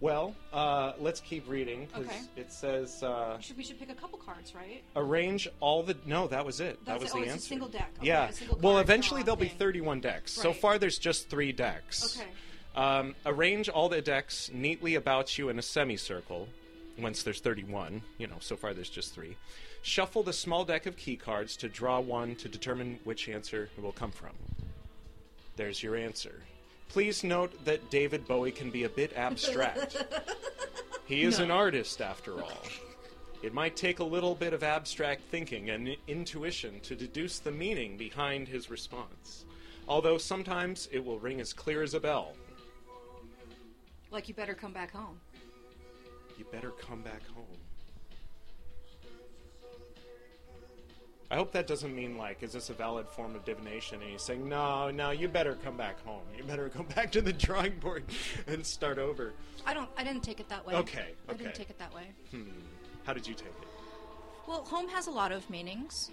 Well, 0.00 0.34
uh, 0.52 0.92
let's 0.98 1.20
keep 1.20 1.48
reading 1.48 1.86
because 1.86 2.06
Okay. 2.06 2.20
it 2.36 2.52
says 2.52 3.02
uh, 3.02 3.34
We 3.38 3.42
should, 3.42 3.56
we 3.56 3.64
should 3.64 3.78
pick 3.78 3.90
a 3.90 3.94
couple 3.94 4.18
cards, 4.18 4.54
right? 4.54 4.82
arrange 4.96 5.48
all 5.60 5.82
the. 5.82 5.96
No, 6.04 6.26
that 6.28 6.44
was 6.44 6.60
it. 6.60 6.84
that 6.84 6.98
That's 7.00 7.04
was 7.04 7.10
it. 7.12 7.16
Oh, 7.16 7.18
the 7.20 7.22
it's 7.24 7.30
a 7.30 7.34
answer. 7.34 7.48
single 7.48 7.68
deck. 7.68 7.90
Okay, 7.98 8.06
yeah. 8.08 8.28
a 8.28 8.32
single 8.32 8.58
well, 8.60 8.74
card 8.74 8.84
eventually 8.84 9.20
draw 9.22 9.26
there'll 9.36 9.40
be 9.40 9.48
thing. 9.48 9.58
31 9.58 10.00
decks. 10.00 10.32
So 10.32 10.50
Right. 10.50 10.56
far, 10.60 10.78
there's 10.78 10.98
just 10.98 11.30
three 11.30 11.52
decks. 11.52 12.18
Okay. 12.20 12.28
Um, 12.76 13.14
arrange 13.24 13.68
all 13.68 13.88
the 13.88 14.02
decks 14.02 14.50
neatly 14.52 14.96
about 14.96 15.38
you 15.38 15.48
in 15.48 15.58
a 15.58 15.62
semicircle. 15.62 16.48
Once 16.98 17.22
there's 17.22 17.40
31, 17.40 18.02
you 18.18 18.26
know, 18.26 18.36
so 18.40 18.56
far 18.56 18.74
there's 18.74 18.90
just 18.90 19.14
three. 19.14 19.36
Shuffle 19.82 20.22
the 20.22 20.32
small 20.32 20.64
deck 20.64 20.86
of 20.86 20.96
key 20.96 21.16
cards 21.16 21.56
to 21.58 21.68
draw 21.68 21.98
one 22.00 22.34
to 22.36 22.48
determine 22.48 22.98
which 23.04 23.28
answer 23.28 23.68
it 23.76 23.82
will 23.82 23.92
come 23.92 24.10
from. 24.12 24.30
There's 25.56 25.82
your 25.82 25.94
answer. 25.96 26.42
Please 26.88 27.24
note 27.24 27.64
that 27.64 27.90
David 27.90 28.26
Bowie 28.26 28.52
can 28.52 28.70
be 28.70 28.84
a 28.84 28.88
bit 28.88 29.12
abstract. 29.16 29.96
he 31.06 31.22
is 31.22 31.40
an 31.40 31.50
artist, 31.50 32.00
after 32.00 32.40
all. 32.42 32.62
It 33.42 33.52
might 33.52 33.76
take 33.76 33.98
a 33.98 34.04
little 34.04 34.34
bit 34.34 34.54
of 34.54 34.62
abstract 34.62 35.22
thinking 35.30 35.70
and 35.70 35.96
intuition 36.08 36.80
to 36.80 36.94
deduce 36.94 37.40
the 37.40 37.50
meaning 37.50 37.96
behind 37.96 38.48
his 38.48 38.70
response, 38.70 39.44
although 39.86 40.16
sometimes 40.16 40.88
it 40.90 41.04
will 41.04 41.18
ring 41.18 41.40
as 41.40 41.52
clear 41.52 41.82
as 41.82 41.92
a 41.92 42.00
bell. 42.00 42.34
Like 44.10 44.28
you 44.28 44.34
better 44.34 44.54
come 44.54 44.72
back 44.72 44.92
home. 44.92 45.20
You 46.38 46.46
better 46.50 46.70
come 46.70 47.02
back 47.02 47.26
home. 47.34 47.58
I 51.34 51.36
hope 51.36 51.50
that 51.50 51.66
doesn't 51.66 51.92
mean 51.92 52.16
like, 52.16 52.44
is 52.44 52.52
this 52.52 52.70
a 52.70 52.74
valid 52.74 53.08
form 53.08 53.34
of 53.34 53.44
divination? 53.44 54.00
And 54.00 54.08
he's 54.08 54.22
saying, 54.22 54.48
no, 54.48 54.92
no, 54.92 55.10
you 55.10 55.26
better 55.26 55.56
come 55.64 55.76
back 55.76 56.00
home. 56.04 56.22
You 56.38 56.44
better 56.44 56.68
go 56.68 56.84
back 56.94 57.10
to 57.10 57.20
the 57.20 57.32
drawing 57.32 57.76
board 57.80 58.04
and 58.46 58.64
start 58.64 58.98
over. 58.98 59.32
I 59.66 59.74
don't. 59.74 59.88
I 59.96 60.04
didn't 60.04 60.22
take 60.22 60.38
it 60.38 60.48
that 60.48 60.64
way. 60.64 60.74
Okay, 60.76 61.08
I 61.28 61.32
okay. 61.32 61.42
didn't 61.42 61.56
take 61.56 61.70
it 61.70 61.78
that 61.80 61.92
way. 61.92 62.04
Hmm. 62.30 62.42
How 63.02 63.14
did 63.14 63.26
you 63.26 63.34
take 63.34 63.48
it? 63.48 63.68
Well, 64.46 64.62
home 64.62 64.86
has 64.90 65.08
a 65.08 65.10
lot 65.10 65.32
of 65.32 65.50
meanings, 65.50 66.12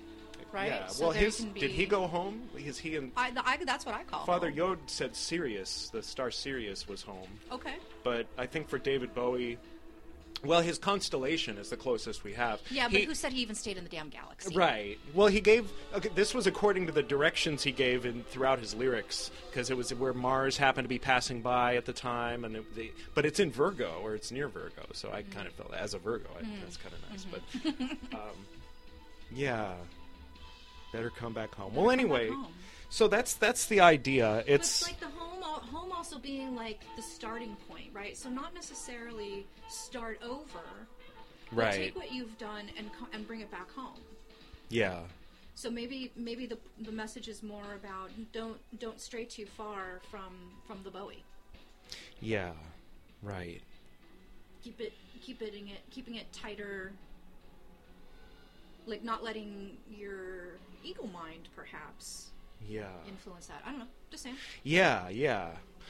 right? 0.51 0.69
Yeah. 0.69 0.88
So 0.88 1.09
well, 1.09 1.11
his 1.11 1.38
did 1.38 1.69
he 1.69 1.86
go 1.86 2.07
home? 2.07 2.49
Is 2.57 2.80
he 2.80 2.95
and 2.95 3.11
I, 3.15 3.32
I, 3.45 3.57
that's 3.63 3.86
what 3.86 3.93
I 3.93 4.03
call 4.03 4.26
Father 4.26 4.49
home. 4.49 4.57
Yod 4.57 4.80
said 4.88 5.15
Sirius, 5.15 5.91
the 5.93 6.01
star 6.01 6.32
Sirius, 6.32 6.88
was 6.88 7.03
home. 7.03 7.30
Okay. 7.51 7.76
But 8.03 8.26
I 8.39 8.47
think 8.47 8.69
for 8.69 8.80
David 8.80 9.13
Bowie, 9.13 9.59
well, 10.44 10.62
his 10.62 10.78
constellation 10.78 11.58
is 11.58 11.70
the 11.70 11.78
closest 11.78 12.24
we 12.24 12.34
have. 12.34 12.62
Yeah, 12.70 12.88
but 12.88 13.00
He- 13.00 13.06
who 13.06 13.14
said 13.14 13.34
he 13.34 13.42
even 13.42 13.56
stayed 13.56 13.78
in 13.78 13.84
the 13.84 13.89
damn 13.89 14.10
galaxy? 14.10 14.56
Right. 14.56 14.98
Well, 15.14 15.28
he 15.28 15.39
gave. 15.39 15.72
Okay, 15.94 16.10
this 16.16 16.34
was 16.34 16.48
according 16.48 16.88
to 16.88 16.92
the 16.92 17.04
directions 17.04 17.64
he 17.64 17.72
gave 17.72 18.06
in 18.06 18.24
throughout 18.24 18.60
his 18.60 18.74
lyrics, 18.74 19.32
because 19.50 19.70
it 19.70 19.78
was 19.78 19.94
where 19.94 20.14
Mars 20.14 20.58
happened 20.58 20.86
to 20.86 20.89
be 20.89 21.00
passing 21.00 21.42
by 21.42 21.76
at 21.76 21.86
the 21.86 21.94
time, 21.94 22.44
and 22.46 22.58
it, 22.58 22.76
the, 22.76 22.92
but 23.14 23.26
it's 23.26 23.39
in 23.39 23.52
Virgo 23.52 24.00
or 24.02 24.16
it's 24.16 24.32
near 24.32 24.48
Virgo, 24.48 24.84
so 24.94 25.10
I 25.12 25.22
mm-hmm. 25.22 25.32
kind 25.32 25.48
of 25.48 25.54
felt 25.54 25.74
as 25.74 25.94
a 25.94 26.00
Virgo, 26.00 26.30
I 26.36 26.42
think 26.42 26.54
mm-hmm. 26.54 26.62
that's 26.62 26.78
kind 26.78 26.96
of 26.96 27.10
nice. 27.10 27.26
Mm-hmm. 27.26 27.96
But 28.10 28.20
um, 28.20 28.36
yeah, 29.34 29.74
better 30.92 31.10
come 31.10 31.34
back 31.34 31.54
home. 31.56 31.74
well, 31.76 31.86
come 31.86 31.98
back 31.98 32.04
anyway, 32.04 32.30
home. 32.30 32.48
So 32.92 33.08
that's 33.08 33.36
that's 33.36 33.68
the 33.68 33.80
idea. 33.80 34.44
It's 34.46 34.82
it's 34.82 34.88
like 34.88 35.00
the 35.00 35.08
home, 35.08 35.42
home 35.42 35.94
also 35.94 36.20
being 36.20 36.56
like 36.58 36.82
the 36.98 37.02
starting 37.02 37.56
point, 37.70 37.88
right? 37.94 38.18
So 38.18 38.30
not 38.30 38.54
necessarily 38.54 39.46
start 39.70 40.20
over. 40.22 40.60
right. 41.54 41.74
Take 41.74 41.96
what 41.96 42.12
you've 42.12 42.38
done 42.38 42.66
and 42.78 42.92
and 43.14 43.26
bring 43.26 43.39
it 43.39 43.50
back 43.50 43.72
home. 43.72 44.02
Yeah. 44.68 45.00
So 45.56 45.72
maybe 45.72 46.12
maybe 46.18 46.46
the 46.46 46.58
the 46.82 46.92
message 46.92 47.30
is 47.30 47.42
more 47.42 47.76
about 47.76 48.10
don't 48.34 48.58
don't 48.78 49.00
stray 49.00 49.24
too 49.24 49.46
far 49.46 50.02
from 50.12 50.52
from 50.68 50.84
the 50.84 50.92
Bowie. 50.92 51.24
Yeah. 52.20 52.52
Right. 53.24 53.62
Keep 54.66 54.82
it 54.82 54.94
keeping 55.22 55.70
it 55.70 55.80
keeping 55.92 56.16
it 56.16 56.32
tighter. 56.34 56.92
Like 58.86 59.02
not 59.02 59.24
letting 59.24 59.78
your 59.89 60.58
ego 60.84 61.08
mind 61.14 61.48
perhaps 61.56 62.31
Yeah. 62.68 62.86
influence 63.07 63.47
that. 63.47 63.62
I 63.66 63.70
don't 63.72 63.80
know. 63.80 63.86
Just 64.09 64.24
saying. 64.24 64.36
Yeah, 64.64 65.09
yeah. 65.09 65.49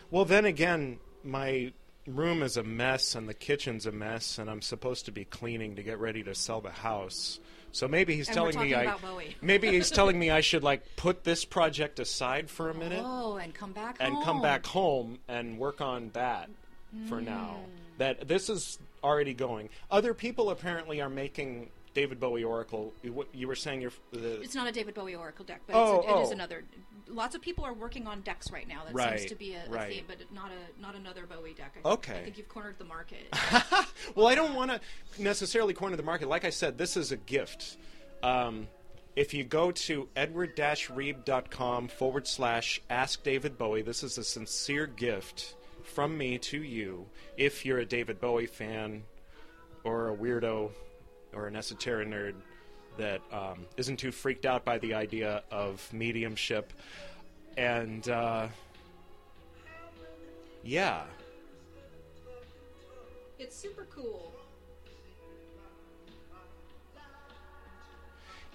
Well, 0.10 0.26
then 0.26 0.46
again, 0.46 1.00
my 1.24 1.74
room 2.08 2.42
is 2.44 2.58
a 2.58 2.64
mess 2.64 3.16
and 3.16 3.28
the 3.30 3.34
kitchen's 3.34 3.86
a 3.86 3.92
mess, 3.92 4.38
and 4.38 4.50
I'm 4.50 4.62
supposed 4.62 5.06
to 5.06 5.12
be 5.12 5.26
cleaning 5.26 5.76
to 5.76 5.84
get 5.84 6.00
ready 6.00 6.24
to 6.24 6.34
sell 6.36 6.62
the 6.62 6.72
house. 6.72 7.40
So 7.74 7.88
maybe 7.88 8.16
he's 8.16 8.28
And 8.28 8.36
telling 8.36 8.58
we're 8.58 8.64
me 8.66 8.72
talking 8.72 8.90
I 8.90 8.92
about 8.96 9.02
Bowie. 9.02 9.36
maybe 9.42 9.70
he's 9.72 9.90
telling 9.92 10.20
me 10.20 10.30
I 10.30 10.42
should 10.42 10.64
like 10.64 10.84
put 10.98 11.24
this 11.24 11.46
project 11.46 12.00
aside 12.00 12.50
for 12.50 12.70
a 12.70 12.74
minute 12.74 13.02
Oh, 13.06 13.38
and 13.38 13.54
come 13.54 13.72
back 13.72 13.96
and 14.02 14.14
home. 14.14 14.24
come 14.26 14.42
back 14.42 14.66
home 14.66 15.20
and 15.30 15.58
work 15.58 15.80
on 15.80 16.10
that 16.14 16.50
for 17.08 17.22
now. 17.22 17.56
Mm. 17.64 17.98
That 18.00 18.28
this 18.28 18.50
is 18.50 18.78
already 19.02 19.34
going. 19.34 19.70
Other 19.90 20.14
people 20.14 20.50
apparently 20.50 21.00
are 21.02 21.10
making 21.10 21.70
David 21.94 22.20
Bowie 22.20 22.44
Oracle. 22.44 22.94
You, 23.04 23.26
you 23.34 23.48
were 23.48 23.56
saying 23.56 23.82
you're 23.82 23.92
the 24.12 24.42
It's 24.42 24.56
not 24.56 24.68
a 24.68 24.72
David 24.72 24.94
Bowie 24.94 25.16
Oracle 25.16 25.46
deck, 25.46 25.62
but 25.68 25.76
Oh, 25.76 26.00
it's 26.00 26.08
a, 26.08 26.10
it 26.10 26.22
is 26.24 26.30
oh. 26.30 26.34
another. 26.34 26.64
Lots 27.08 27.36
of 27.36 27.42
people 27.42 27.66
are 27.66 27.74
working 27.74 28.08
on 28.08 28.22
decks 28.22 28.52
right 28.52 28.68
now. 28.68 28.84
That 28.86 28.94
Right, 28.94 29.20
seems 29.20 29.32
to 29.32 29.36
be 29.36 29.56
a, 29.56 29.66
a 29.66 29.70
right. 29.70 29.90
theme, 29.92 30.06
but 30.08 30.18
not 30.34 30.52
a 30.52 30.82
not 30.82 30.96
another 30.96 31.26
Bowie 31.26 31.54
deck. 31.54 31.76
I, 31.84 31.90
Okay. 31.90 32.20
I 32.20 32.24
think 32.24 32.38
you've 32.38 32.48
cornered 32.50 32.78
the 32.78 32.86
market. 32.86 33.28
well, 34.16 34.28
I 34.28 34.36
don't 34.36 34.56
want 34.56 34.72
to 34.72 34.80
necessarily 35.22 35.74
corner 35.74 35.96
the 35.96 36.04
market. 36.04 36.30
Like 36.30 36.46
I 36.46 36.50
said, 36.50 36.78
this 36.78 36.96
is 36.96 37.12
a 37.12 37.18
gift. 37.18 37.78
Um, 38.24 38.68
if 39.16 39.34
you 39.34 39.44
go 39.44 39.72
to 39.72 40.08
edward-reib.com 40.16 41.88
forward 41.90 42.28
slash 42.28 42.82
ask 42.90 43.22
David 43.24 43.58
Bowie, 43.58 43.82
this 43.82 44.04
is 44.04 44.18
a 44.18 44.24
sincere 44.24 44.88
gift 44.88 45.56
from 45.84 46.18
me 46.18 46.38
to 46.38 46.62
you. 46.64 47.08
If 47.38 47.66
you're 47.66 47.80
a 47.80 47.86
David 47.86 48.22
Bowie 48.22 48.46
fan 48.46 49.04
or 49.84 50.10
a 50.10 50.16
weirdo 50.16 50.72
or 51.34 51.48
an 51.48 51.56
esoteric 51.56 52.08
nerd 52.08 52.34
that 52.98 53.22
um, 53.32 53.66
isn't 53.78 53.98
too 53.98 54.12
freaked 54.12 54.46
out 54.46 54.66
by 54.66 54.78
the 54.78 54.94
idea 54.94 55.44
of 55.52 55.88
mediumship. 55.94 56.74
And 57.58 58.08
uh, 58.10 58.48
yeah. 60.64 61.04
it's 63.40 63.56
super 63.56 63.88
cool. 63.94 64.34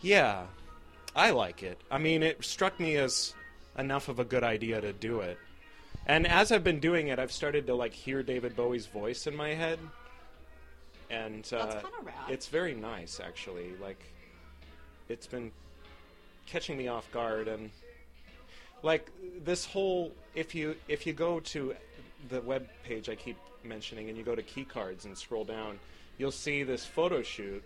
Yeah, 0.00 0.44
I 1.14 1.30
like 1.30 1.62
it. 1.62 1.80
I 1.90 1.98
mean, 1.98 2.22
it 2.22 2.44
struck 2.44 2.78
me 2.78 2.96
as 2.96 3.34
enough 3.78 4.08
of 4.08 4.18
a 4.18 4.24
good 4.24 4.44
idea 4.44 4.80
to 4.80 4.92
do 4.92 5.20
it. 5.20 5.38
And 6.06 6.26
as 6.26 6.52
I've 6.52 6.62
been 6.62 6.78
doing 6.78 7.08
it, 7.08 7.18
I've 7.18 7.32
started 7.32 7.66
to 7.66 7.74
like 7.74 7.92
hear 7.92 8.22
David 8.22 8.54
Bowie's 8.54 8.86
voice 8.86 9.26
in 9.26 9.34
my 9.34 9.54
head. 9.54 9.78
And 11.10 11.48
uh, 11.52 11.80
it's 12.28 12.48
very 12.48 12.74
nice 12.74 13.20
actually. 13.20 13.72
Like, 13.80 14.02
it's 15.08 15.26
been 15.26 15.52
catching 16.46 16.76
me 16.76 16.88
off 16.88 17.10
guard, 17.12 17.48
and 17.48 17.70
like 18.82 19.10
this 19.44 19.64
whole 19.64 20.12
if 20.34 20.54
you 20.54 20.76
if 20.88 21.06
you 21.06 21.12
go 21.12 21.40
to 21.40 21.74
the 22.28 22.40
web 22.40 22.68
page 22.84 23.08
I 23.08 23.14
keep 23.14 23.36
mentioning, 23.64 24.08
and 24.08 24.16
you 24.16 24.24
go 24.24 24.34
to 24.34 24.42
key 24.42 24.64
cards 24.64 25.04
and 25.04 25.16
scroll 25.16 25.44
down, 25.44 25.78
you'll 26.18 26.30
see 26.32 26.62
this 26.62 26.84
photo 26.84 27.22
shoot. 27.22 27.62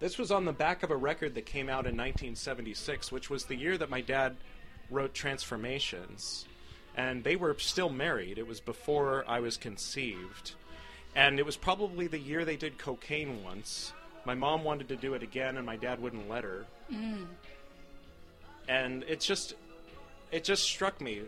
This 0.00 0.18
was 0.18 0.30
on 0.32 0.44
the 0.44 0.52
back 0.52 0.82
of 0.82 0.90
a 0.90 0.96
record 0.96 1.34
that 1.36 1.46
came 1.46 1.68
out 1.68 1.86
in 1.86 1.96
1976, 1.96 3.12
which 3.12 3.30
was 3.30 3.44
the 3.44 3.54
year 3.54 3.78
that 3.78 3.88
my 3.88 4.00
dad 4.00 4.36
wrote 4.90 5.14
Transformations. 5.14 6.46
And 6.96 7.22
they 7.24 7.36
were 7.36 7.56
still 7.58 7.88
married. 7.88 8.36
It 8.36 8.46
was 8.46 8.60
before 8.60 9.24
I 9.26 9.40
was 9.40 9.56
conceived. 9.56 10.54
And 11.14 11.38
it 11.38 11.46
was 11.46 11.56
probably 11.56 12.06
the 12.06 12.18
year 12.18 12.44
they 12.44 12.56
did 12.56 12.78
cocaine 12.78 13.42
once. 13.44 13.92
My 14.24 14.34
mom 14.34 14.64
wanted 14.64 14.88
to 14.88 14.96
do 14.96 15.14
it 15.14 15.22
again, 15.22 15.56
and 15.56 15.66
my 15.66 15.76
dad 15.76 16.00
wouldn't 16.00 16.28
let 16.28 16.44
her. 16.44 16.64
Mm. 16.90 17.26
And 18.68 19.02
it 19.04 19.20
just, 19.20 19.54
it 20.30 20.44
just 20.44 20.62
struck 20.62 21.00
me, 21.00 21.22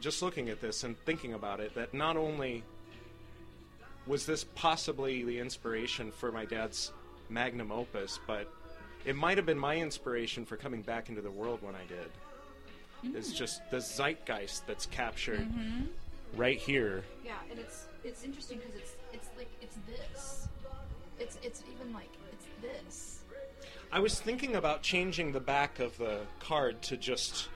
just 0.00 0.22
looking 0.22 0.48
at 0.48 0.60
this 0.60 0.84
and 0.84 0.96
thinking 1.04 1.34
about 1.34 1.60
it, 1.60 1.74
that 1.74 1.92
not 1.92 2.16
only 2.16 2.62
was 4.06 4.24
this 4.24 4.44
possibly 4.54 5.24
the 5.24 5.38
inspiration 5.38 6.10
for 6.10 6.32
my 6.32 6.44
dad's 6.44 6.92
magnum 7.28 7.70
opus, 7.70 8.18
but 8.26 8.50
it 9.04 9.16
might 9.16 9.36
have 9.36 9.46
been 9.46 9.58
my 9.58 9.76
inspiration 9.76 10.44
for 10.44 10.56
coming 10.56 10.82
back 10.82 11.08
into 11.08 11.20
the 11.20 11.30
world 11.30 11.60
when 11.62 11.74
I 11.74 11.84
did. 11.86 12.10
Mm. 13.04 13.16
It's 13.16 13.32
just 13.32 13.68
the 13.70 13.80
zeitgeist 13.80 14.66
that's 14.66 14.86
captured 14.86 15.40
mm-hmm. 15.40 15.84
right 16.36 16.58
here. 16.58 17.04
Yeah, 17.24 17.32
and 17.50 17.58
it's 17.58 17.86
it's 18.02 18.24
interesting 18.24 18.58
because 18.58 18.74
it's 18.74 18.92
it's 18.92 18.97
like 19.38 19.48
it's 19.62 19.76
this. 19.86 20.48
It's 21.18 21.38
it's 21.42 21.62
even 21.72 21.92
like 21.94 22.10
it's 22.32 22.46
this. 22.60 23.20
I 23.90 24.00
was 24.00 24.20
thinking 24.20 24.56
about 24.56 24.82
changing 24.82 25.32
the 25.32 25.40
back 25.40 25.78
of 25.78 25.96
the 25.96 26.20
card 26.40 26.82
to 26.82 26.96
just 26.96 27.48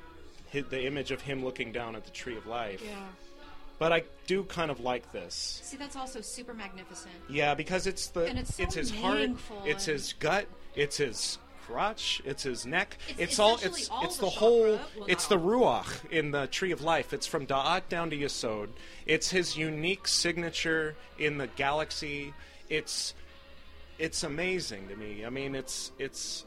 hit 0.49 0.71
the 0.71 0.87
image 0.87 1.11
of 1.11 1.21
him 1.21 1.45
looking 1.45 1.73
down 1.73 1.95
at 1.95 2.05
the 2.05 2.11
tree 2.11 2.37
of 2.37 2.47
life. 2.47 2.83
Yeah. 2.85 2.95
But 3.79 3.93
I 3.93 4.05
do 4.27 4.45
kind 4.45 4.71
of 4.71 4.81
like 4.81 5.11
this. 5.13 5.61
See, 5.65 5.77
that's 5.77 5.97
also 5.97 6.21
super 6.21 6.55
magnificent. 6.55 7.15
Yeah, 7.29 7.55
because 7.55 7.87
it's 7.87 8.09
the 8.09 8.27
And 8.27 8.39
it's 8.39 8.55
so 8.55 8.65
his 8.67 8.91
heart, 8.91 9.31
it's 9.65 9.87
his 9.87 10.13
gut, 10.15 10.47
it's 10.75 10.99
his 10.99 11.39
crotch, 11.67 12.21
it's 12.25 12.43
his 12.43 12.67
neck. 12.67 12.99
It's 13.11 13.21
It's, 13.33 13.39
all 13.39 13.57
it's 13.63 13.89
all 13.89 14.05
it's 14.05 14.17
the 14.17 14.25
the 14.25 14.31
whole. 14.31 14.63
Well, 14.63 15.07
it's 15.07 15.27
the 15.27 15.39
ruach 15.39 16.11
in 16.11 16.31
the 16.31 16.47
tree 16.47 16.73
of 16.73 16.83
life. 16.83 17.13
It's 17.13 17.27
from 17.27 17.47
Da'at 17.47 17.89
down 17.89 18.11
to 18.11 18.17
Yesod. 18.17 18.69
It's 19.07 19.31
his 19.31 19.57
unique 19.57 20.07
signature 20.09 20.97
in 21.19 21.39
the 21.39 21.47
galaxy. 21.47 22.35
It's 22.69 23.15
it's 23.99 24.23
amazing 24.23 24.89
to 24.89 24.97
me. 24.97 25.25
I 25.25 25.31
mean, 25.31 25.55
it's 25.55 25.93
it's 25.99 26.45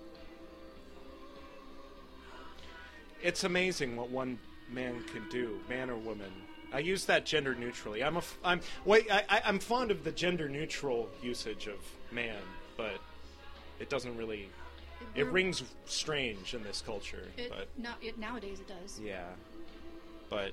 it's 3.21 3.43
amazing 3.43 3.95
what 3.95 4.09
one 4.09 4.39
man 4.69 5.03
can 5.13 5.27
do, 5.29 5.59
man 5.69 5.89
or 5.89 5.95
woman. 5.95 6.31
I 6.73 6.79
use 6.79 7.05
that 7.05 7.25
gender 7.25 7.55
neutrally. 7.55 8.03
I'm 8.03 8.15
a 8.15 8.19
f- 8.19 8.37
I'm 8.43 8.59
wait 8.83 9.07
I, 9.11 9.23
I 9.29 9.41
I'm 9.45 9.59
fond 9.59 9.91
of 9.91 10.03
the 10.03 10.11
gender 10.11 10.49
neutral 10.49 11.09
usage 11.21 11.67
of 11.67 11.79
man, 12.11 12.41
but 12.75 12.99
it 13.79 13.89
doesn't 13.89 14.17
really 14.17 14.49
it 15.15 15.23
We're- 15.23 15.31
rings 15.31 15.63
strange 15.85 16.53
in 16.53 16.63
this 16.63 16.81
culture. 16.85 17.27
It, 17.37 17.49
but 17.49 17.67
no, 17.77 17.91
it, 18.01 18.17
nowadays 18.17 18.59
it 18.59 18.67
does. 18.67 18.99
yeah, 19.03 19.25
but 20.29 20.51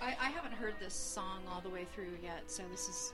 I, 0.00 0.08
I 0.20 0.30
haven't 0.30 0.52
heard 0.52 0.74
this 0.78 0.94
song 0.94 1.40
all 1.50 1.60
the 1.60 1.68
way 1.70 1.86
through 1.94 2.16
yet, 2.22 2.42
so 2.46 2.62
this 2.70 2.88
is 2.88 3.12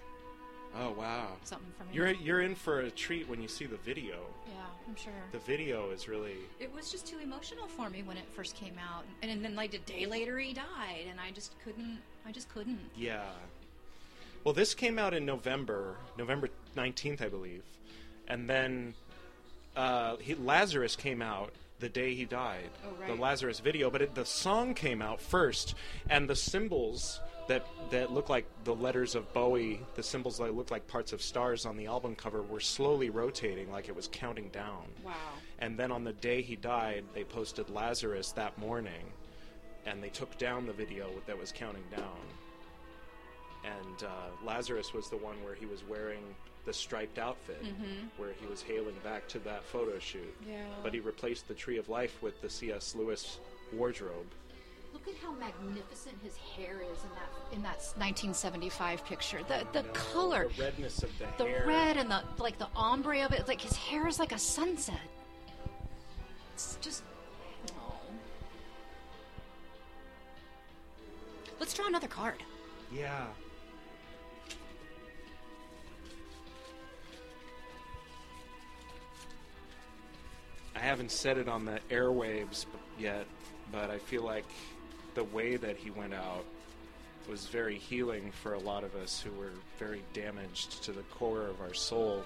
oh 0.76 0.90
wow, 0.92 1.28
something 1.44 1.66
for 1.78 1.84
me. 1.84 1.90
you're 1.92 2.10
you're 2.12 2.40
in 2.40 2.54
for 2.54 2.80
a 2.80 2.90
treat 2.90 3.28
when 3.28 3.40
you 3.40 3.48
see 3.48 3.66
the 3.66 3.76
video. 3.78 4.18
yeah, 4.46 4.64
I'm 4.88 4.96
sure. 4.96 5.12
The 5.30 5.38
video 5.38 5.90
is 5.90 6.08
really 6.08 6.36
It 6.58 6.72
was 6.74 6.90
just 6.90 7.06
too 7.06 7.18
emotional 7.18 7.66
for 7.68 7.88
me 7.88 8.02
when 8.02 8.16
it 8.16 8.24
first 8.34 8.56
came 8.56 8.74
out, 8.78 9.04
and, 9.22 9.30
and 9.30 9.44
then 9.44 9.54
like 9.54 9.74
a 9.74 9.78
day 9.78 10.06
later 10.06 10.38
he 10.38 10.52
died, 10.52 11.06
and 11.10 11.20
I 11.20 11.30
just 11.30 11.54
couldn't. 11.64 11.98
I 12.26 12.32
just 12.32 12.48
couldn't. 12.48 12.80
Yeah. 12.96 13.22
Well, 14.44 14.54
this 14.54 14.74
came 14.74 14.98
out 14.98 15.14
in 15.14 15.24
November, 15.24 15.96
November 16.18 16.48
19th, 16.76 17.22
I 17.22 17.28
believe. 17.28 17.62
And 18.26 18.48
then 18.48 18.94
uh, 19.76 20.16
he, 20.16 20.34
Lazarus 20.34 20.96
came 20.96 21.22
out 21.22 21.52
the 21.78 21.88
day 21.88 22.14
he 22.14 22.24
died. 22.24 22.70
Oh, 22.86 22.94
right. 22.98 23.08
The 23.08 23.20
Lazarus 23.20 23.60
video, 23.60 23.90
but 23.90 24.02
it, 24.02 24.14
the 24.14 24.24
song 24.24 24.74
came 24.74 25.02
out 25.02 25.20
first, 25.20 25.74
and 26.08 26.28
the 26.30 26.36
symbols 26.36 27.20
that 27.48 27.66
that 27.90 28.12
look 28.12 28.28
like 28.28 28.46
the 28.62 28.74
letters 28.74 29.16
of 29.16 29.32
Bowie, 29.32 29.80
the 29.96 30.02
symbols 30.02 30.38
that 30.38 30.54
look 30.54 30.70
like 30.70 30.86
parts 30.86 31.12
of 31.12 31.20
stars 31.20 31.66
on 31.66 31.76
the 31.76 31.86
album 31.86 32.14
cover, 32.14 32.40
were 32.42 32.60
slowly 32.60 33.10
rotating 33.10 33.70
like 33.70 33.88
it 33.88 33.96
was 33.96 34.08
counting 34.12 34.48
down. 34.50 34.84
Wow. 35.04 35.12
And 35.58 35.76
then 35.76 35.90
on 35.90 36.04
the 36.04 36.12
day 36.12 36.40
he 36.40 36.54
died, 36.54 37.04
they 37.14 37.24
posted 37.24 37.68
Lazarus 37.68 38.30
that 38.32 38.56
morning, 38.58 39.12
and 39.84 40.02
they 40.02 40.08
took 40.08 40.38
down 40.38 40.66
the 40.66 40.72
video 40.72 41.10
that 41.26 41.36
was 41.36 41.52
counting 41.52 41.84
down. 41.94 42.20
And 43.64 44.04
uh, 44.04 44.08
Lazarus 44.44 44.92
was 44.92 45.08
the 45.08 45.16
one 45.16 45.36
where 45.44 45.54
he 45.54 45.66
was 45.66 45.82
wearing 45.88 46.22
the 46.64 46.72
striped 46.72 47.18
outfit, 47.18 47.64
where 48.16 48.30
he 48.40 48.46
was 48.46 48.62
hailing 48.62 48.94
back 49.02 49.26
to 49.28 49.38
that 49.40 49.64
photo 49.64 49.98
shoot. 49.98 50.34
Yeah. 50.48 50.62
But 50.82 50.94
he 50.94 51.00
replaced 51.00 51.48
the 51.48 51.54
Tree 51.54 51.76
of 51.78 51.88
Life 51.88 52.22
with 52.22 52.40
the 52.40 52.48
C.S. 52.50 52.94
Lewis 52.96 53.38
wardrobe. 53.72 54.26
Look 54.92 55.08
at 55.08 55.14
how 55.24 55.32
magnificent 55.32 56.16
his 56.22 56.36
hair 56.36 56.82
is 56.82 57.02
in 57.02 57.08
that 57.10 57.56
in 57.56 57.62
that 57.62 57.78
1975 57.96 59.04
picture. 59.06 59.40
The 59.48 59.66
the 59.72 59.82
No, 59.82 59.88
color, 59.92 60.48
the 60.56 60.62
redness 60.62 61.02
of 61.02 61.10
the, 61.18 61.26
the 61.42 61.48
hair. 61.50 61.64
red 61.66 61.96
and 61.96 62.10
the 62.10 62.22
like 62.38 62.58
the 62.58 62.68
ombre 62.76 63.24
of 63.24 63.32
it. 63.32 63.48
Like 63.48 63.60
his 63.60 63.74
hair 63.74 64.06
is 64.06 64.18
like 64.18 64.32
a 64.32 64.38
sunset. 64.38 65.00
It's 66.54 66.76
just. 66.82 67.02
Oh. 67.70 67.94
Let's 71.58 71.74
draw 71.74 71.86
another 71.86 72.08
card. 72.08 72.42
Yeah. 72.94 73.26
I 80.82 80.86
haven't 80.86 81.12
said 81.12 81.38
it 81.38 81.48
on 81.48 81.64
the 81.64 81.78
airwaves 81.90 82.66
yet, 82.98 83.24
but 83.70 83.88
I 83.88 83.98
feel 83.98 84.24
like 84.24 84.44
the 85.14 85.22
way 85.22 85.54
that 85.54 85.76
he 85.76 85.90
went 85.90 86.12
out 86.12 86.44
was 87.30 87.46
very 87.46 87.76
healing 87.76 88.32
for 88.42 88.54
a 88.54 88.58
lot 88.58 88.82
of 88.82 88.96
us 88.96 89.20
who 89.20 89.30
were 89.38 89.52
very 89.78 90.02
damaged 90.12 90.82
to 90.82 90.90
the 90.90 91.02
core 91.02 91.46
of 91.46 91.60
our 91.60 91.72
soul 91.72 92.24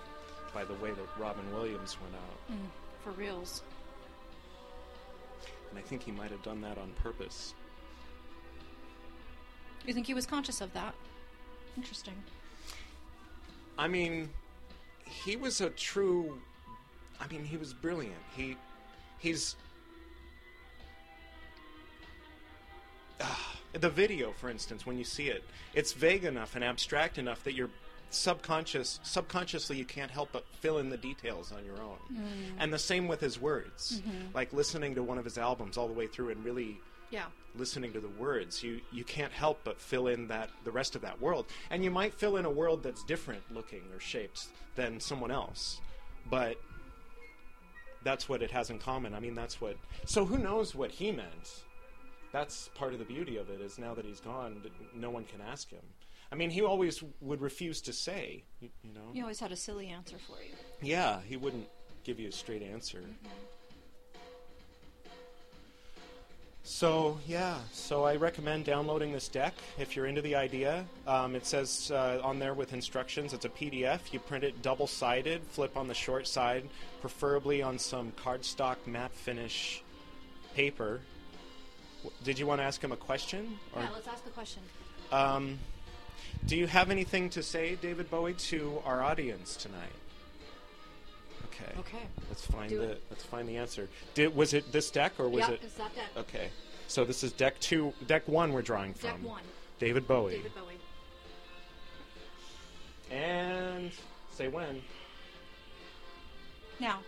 by 0.54 0.64
the 0.64 0.72
way 0.74 0.90
that 0.90 1.07
Robin 1.18 1.44
Williams 1.52 1.98
went 2.00 2.14
out. 2.14 2.57
Mm, 2.57 2.70
for 3.04 3.11
reals. 3.11 3.62
And 5.68 5.78
I 5.78 5.82
think 5.82 6.02
he 6.02 6.11
might 6.11 6.30
have 6.30 6.42
done 6.42 6.62
that 6.62 6.78
on 6.78 6.92
purpose. 7.02 7.52
You 9.84 9.92
think 9.92 10.07
he 10.07 10.14
was 10.14 10.24
conscious 10.24 10.62
of 10.62 10.72
that? 10.72 10.94
Interesting. 11.76 12.14
I 13.76 13.86
mean, 13.86 14.30
he 15.04 15.36
was 15.36 15.61
a 15.61 15.68
true. 15.68 16.40
I 17.21 17.27
mean, 17.29 17.45
he 17.45 17.57
was 17.57 17.73
brilliant. 17.73 18.14
He, 18.37 18.57
he's. 19.19 19.57
Ah, 23.21 23.57
the 23.73 23.89
video, 23.89 24.33
for 24.33 24.51
instance, 24.51 24.85
when 24.87 24.99
you 24.99 25.05
see 25.05 25.29
it, 25.29 25.43
it's 25.75 25.93
vague 25.93 26.25
enough 26.25 26.55
and 26.55 26.62
abstract 26.64 27.19
enough 27.19 27.43
that 27.45 27.55
you're 27.55 27.71
subconscious, 28.11 29.01
subconsciously, 29.03 29.77
you 29.77 29.85
can't 29.85 30.11
help 30.11 30.29
but 30.33 30.45
fill 30.61 30.79
in 30.79 30.91
the 30.91 30.97
details 30.97 31.51
on 31.53 31.64
your 31.64 31.81
own. 31.81 31.97
And 32.59 32.73
the 32.73 32.79
same 32.79 33.09
with 33.09 33.21
his 33.21 33.41
words. 33.41 34.03
Like 34.35 34.53
listening 34.53 34.95
to 34.97 35.03
one 35.03 35.19
of 35.19 35.25
his 35.25 35.39
albums 35.39 35.77
all 35.77 35.89
the 35.89 35.95
way 35.95 36.07
through 36.07 36.31
and 36.31 36.45
really 36.45 36.79
Yeah. 37.11 37.25
listening 37.55 37.93
to 37.95 38.01
the 38.01 38.09
words 38.09 38.62
you 38.62 38.81
you 38.93 39.03
can't 39.05 39.33
help 39.33 39.61
but 39.64 39.81
fill 39.81 40.09
in 40.09 40.27
that 40.29 40.51
the 40.64 40.71
rest 40.73 40.95
of 40.97 41.01
that 41.03 41.19
world 41.23 41.47
and 41.71 41.83
you 41.85 41.91
might 41.91 42.12
fill 42.12 42.37
in 42.37 42.45
a 42.45 42.51
world 42.51 42.83
that's 42.83 43.03
different 43.05 43.43
looking 43.51 43.83
or 43.95 44.01
shaped 44.01 44.49
than 44.75 45.01
someone 45.01 45.31
else 45.31 45.81
but 46.29 46.61
that's 48.07 48.28
what 48.28 48.42
it 48.42 48.50
has 48.52 48.70
in 48.70 48.78
common. 48.78 49.14
I 49.14 49.20
mean 49.20 49.34
that's 49.34 49.61
what 49.61 49.76
so 50.04 50.24
who 50.24 50.38
knows 50.38 50.74
what 50.74 50.90
he 50.90 51.11
meant? 51.11 51.64
That's 52.32 52.68
part 52.74 52.92
of 52.92 52.98
the 52.98 53.04
beauty 53.04 53.36
of 53.36 53.50
it 53.50 53.61
is 53.61 53.78
now 53.78 53.94
that 53.94 54.04
he's 54.04 54.20
gone 54.20 54.62
no 54.94 55.11
one 55.11 55.24
can 55.24 55.40
ask 55.40 55.70
him. 55.70 55.82
I 56.30 56.36
mean 56.36 56.50
he 56.50 56.62
always 56.62 57.02
would 57.20 57.40
refuse 57.40 57.80
to 57.82 57.92
say 57.92 58.44
you, 58.61 58.70
you 58.82 58.92
know? 58.92 59.12
He 59.12 59.20
always 59.20 59.40
had 59.40 59.52
a 59.52 59.57
silly 59.57 59.88
answer 59.88 60.16
for 60.26 60.42
you. 60.42 60.54
yeah, 60.80 61.20
he 61.26 61.36
wouldn't 61.36 61.68
give 62.04 62.20
you 62.20 62.28
a 62.28 62.32
straight 62.32 62.62
answer. 62.62 62.98
Mm-hmm. 62.98 63.28
So 66.77 67.17
yeah, 67.29 67.59
so 67.71 68.03
I 68.05 68.17
recommend 68.17 68.64
downloading 68.64 69.12
this 69.12 69.29
deck 69.29 69.55
if 69.79 69.95
you're 69.95 70.07
into 70.07 70.21
the 70.21 70.35
idea. 70.35 70.85
Um, 71.07 71.37
it 71.37 71.47
says 71.47 71.93
uh, 71.95 72.21
on 72.25 72.41
there 72.41 72.55
with 72.55 72.73
instructions. 72.73 73.33
It's 73.33 73.45
a 73.45 73.49
PDF. 73.49 74.01
You 74.12 74.19
print 74.19 74.43
it 74.43 74.62
double-sided, 74.62 75.43
flip 75.45 75.77
on 75.77 75.87
the 75.87 75.95
short 75.95 76.27
side, 76.27 76.64
preferably 77.01 77.62
on 77.62 77.79
some 77.79 78.11
cardstock 78.21 78.79
matte 78.85 79.12
finish 79.12 79.85
paper. 80.57 81.01
W- 82.03 82.17
Did 82.25 82.37
you 82.37 82.49
want 82.49 82.61
to 82.61 82.64
ask 82.64 82.83
him 82.83 82.91
a 82.91 82.97
question? 82.97 83.61
Or? 83.73 83.83
Yeah, 83.83 83.89
let's 83.95 84.09
ask 84.09 84.25
the 84.25 84.31
question. 84.31 84.62
Um, 85.12 85.61
do 86.47 86.57
you 86.57 86.67
have 86.67 86.91
anything 86.91 87.31
to 87.31 87.45
say, 87.45 87.77
David 87.77 88.11
Bowie, 88.11 88.35
to 88.35 88.83
our 88.85 89.05
audience 89.05 89.55
tonight? 89.55 89.93
Okay. 91.61 91.78
Okay. 91.80 92.07
Let's 92.28 92.44
find 92.46 92.68
Do 92.68 92.78
the 92.78 92.90
it. 92.92 93.02
let's 93.11 93.24
find 93.24 93.48
the 93.48 93.57
answer. 93.57 93.88
Did 94.14 94.34
was 94.34 94.54
it 94.54 94.72
this 94.72 94.90
deck 94.90 95.12
or 95.18 95.28
was 95.28 95.40
yeah, 95.40 95.50
it? 95.52 95.61
it's 95.62 95.74
that 95.74 95.94
deck. 95.94 96.04
Okay. 96.16 96.48
So 96.88 97.04
this 97.04 97.24
is 97.24 97.32
deck 97.32 97.59
two, 97.61 97.92
deck 98.07 98.26
one. 98.28 98.52
We're 98.52 98.62
drawing 98.62 98.94
from 98.94 99.11
Deck 99.11 99.24
one. 99.24 99.42
David 99.78 100.07
Bowie. 100.07 100.36
David 100.36 100.52
Bowie. 100.54 100.74
And 103.16 103.90
say 104.32 104.48
when. 104.48 104.82
Now. 106.80 107.00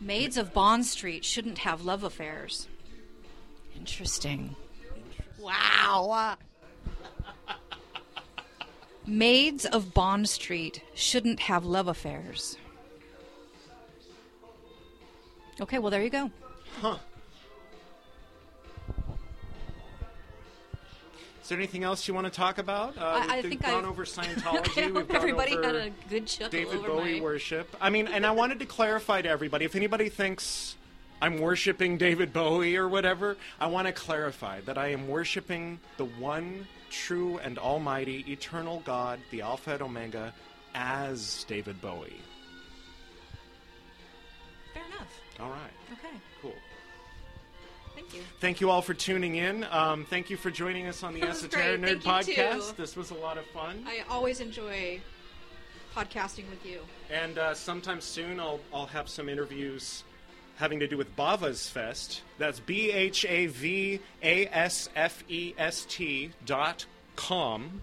Maids 0.00 0.36
of 0.36 0.52
Bond 0.52 0.84
Street 0.84 1.24
shouldn't 1.24 1.58
have 1.58 1.82
love 1.82 2.04
affairs. 2.04 2.68
Interesting. 3.74 4.54
Wow. 5.38 6.36
Maids 9.06 9.64
of 9.64 9.94
Bond 9.94 10.28
Street 10.28 10.82
shouldn't 10.94 11.40
have 11.40 11.64
love 11.64 11.86
affairs. 11.88 12.56
Okay, 15.60 15.78
well, 15.78 15.90
there 15.90 16.02
you 16.02 16.10
go. 16.10 16.30
Huh. 16.80 16.98
Is 21.42 21.48
there 21.50 21.58
anything 21.58 21.84
else 21.84 22.08
you 22.08 22.14
want 22.14 22.26
to 22.26 22.32
talk 22.32 22.58
about? 22.58 22.98
Uh, 22.98 23.02
I- 23.04 23.26
I 23.38 23.40
we've 23.40 23.50
think 23.50 23.62
gone 23.62 23.74
I've- 23.84 23.86
over 23.86 24.04
Scientology. 24.04 24.82
I 24.82 24.90
We've 24.90 25.06
gone 25.06 25.16
everybody 25.16 25.52
over 25.56 25.62
had 25.66 25.74
a 25.76 25.90
good 26.10 26.26
chuckle 26.26 26.50
David 26.50 26.74
over 26.78 26.88
Bowie 26.88 27.14
my- 27.14 27.20
worship. 27.24 27.74
I 27.80 27.88
mean, 27.90 28.08
and 28.08 28.26
I 28.26 28.32
wanted 28.32 28.58
to 28.58 28.66
clarify 28.66 29.22
to 29.22 29.28
everybody 29.28 29.64
if 29.64 29.76
anybody 29.76 30.08
thinks 30.08 30.74
I'm 31.22 31.38
worshiping 31.38 31.96
David 31.98 32.32
Bowie 32.32 32.76
or 32.76 32.88
whatever, 32.88 33.36
I 33.60 33.68
want 33.68 33.86
to 33.86 33.92
clarify 33.92 34.60
that 34.62 34.76
I 34.76 34.88
am 34.88 35.06
worshiping 35.08 35.78
the 35.96 36.04
one 36.04 36.66
true 36.96 37.38
and 37.38 37.58
almighty 37.58 38.24
eternal 38.28 38.82
God, 38.84 39.20
the 39.30 39.42
Alpha 39.42 39.74
and 39.74 39.82
Omega, 39.82 40.32
as 40.74 41.44
David 41.44 41.80
Bowie. 41.80 42.20
Fair 44.74 44.82
enough. 44.86 45.20
All 45.40 45.50
right. 45.50 45.72
Okay. 45.92 46.14
Cool. 46.42 46.54
Thank 47.94 48.14
you. 48.14 48.20
Thank 48.40 48.60
you 48.60 48.70
all 48.70 48.82
for 48.82 48.94
tuning 48.94 49.36
in. 49.36 49.64
Um, 49.70 50.04
thank 50.04 50.28
you 50.30 50.36
for 50.36 50.50
joining 50.50 50.86
us 50.86 51.02
on 51.02 51.14
the 51.14 51.22
Esoteric. 51.22 51.80
Nerd 51.80 52.02
podcast. 52.02 52.70
too. 52.70 52.76
This 52.76 52.96
was 52.96 53.10
a 53.10 53.14
lot 53.14 53.38
of 53.38 53.46
fun. 53.46 53.84
I 53.86 54.02
always 54.10 54.40
enjoy 54.40 55.00
podcasting 55.94 56.48
with 56.50 56.64
you. 56.64 56.80
And 57.10 57.38
uh, 57.38 57.54
sometime 57.54 58.00
soon, 58.00 58.38
I'll 58.38 58.60
I'll 58.72 58.86
have 58.86 59.08
some 59.08 59.28
interviews 59.28 60.04
having 60.56 60.80
to 60.80 60.86
do 60.86 60.96
with 60.96 61.14
Bhava's 61.16 61.68
Fest. 61.68 62.22
That's 62.38 62.60
B 62.60 62.90
H 62.90 63.24
A 63.24 63.46
V 63.46 64.00
A 64.22 64.46
S 64.46 64.88
F 64.94 65.22
E 65.28 65.54
S 65.56 65.86
T 65.88 66.30
dot 66.44 66.86
com, 67.14 67.82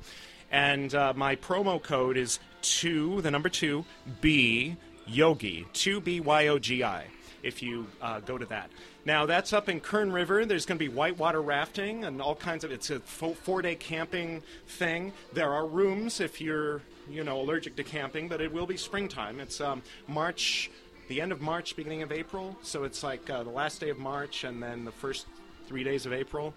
and 0.51 0.93
uh, 0.93 1.13
my 1.15 1.35
promo 1.35 1.81
code 1.81 2.17
is 2.17 2.39
two, 2.61 3.21
the 3.21 3.31
number 3.31 3.49
two, 3.49 3.85
B 4.21 4.77
Yogi, 5.07 5.65
two 5.73 5.99
B 5.99 6.19
Y 6.19 6.47
O 6.47 6.59
G 6.59 6.83
I. 6.83 7.05
If 7.41 7.61
you 7.61 7.87
uh, 8.01 8.21
go 8.21 8.37
to 8.37 8.45
that. 8.45 8.69
Now 9.03 9.25
that's 9.25 9.51
up 9.51 9.67
in 9.67 9.81
Kern 9.81 10.13
River. 10.13 10.45
There's 10.45 10.65
going 10.65 10.77
to 10.77 10.79
be 10.79 10.87
whitewater 10.87 11.41
rafting 11.41 12.05
and 12.05 12.21
all 12.21 12.35
kinds 12.35 12.63
of. 12.63 12.71
It's 12.71 12.89
a 12.89 13.01
fo- 13.01 13.33
four-day 13.33 13.75
camping 13.75 14.41
thing. 14.65 15.11
There 15.33 15.51
are 15.51 15.67
rooms 15.67 16.21
if 16.21 16.39
you're 16.39 16.81
you 17.09 17.25
know 17.25 17.41
allergic 17.41 17.75
to 17.75 17.83
camping, 17.83 18.29
but 18.29 18.39
it 18.39 18.53
will 18.53 18.65
be 18.65 18.77
springtime. 18.77 19.41
It's 19.41 19.59
um, 19.59 19.81
March, 20.07 20.71
the 21.13 21.21
end 21.21 21.31
of 21.31 21.41
March, 21.41 21.75
beginning 21.75 22.01
of 22.01 22.11
April. 22.11 22.57
So 22.63 22.85
it's 22.85 23.03
like 23.03 23.29
uh, 23.29 23.43
the 23.43 23.51
last 23.51 23.79
day 23.79 23.89
of 23.91 23.99
March 23.99 24.45
and 24.45 24.63
then 24.63 24.83
the 24.83 24.91
first 24.91 25.27
three 25.67 25.83
days 25.83 26.07
of 26.07 26.13
April. 26.13 26.55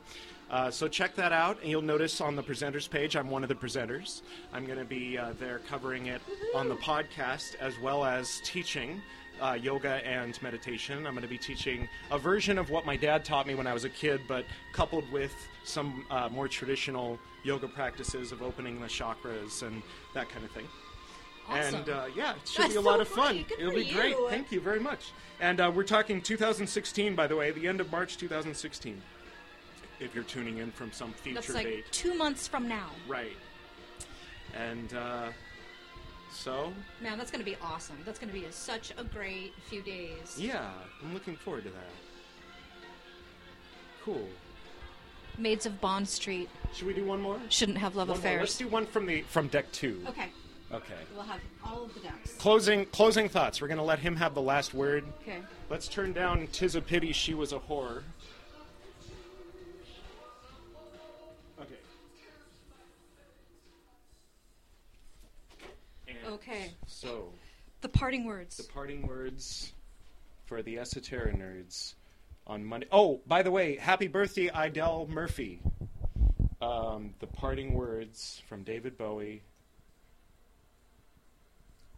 Uh, 0.51 0.71
so 0.71 0.89
check 0.89 1.15
that 1.17 1.31
out, 1.31 1.61
and 1.61 1.69
you'll 1.69 1.83
notice 1.83 2.23
on 2.23 2.37
the 2.37 2.43
presenters 2.43 2.89
page, 2.89 3.17
I'm 3.17 3.29
one 3.29 3.43
of 3.43 3.51
the 3.51 3.55
presenters. 3.55 4.23
I'm 4.55 4.65
going 4.65 4.79
to 4.79 4.87
be 4.87 5.19
uh, 5.19 5.35
there 5.39 5.59
covering 5.69 6.07
it 6.07 6.23
on 6.55 6.71
the 6.71 6.77
podcast 6.77 7.57
as 7.61 7.79
well 7.81 8.03
as 8.03 8.41
teaching 8.45 9.03
uh, 9.43 9.59
yoga 9.61 10.01
and 10.07 10.41
meditation. 10.41 11.07
I'm 11.07 11.13
going 11.13 11.21
to 11.21 11.29
be 11.29 11.37
teaching 11.37 11.87
a 12.11 12.19
version 12.19 12.57
of 12.57 12.71
what 12.71 12.87
my 12.87 12.97
dad 12.97 13.27
taught 13.27 13.47
me 13.47 13.55
when 13.55 13.67
I 13.67 13.75
was 13.75 13.85
a 13.85 13.91
kid, 13.91 14.23
but 14.27 14.47
coupled 14.73 15.05
with 15.13 15.35
some 15.65 16.07
uh, 16.09 16.31
more 16.31 16.49
traditional 16.49 17.19
yoga 17.43 17.69
practices 17.69 18.33
of 18.33 18.41
opening 18.41 18.81
the 18.81 18.87
chakras 18.87 19.63
and 19.63 19.83
that 20.15 20.31
kind 20.31 20.47
of 20.47 20.51
thing. 20.53 20.67
Awesome. 21.49 21.75
And 21.77 21.89
uh, 21.89 22.05
yeah, 22.15 22.33
it 22.35 22.49
should 22.49 22.63
That's 22.65 22.73
be 22.75 22.79
a 22.79 22.81
lot 22.81 22.97
so 22.97 23.01
of 23.03 23.09
fun. 23.09 23.45
Good 23.49 23.61
It'll 23.61 23.73
be 23.73 23.91
great. 23.91 24.17
Thank 24.29 24.51
you 24.53 24.61
very 24.61 24.81
much. 24.81 25.13
And 25.41 25.61
uh, 25.61 25.71
we're 25.75 25.85
talking 25.85 26.21
2016, 26.21 27.15
by 27.15 27.27
the 27.27 27.37
way, 27.37 27.51
the 27.51 27.69
end 27.69 27.81
of 27.81 27.91
March 27.93 28.17
2016. 28.17 29.01
If 30.01 30.15
you're 30.15 30.25
tuning 30.25 30.59
in 30.59 30.71
from 30.73 30.93
some 30.93 31.13
future 31.13 31.37
That's 31.41 31.55
like 31.55 31.65
date, 31.67 31.85
two 31.93 32.15
months 32.15 32.47
from 32.49 32.69
now. 32.69 32.91
right? 33.09 33.37
And 34.55 34.93
uh, 34.95 35.29
so, 36.33 36.73
Man, 37.03 37.17
that's 37.19 37.31
going 37.31 37.45
to 37.45 37.51
be 37.51 37.57
awesome. 37.63 37.97
That's 38.05 38.19
going 38.19 38.33
to 38.33 38.39
be 38.39 38.45
a, 38.47 38.53
such 38.53 38.93
a 38.99 39.05
great 39.05 39.53
few 39.69 39.83
days. 39.83 40.37
yeah, 40.39 40.71
I'm 41.03 41.15
looking 41.15 41.37
forward 41.37 41.65
to 41.65 41.71
that. 41.71 41.91
Cool. 44.05 44.29
Maids 45.39 45.67
of 45.67 45.81
Bond 45.81 46.09
Street 46.09 46.49
Should 46.73 46.87
we 46.87 46.95
do 46.95 47.05
one 47.05 47.21
more? 47.21 47.39
shouldn't 47.51 47.79
have 47.79 47.95
love 47.97 48.09
One 48.09 48.21
more. 48.23 48.39
Let's 48.39 48.57
do 48.57 48.69
one 48.69 48.87
from 48.87 49.05
the 49.07 49.23
from 49.23 49.49
deck 49.49 49.71
two. 49.73 50.03
Okay, 50.09 50.29
Okay. 50.73 50.95
we'll 51.15 51.23
have 51.23 51.41
all 51.65 51.85
of 51.85 51.95
the 51.95 52.01
decks. 52.01 52.35
Closing 52.39 52.87
closing 52.87 53.29
thoughts. 53.29 53.61
We're 53.61 53.69
gonna 53.69 53.85
let 53.85 54.01
him 54.01 54.17
have 54.17 54.35
the 54.35 54.43
last 54.43 54.75
word. 54.75 55.05
Okay. 55.23 55.39
Let's 55.71 55.87
turn 55.89 56.13
down 56.13 56.47
"Tis 56.49 56.75
a 56.75 56.81
Pity 56.83 57.13
She 57.13 57.35
Was 57.35 57.53
a 57.53 57.59
Whore." 57.61 58.03
Okay. 61.61 61.75
And 66.09 66.17
Okay. 66.35 66.71
So, 66.87 67.33
The 67.81 67.89
parting 67.89 68.25
words. 68.25 68.57
the 68.57 68.65
parting 68.65 69.07
words 69.07 69.73
for 70.47 70.63
the 70.63 70.79
esoteric 70.79 71.37
nerds 71.37 71.95
on 72.47 72.65
Monday. 72.65 72.87
Oh, 72.93 73.21
by 73.27 73.43
the 73.43 73.51
way, 73.51 73.77
happy 73.77 74.07
birthday, 74.09 74.49
Idell 74.49 75.09
Murphy. 75.09 75.61
Um, 76.61 77.15
the 77.21 77.27
parting 77.27 77.75
words 77.75 78.43
from 78.49 78.63
David 78.63 78.97
Bowie. 78.97 79.43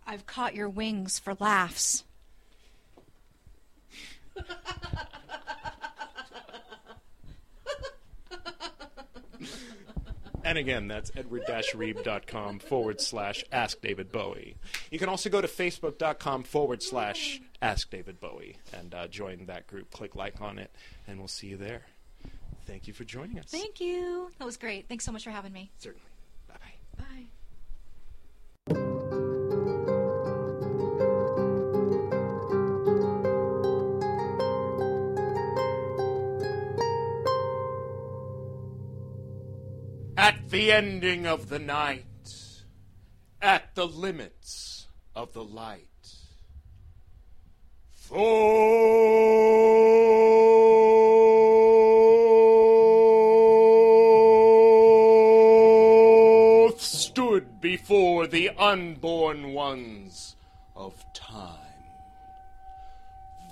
I've 0.08 0.24
caught 0.24 0.54
your 0.54 0.70
wings 0.70 1.18
for 1.18 1.34
laughs. 1.38 2.04
And 10.44 10.56
again, 10.56 10.88
that's 10.88 11.12
edward-reib.com 11.14 12.60
forward 12.60 13.02
slash 13.02 13.44
ask 13.52 13.82
David 13.82 14.10
Bowie. 14.10 14.56
You 14.90 14.98
can 14.98 15.10
also 15.10 15.28
go 15.28 15.42
to 15.42 15.46
facebook.com 15.46 16.44
forward 16.44 16.82
slash 16.82 17.42
ask 17.60 17.90
David 17.90 18.18
Bowie 18.18 18.56
and 18.72 18.94
uh, 18.94 19.08
join 19.08 19.44
that 19.44 19.66
group. 19.66 19.90
Click 19.90 20.16
like 20.16 20.40
on 20.40 20.58
it, 20.58 20.74
and 21.06 21.18
we'll 21.18 21.28
see 21.28 21.48
you 21.48 21.58
there. 21.58 21.82
Thank 22.66 22.88
you 22.88 22.94
for 22.94 23.04
joining 23.04 23.38
us. 23.38 23.50
Thank 23.50 23.78
you. 23.78 24.30
That 24.38 24.46
was 24.46 24.56
great. 24.56 24.88
Thanks 24.88 25.04
so 25.04 25.12
much 25.12 25.24
for 25.24 25.30
having 25.30 25.52
me. 25.52 25.70
Certainly. 25.76 26.07
The 40.50 40.72
ending 40.72 41.26
of 41.26 41.48
the 41.48 41.58
night, 41.58 42.04
at 43.42 43.74
the 43.74 43.86
limits 43.86 44.86
of 45.14 45.32
the 45.34 45.44
light, 45.44 45.84
Thoth 48.08 48.18
stood 56.80 57.60
before 57.60 58.26
the 58.26 58.48
unborn 58.50 59.52
ones 59.52 60.34
of 60.74 61.04
time. 61.12 61.58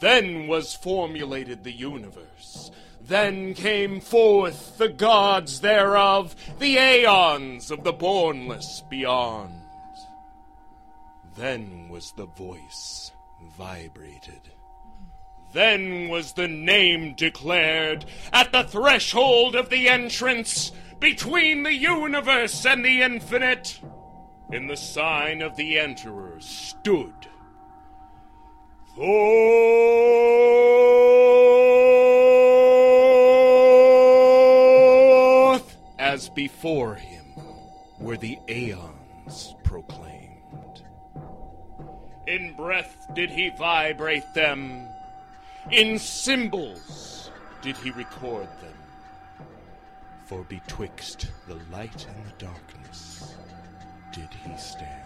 Then 0.01 0.47
was 0.49 0.75
formulated 0.75 1.63
the 1.63 1.73
universe. 1.73 2.71
Then 3.07 3.55
came 3.55 4.01
forth 4.01 4.79
the 4.79 4.89
gods 4.89 5.61
thereof, 5.61 6.35
the 6.59 6.77
aeons 6.77 7.71
of 7.71 7.85
the 7.85 7.93
bornless 7.93 8.83
beyond. 8.89 9.55
Then 11.37 11.89
was 11.89 12.13
the 12.17 12.27
voice 12.27 13.13
vibrated. 13.57 14.51
Then 15.53 16.09
was 16.09 16.33
the 16.33 16.49
name 16.49 17.15
declared 17.15 18.07
at 18.33 18.51
the 18.51 18.65
threshold 18.65 19.55
of 19.55 19.71
the 19.71 19.89
entrance 19.89 20.73
between 20.99 21.63
the 21.63 21.75
universe 21.75 22.67
and 22.67 22.85
the 22.85 23.03
infinite. 23.03 23.81
In 24.51 24.67
the 24.67 24.77
sign 24.77 25.43
of 25.43 25.57
the 25.57 25.77
Enterer 25.77 26.43
stood 26.43 27.15
as 36.17 36.31
before 36.31 36.95
him 36.95 37.27
were 38.01 38.17
the 38.17 38.39
aeons 38.49 39.55
proclaimed. 39.63 40.83
In 42.27 42.55
breath 42.57 43.07
did 43.15 43.29
he 43.29 43.51
vibrate 43.51 44.33
them, 44.33 44.89
in 45.71 45.99
symbols 45.99 47.31
did 47.61 47.77
he 47.77 47.91
record 47.91 48.49
them. 48.63 48.79
For 50.25 50.43
betwixt 50.45 51.29
the 51.47 51.61
light 51.71 52.07
and 52.09 52.25
the 52.25 52.33
darkness 52.39 53.35
did 54.11 54.31
he 54.43 54.57
stand. 54.57 55.06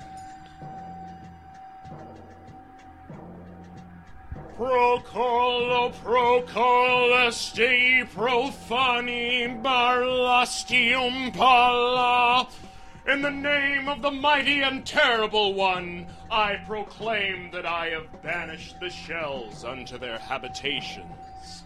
Procolo 4.60 5.88
procolesti 6.04 8.04
profani 8.12 9.62
barlastium 9.62 11.32
pala. 11.32 12.46
In 13.08 13.22
the 13.22 13.30
name 13.30 13.88
of 13.88 14.02
the 14.02 14.10
mighty 14.10 14.60
and 14.60 14.84
terrible 14.84 15.54
one, 15.54 16.06
I 16.30 16.56
proclaim 16.66 17.50
that 17.52 17.64
I 17.64 17.86
have 17.86 18.22
banished 18.22 18.78
the 18.80 18.90
shells 18.90 19.64
unto 19.64 19.96
their 19.96 20.18
habitations. 20.18 21.64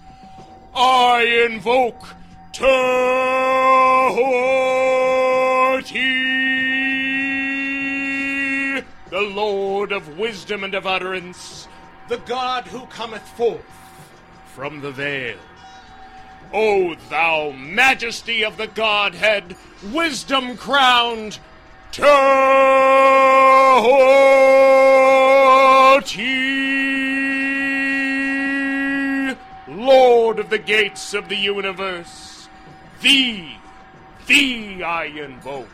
I 0.73 1.49
invoke 1.51 2.15
Tehuti, 2.53 3.65
the 9.11 9.21
Lord 9.21 9.91
of 9.91 10.17
wisdom 10.17 10.63
and 10.63 10.77
of 10.77 10.87
utterance, 10.87 11.67
the 12.09 12.19
God 12.19 12.65
who 12.67 12.87
cometh 12.87 13.27
forth 13.29 13.65
from 14.55 14.81
the 14.81 14.91
veil. 14.91 15.39
O 16.53 16.95
thou 17.11 17.51
majesty 17.51 18.45
of 18.45 18.57
the 18.57 18.67
Godhead, 18.67 19.57
wisdom 19.93 20.57
crowned, 20.57 21.39
Tehuti, 21.91 22.07
Lord 29.69 30.39
of 30.39 30.51
the 30.51 30.59
gates 30.59 31.15
of 31.15 31.29
the 31.29 31.37
universe, 31.37 32.49
thee, 33.01 33.57
thee 34.27 34.83
I 34.83 35.05
invoke. 35.07 35.69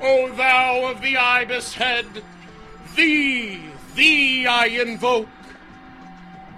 O 0.00 0.32
thou 0.32 0.90
of 0.90 1.00
the 1.02 1.16
ibis 1.16 1.74
head, 1.74 2.06
thee, 2.96 3.73
thee 3.94 4.46
I 4.46 4.66
invoke. 4.66 5.28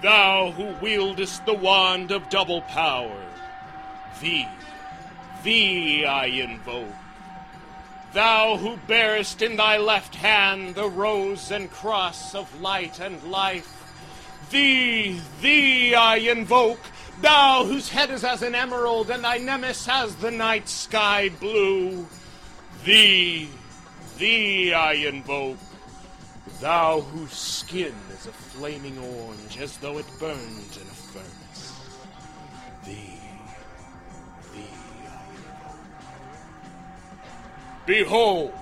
Thou 0.02 0.52
who 0.52 0.74
wieldest 0.84 1.46
the 1.46 1.54
wand 1.54 2.10
of 2.10 2.28
double 2.28 2.60
power, 2.62 3.24
thee, 4.20 4.46
thee 5.42 6.04
I 6.04 6.26
invoke. 6.26 6.92
Thou 8.12 8.56
who 8.56 8.76
bearest 8.86 9.42
in 9.42 9.56
thy 9.56 9.78
left 9.78 10.14
hand 10.14 10.74
the 10.74 10.88
rose 10.88 11.50
and 11.50 11.70
cross 11.70 12.34
of 12.34 12.60
light 12.60 13.00
and 13.00 13.22
life, 13.24 13.72
thee, 14.50 15.20
thee 15.40 15.94
I 15.94 16.16
invoke. 16.16 16.80
Thou 17.20 17.64
whose 17.64 17.88
head 17.88 18.10
is 18.10 18.24
as 18.24 18.42
an 18.42 18.54
emerald 18.54 19.10
and 19.10 19.24
thy 19.24 19.38
nemesis 19.38 19.88
as 19.88 20.14
the 20.16 20.30
night 20.30 20.68
sky 20.68 21.30
blue, 21.40 22.06
thee, 22.84 23.48
thee 24.18 24.72
I 24.72 24.92
invoke. 24.92 25.58
Thou 26.60 27.00
whose 27.00 27.32
skin 27.32 27.94
is 28.12 28.26
a 28.26 28.32
flaming 28.32 28.98
orange 28.98 29.58
as 29.60 29.76
though 29.78 29.98
it 29.98 30.06
burned 30.18 30.38
in 30.38 30.82
a 30.82 30.94
furnace. 30.94 31.72
Thee, 32.84 33.20
thee 34.54 34.68
I. 35.06 35.72
Behold, 37.84 38.52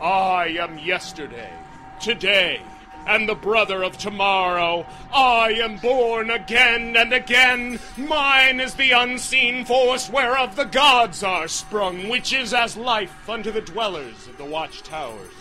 I 0.00 0.56
am 0.60 0.78
yesterday, 0.78 1.52
today, 2.00 2.62
and 3.06 3.28
the 3.28 3.34
brother 3.34 3.84
of 3.84 3.98
tomorrow. 3.98 4.86
I 5.12 5.50
am 5.62 5.76
born 5.76 6.30
again 6.30 6.96
and 6.96 7.12
again. 7.12 7.80
Mine 7.98 8.60
is 8.60 8.74
the 8.74 8.92
unseen 8.92 9.64
force 9.66 10.08
whereof 10.08 10.56
the 10.56 10.64
gods 10.64 11.22
are 11.22 11.48
sprung, 11.48 12.08
which 12.08 12.32
is 12.32 12.54
as 12.54 12.76
life 12.76 13.28
unto 13.28 13.50
the 13.50 13.60
dwellers 13.60 14.26
of 14.26 14.38
the 14.38 14.44
watchtowers. 14.44 15.39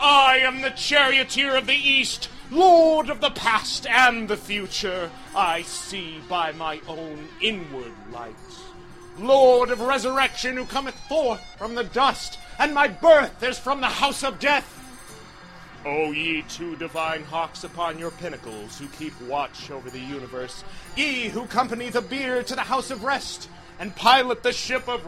I 0.00 0.38
am 0.38 0.60
the 0.60 0.70
charioteer 0.70 1.56
of 1.56 1.66
the 1.66 1.74
east, 1.74 2.28
lord 2.50 3.08
of 3.10 3.20
the 3.20 3.30
past 3.30 3.86
and 3.86 4.28
the 4.28 4.36
future. 4.36 5.10
I 5.34 5.62
see 5.62 6.20
by 6.28 6.52
my 6.52 6.80
own 6.86 7.28
inward 7.40 7.92
light. 8.12 8.34
Lord 9.18 9.70
of 9.70 9.80
resurrection 9.80 10.56
who 10.56 10.64
cometh 10.64 10.98
forth 11.08 11.40
from 11.56 11.74
the 11.74 11.84
dust, 11.84 12.38
and 12.58 12.74
my 12.74 12.88
birth 12.88 13.42
is 13.42 13.58
from 13.58 13.80
the 13.80 13.86
house 13.86 14.24
of 14.24 14.38
death. 14.38 14.80
O 15.86 16.12
ye 16.12 16.42
two 16.48 16.76
divine 16.76 17.24
hawks 17.24 17.62
upon 17.62 17.98
your 17.98 18.10
pinnacles 18.10 18.78
who 18.78 18.88
keep 18.88 19.12
watch 19.22 19.70
over 19.70 19.90
the 19.90 20.00
universe, 20.00 20.64
ye 20.96 21.28
who 21.28 21.46
company 21.46 21.90
the 21.90 22.00
bier 22.00 22.42
to 22.42 22.54
the 22.54 22.62
house 22.62 22.90
of 22.90 23.04
rest, 23.04 23.48
and 23.78 23.94
pilot 23.94 24.42
the 24.42 24.52
ship 24.52 24.88
of 24.88 25.06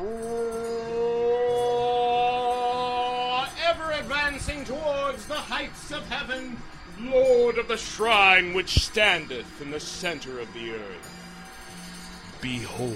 ever 3.66 3.90
advancing 3.92 4.64
towards 4.64 5.26
the 5.26 5.34
heights 5.34 5.90
of 5.90 6.08
heaven, 6.08 6.56
Lord 7.00 7.58
of 7.58 7.66
the 7.66 7.76
shrine 7.76 8.54
which 8.54 8.84
standeth 8.84 9.60
in 9.60 9.72
the 9.72 9.80
center 9.80 10.38
of 10.38 10.52
the 10.54 10.70
earth. 10.70 12.38
Behold, 12.40 12.92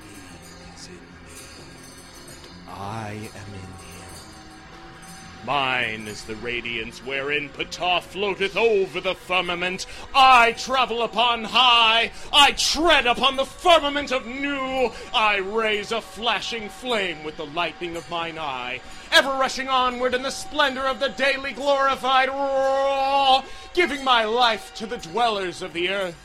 he 0.00 0.16
is 0.74 0.88
in 0.88 0.94
me, 0.94 0.98
and 2.28 2.68
I 2.68 3.10
am 3.12 3.54
in. 3.54 3.63
Mine 5.46 6.08
is 6.08 6.24
the 6.24 6.36
radiance 6.36 7.00
wherein 7.00 7.50
Ptah 7.50 8.00
floateth 8.00 8.56
over 8.56 8.98
the 8.98 9.14
firmament. 9.14 9.84
I 10.14 10.52
travel 10.52 11.02
upon 11.02 11.44
high. 11.44 12.12
I 12.32 12.52
tread 12.52 13.06
upon 13.06 13.36
the 13.36 13.44
firmament 13.44 14.10
of 14.10 14.26
Nu. 14.26 14.90
I 15.12 15.36
raise 15.36 15.92
a 15.92 16.00
flashing 16.00 16.70
flame 16.70 17.22
with 17.24 17.36
the 17.36 17.44
lightning 17.44 17.94
of 17.94 18.08
mine 18.08 18.38
eye, 18.38 18.80
ever 19.12 19.30
rushing 19.30 19.68
onward 19.68 20.14
in 20.14 20.22
the 20.22 20.30
splendor 20.30 20.86
of 20.86 20.98
the 20.98 21.10
daily 21.10 21.52
glorified 21.52 22.30
Ra, 22.30 23.44
giving 23.74 24.02
my 24.02 24.24
life 24.24 24.74
to 24.76 24.86
the 24.86 24.96
dwellers 24.96 25.60
of 25.60 25.74
the 25.74 25.90
earth. 25.90 26.16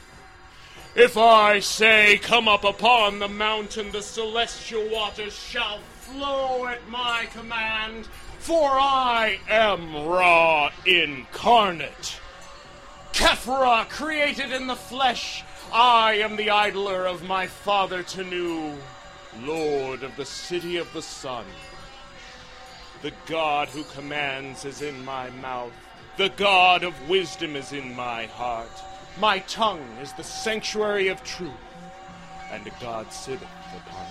If 0.96 1.18
I 1.18 1.60
say, 1.60 2.20
Come 2.20 2.48
up 2.48 2.64
upon 2.64 3.20
the 3.20 3.28
mountain, 3.28 3.92
the 3.92 4.02
celestial 4.02 4.88
waters 4.90 5.38
shall 5.38 5.80
flow 6.00 6.66
at 6.68 6.88
my 6.90 7.28
command, 7.34 8.08
for 8.40 8.70
I 8.72 9.40
am 9.50 10.08
Ra 10.08 10.72
incarnate. 10.86 12.20
Khephra, 13.14 13.88
created 13.90 14.52
in 14.52 14.68
the 14.68 14.76
flesh, 14.76 15.44
I 15.72 16.14
am 16.14 16.36
the 16.36 16.50
idler 16.50 17.06
of 17.06 17.24
my 17.24 17.46
father 17.48 18.02
Tanu, 18.02 18.76
lord 19.42 20.04
of 20.04 20.16
the 20.16 20.26
city 20.26 20.78
of 20.78 20.92
the 20.94 21.02
sun. 21.02 21.46
The 23.02 23.14
God 23.28 23.68
who 23.68 23.84
commands 23.84 24.66
is 24.66 24.82
in 24.82 25.06
my 25.06 25.30
mouth. 25.30 25.74
The 26.18 26.30
God 26.30 26.84
of 26.84 27.10
wisdom 27.10 27.56
is 27.56 27.72
in 27.72 27.96
my 27.96 28.26
heart. 28.26 28.72
My 29.20 29.40
tongue 29.40 29.86
is 30.02 30.12
the 30.14 30.24
sanctuary 30.24 31.10
of 31.10 31.24
truth, 31.24 31.52
and 32.52 32.70
God 32.82 33.12
sitteth 33.14 33.44
upon. 33.76 34.09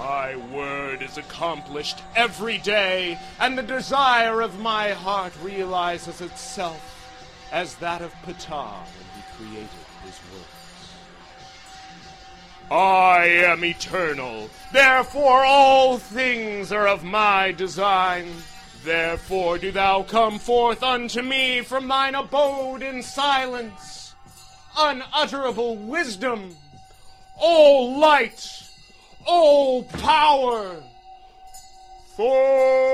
My 0.00 0.34
word 0.34 1.02
is 1.02 1.18
accomplished 1.18 2.02
every 2.16 2.56
day, 2.56 3.18
and 3.38 3.58
the 3.58 3.62
desire 3.62 4.40
of 4.40 4.58
my 4.58 4.92
heart 4.92 5.34
realizes 5.42 6.22
itself 6.22 7.46
as 7.52 7.74
that 7.76 8.00
of 8.00 8.10
Ptah 8.22 8.78
when 8.78 9.08
he 9.14 9.22
created 9.36 9.68
his 10.02 10.18
works. 10.32 10.94
I 12.70 13.26
am 13.44 13.62
eternal, 13.62 14.48
therefore 14.72 15.44
all 15.44 15.98
things 15.98 16.72
are 16.72 16.88
of 16.88 17.04
my 17.04 17.52
design. 17.52 18.26
Therefore 18.82 19.58
do 19.58 19.70
thou 19.70 20.02
come 20.04 20.38
forth 20.38 20.82
unto 20.82 21.20
me 21.20 21.60
from 21.60 21.88
thine 21.88 22.14
abode 22.14 22.82
in 22.82 23.02
silence. 23.02 24.14
Unutterable 24.78 25.76
wisdom, 25.76 26.56
all 27.36 27.98
light, 27.98 28.69
all 29.26 29.82
power. 29.84 30.76
Forth. 32.16 32.90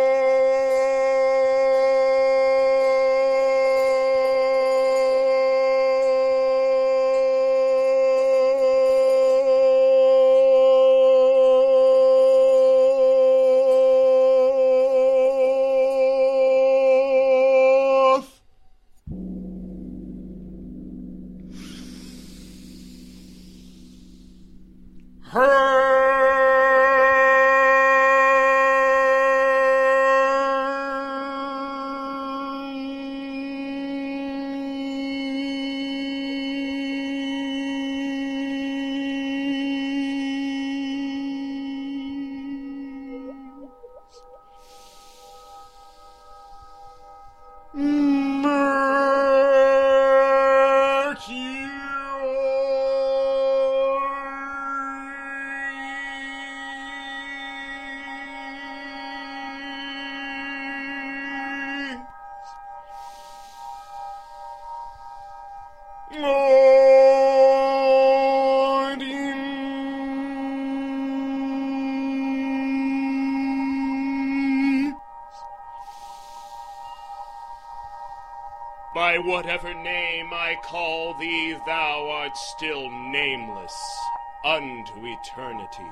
Whatever 79.27 79.75
name 79.75 80.33
I 80.33 80.57
call 80.63 81.13
thee, 81.15 81.57
thou 81.67 82.09
art 82.09 82.37
still 82.37 82.89
nameless 82.89 83.99
unto 84.45 85.05
eternity. 85.05 85.91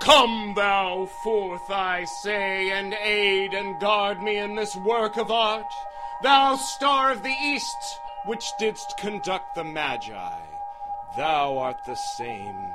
Come 0.00 0.54
thou 0.56 1.06
forth, 1.22 1.70
I 1.70 2.04
say, 2.04 2.70
and 2.72 2.92
aid 2.92 3.54
and 3.54 3.78
guard 3.78 4.20
me 4.20 4.38
in 4.38 4.56
this 4.56 4.74
work 4.74 5.16
of 5.16 5.30
art, 5.30 5.72
thou 6.22 6.56
star 6.56 7.12
of 7.12 7.22
the 7.22 7.36
east, 7.40 8.00
which 8.26 8.44
didst 8.58 8.96
conduct 8.98 9.54
the 9.54 9.62
Magi. 9.62 10.40
Thou 11.16 11.58
art 11.58 11.84
the 11.86 11.94
same, 11.94 12.72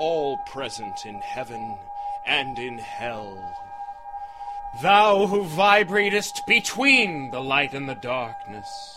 all 0.00 0.38
present 0.38 1.06
in 1.06 1.20
heaven 1.20 1.78
and 2.26 2.58
in 2.58 2.78
hell. 2.78 3.69
Thou 4.78 5.26
who 5.26 5.44
vibratest 5.44 6.46
between 6.46 7.32
the 7.32 7.40
light 7.40 7.74
and 7.74 7.88
the 7.88 7.96
darkness, 7.96 8.96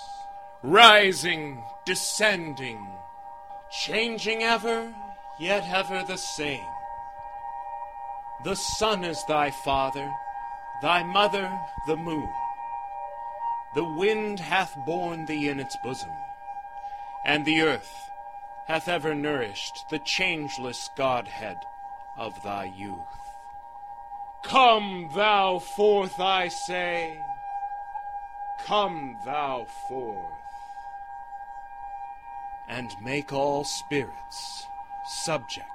rising, 0.61 1.63
descending, 1.83 2.87
changing 3.71 4.43
ever, 4.43 4.93
yet 5.39 5.67
ever 5.67 6.03
the 6.07 6.17
same. 6.17 6.63
The 8.43 8.55
sun 8.55 9.03
is 9.03 9.23
thy 9.27 9.49
father, 9.49 10.09
thy 10.81 11.01
mother 11.03 11.51
the 11.87 11.97
moon. 11.97 12.29
The 13.73 13.83
wind 13.83 14.39
hath 14.39 14.77
borne 14.85 15.25
thee 15.25 15.49
in 15.49 15.59
its 15.59 15.75
bosom, 15.83 16.11
and 17.25 17.45
the 17.45 17.61
earth 17.61 18.11
hath 18.67 18.87
ever 18.87 19.15
nourished 19.15 19.89
the 19.89 19.99
changeless 19.99 20.89
Godhead 20.95 21.57
of 22.15 22.41
thy 22.43 22.65
youth. 22.65 23.22
Come 24.43 25.09
thou 25.15 25.59
forth, 25.59 26.19
I 26.19 26.49
say. 26.49 27.19
Come 28.65 29.17
thou 29.25 29.65
forth. 29.87 30.39
And 32.69 32.89
make 33.01 33.33
all 33.33 33.63
spirits 33.63 34.65
subject 35.25 35.65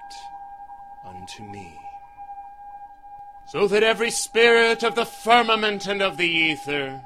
unto 1.04 1.42
me. 1.42 1.78
So 3.46 3.66
that 3.68 3.82
every 3.82 4.10
spirit 4.10 4.82
of 4.82 4.94
the 4.94 5.06
firmament 5.06 5.86
and 5.86 6.02
of 6.02 6.18
the 6.18 6.28
ether, 6.28 7.00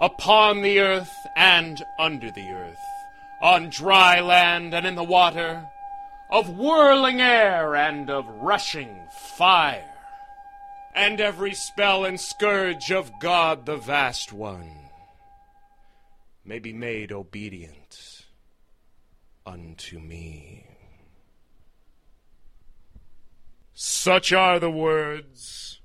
upon 0.00 0.62
the 0.62 0.78
earth 0.78 1.26
and 1.36 1.84
under 1.98 2.30
the 2.30 2.50
earth, 2.50 2.78
on 3.40 3.68
dry 3.68 4.20
land 4.20 4.74
and 4.74 4.86
in 4.86 4.94
the 4.94 5.04
water, 5.04 5.66
of 6.30 6.58
whirling 6.58 7.20
air 7.20 7.74
and 7.74 8.08
of 8.10 8.28
rushing 8.28 9.06
fire, 9.10 9.97
and 10.98 11.20
every 11.20 11.54
spell 11.54 12.04
and 12.04 12.20
scourge 12.20 12.90
of 12.90 13.12
God 13.20 13.66
the 13.66 13.76
Vast 13.76 14.32
One 14.32 14.68
may 16.44 16.58
be 16.58 16.72
made 16.72 17.12
obedient 17.12 18.24
unto 19.46 20.00
me. 20.00 20.66
Such 23.74 24.32
are 24.32 24.58
the 24.58 24.72
words. 24.72 25.80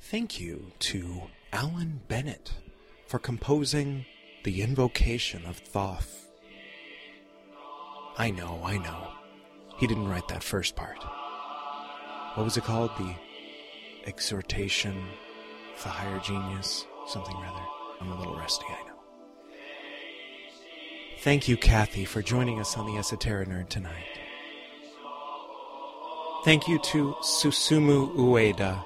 Thank 0.00 0.40
you 0.40 0.72
to 0.80 1.22
Allan 1.52 2.00
Bennett 2.08 2.52
for 3.06 3.20
composing 3.20 4.06
the 4.42 4.60
invocation 4.60 5.46
of 5.46 5.58
Thoth. 5.58 6.27
I 8.18 8.30
know, 8.30 8.60
I 8.64 8.78
know. 8.78 9.12
He 9.78 9.86
didn't 9.86 10.08
write 10.08 10.26
that 10.26 10.42
first 10.42 10.74
part. 10.74 10.98
What 12.34 12.42
was 12.42 12.56
it 12.56 12.64
called? 12.64 12.90
The 12.98 13.14
exhortation 14.06 14.96
of 15.76 15.84
the 15.84 15.88
higher 15.88 16.18
genius? 16.18 16.84
Something 17.06 17.36
rather. 17.36 17.62
I'm 18.00 18.10
a 18.10 18.18
little 18.18 18.36
rusty, 18.36 18.66
I 18.68 18.88
know. 18.88 18.94
Thank 21.20 21.46
you, 21.48 21.56
Kathy, 21.56 22.04
for 22.04 22.20
joining 22.20 22.58
us 22.58 22.76
on 22.76 22.86
the 22.86 22.98
Esoteric 22.98 23.48
Nerd 23.48 23.68
tonight. 23.68 24.18
Thank 26.44 26.66
you 26.66 26.78
to 26.80 27.14
Susumu 27.22 28.14
Ueda, 28.16 28.82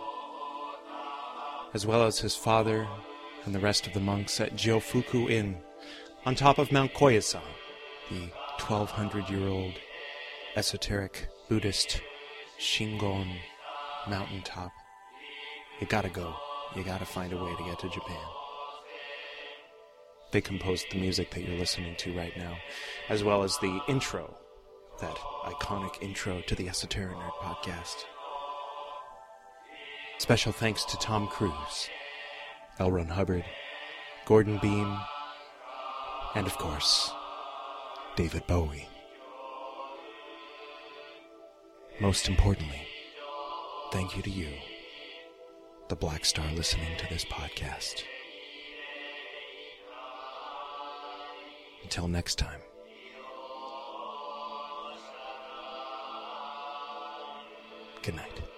as 1.72 1.86
well 1.86 2.04
as 2.04 2.18
his 2.18 2.34
father 2.36 2.86
and 3.44 3.54
the 3.54 3.60
rest 3.60 3.86
of 3.86 3.94
the 3.94 4.00
monks 4.00 4.40
at 4.40 4.56
Jiofuku 4.56 5.30
Inn, 5.30 5.56
on 6.26 6.34
top 6.34 6.58
of 6.58 6.70
Mount 6.72 6.92
Koyasan, 6.94 7.40
the 8.10 8.30
1200 8.60 9.28
year 9.28 9.48
old 9.48 9.74
esoteric 10.56 11.28
Buddhist 11.48 12.00
Shingon 12.58 13.26
mountaintop. 14.08 14.72
You 15.80 15.86
gotta 15.86 16.08
go. 16.08 16.34
You 16.76 16.84
gotta 16.84 17.04
find 17.04 17.32
a 17.32 17.42
way 17.42 17.54
to 17.56 17.64
get 17.64 17.78
to 17.80 17.88
Japan. 17.88 18.24
They 20.30 20.40
composed 20.40 20.86
the 20.90 20.98
music 20.98 21.30
that 21.32 21.42
you're 21.42 21.58
listening 21.58 21.94
to 21.96 22.16
right 22.16 22.36
now, 22.36 22.56
as 23.08 23.22
well 23.22 23.42
as 23.42 23.58
the 23.58 23.80
intro, 23.88 24.34
that 25.00 25.16
iconic 25.44 26.00
intro 26.02 26.40
to 26.42 26.54
the 26.54 26.68
Esoteric 26.68 27.16
Nerd 27.16 27.32
podcast. 27.32 28.04
Special 30.18 30.52
thanks 30.52 30.84
to 30.86 30.96
Tom 30.98 31.26
Cruise, 31.26 31.90
L. 32.78 32.90
Ron 32.90 33.08
Hubbard, 33.08 33.44
Gordon 34.24 34.58
Beam, 34.62 34.96
and 36.34 36.46
of 36.46 36.56
course, 36.56 37.12
David 38.14 38.46
Bowie. 38.46 38.86
Most 41.98 42.28
importantly, 42.28 42.86
thank 43.90 44.16
you 44.16 44.22
to 44.22 44.30
you, 44.30 44.50
the 45.88 45.96
Blackstar 45.96 46.54
listening 46.54 46.94
to 46.98 47.08
this 47.08 47.24
podcast. 47.24 48.02
Until 51.82 52.06
next 52.06 52.36
time. 52.36 52.60
Good 58.02 58.16
night. 58.16 58.51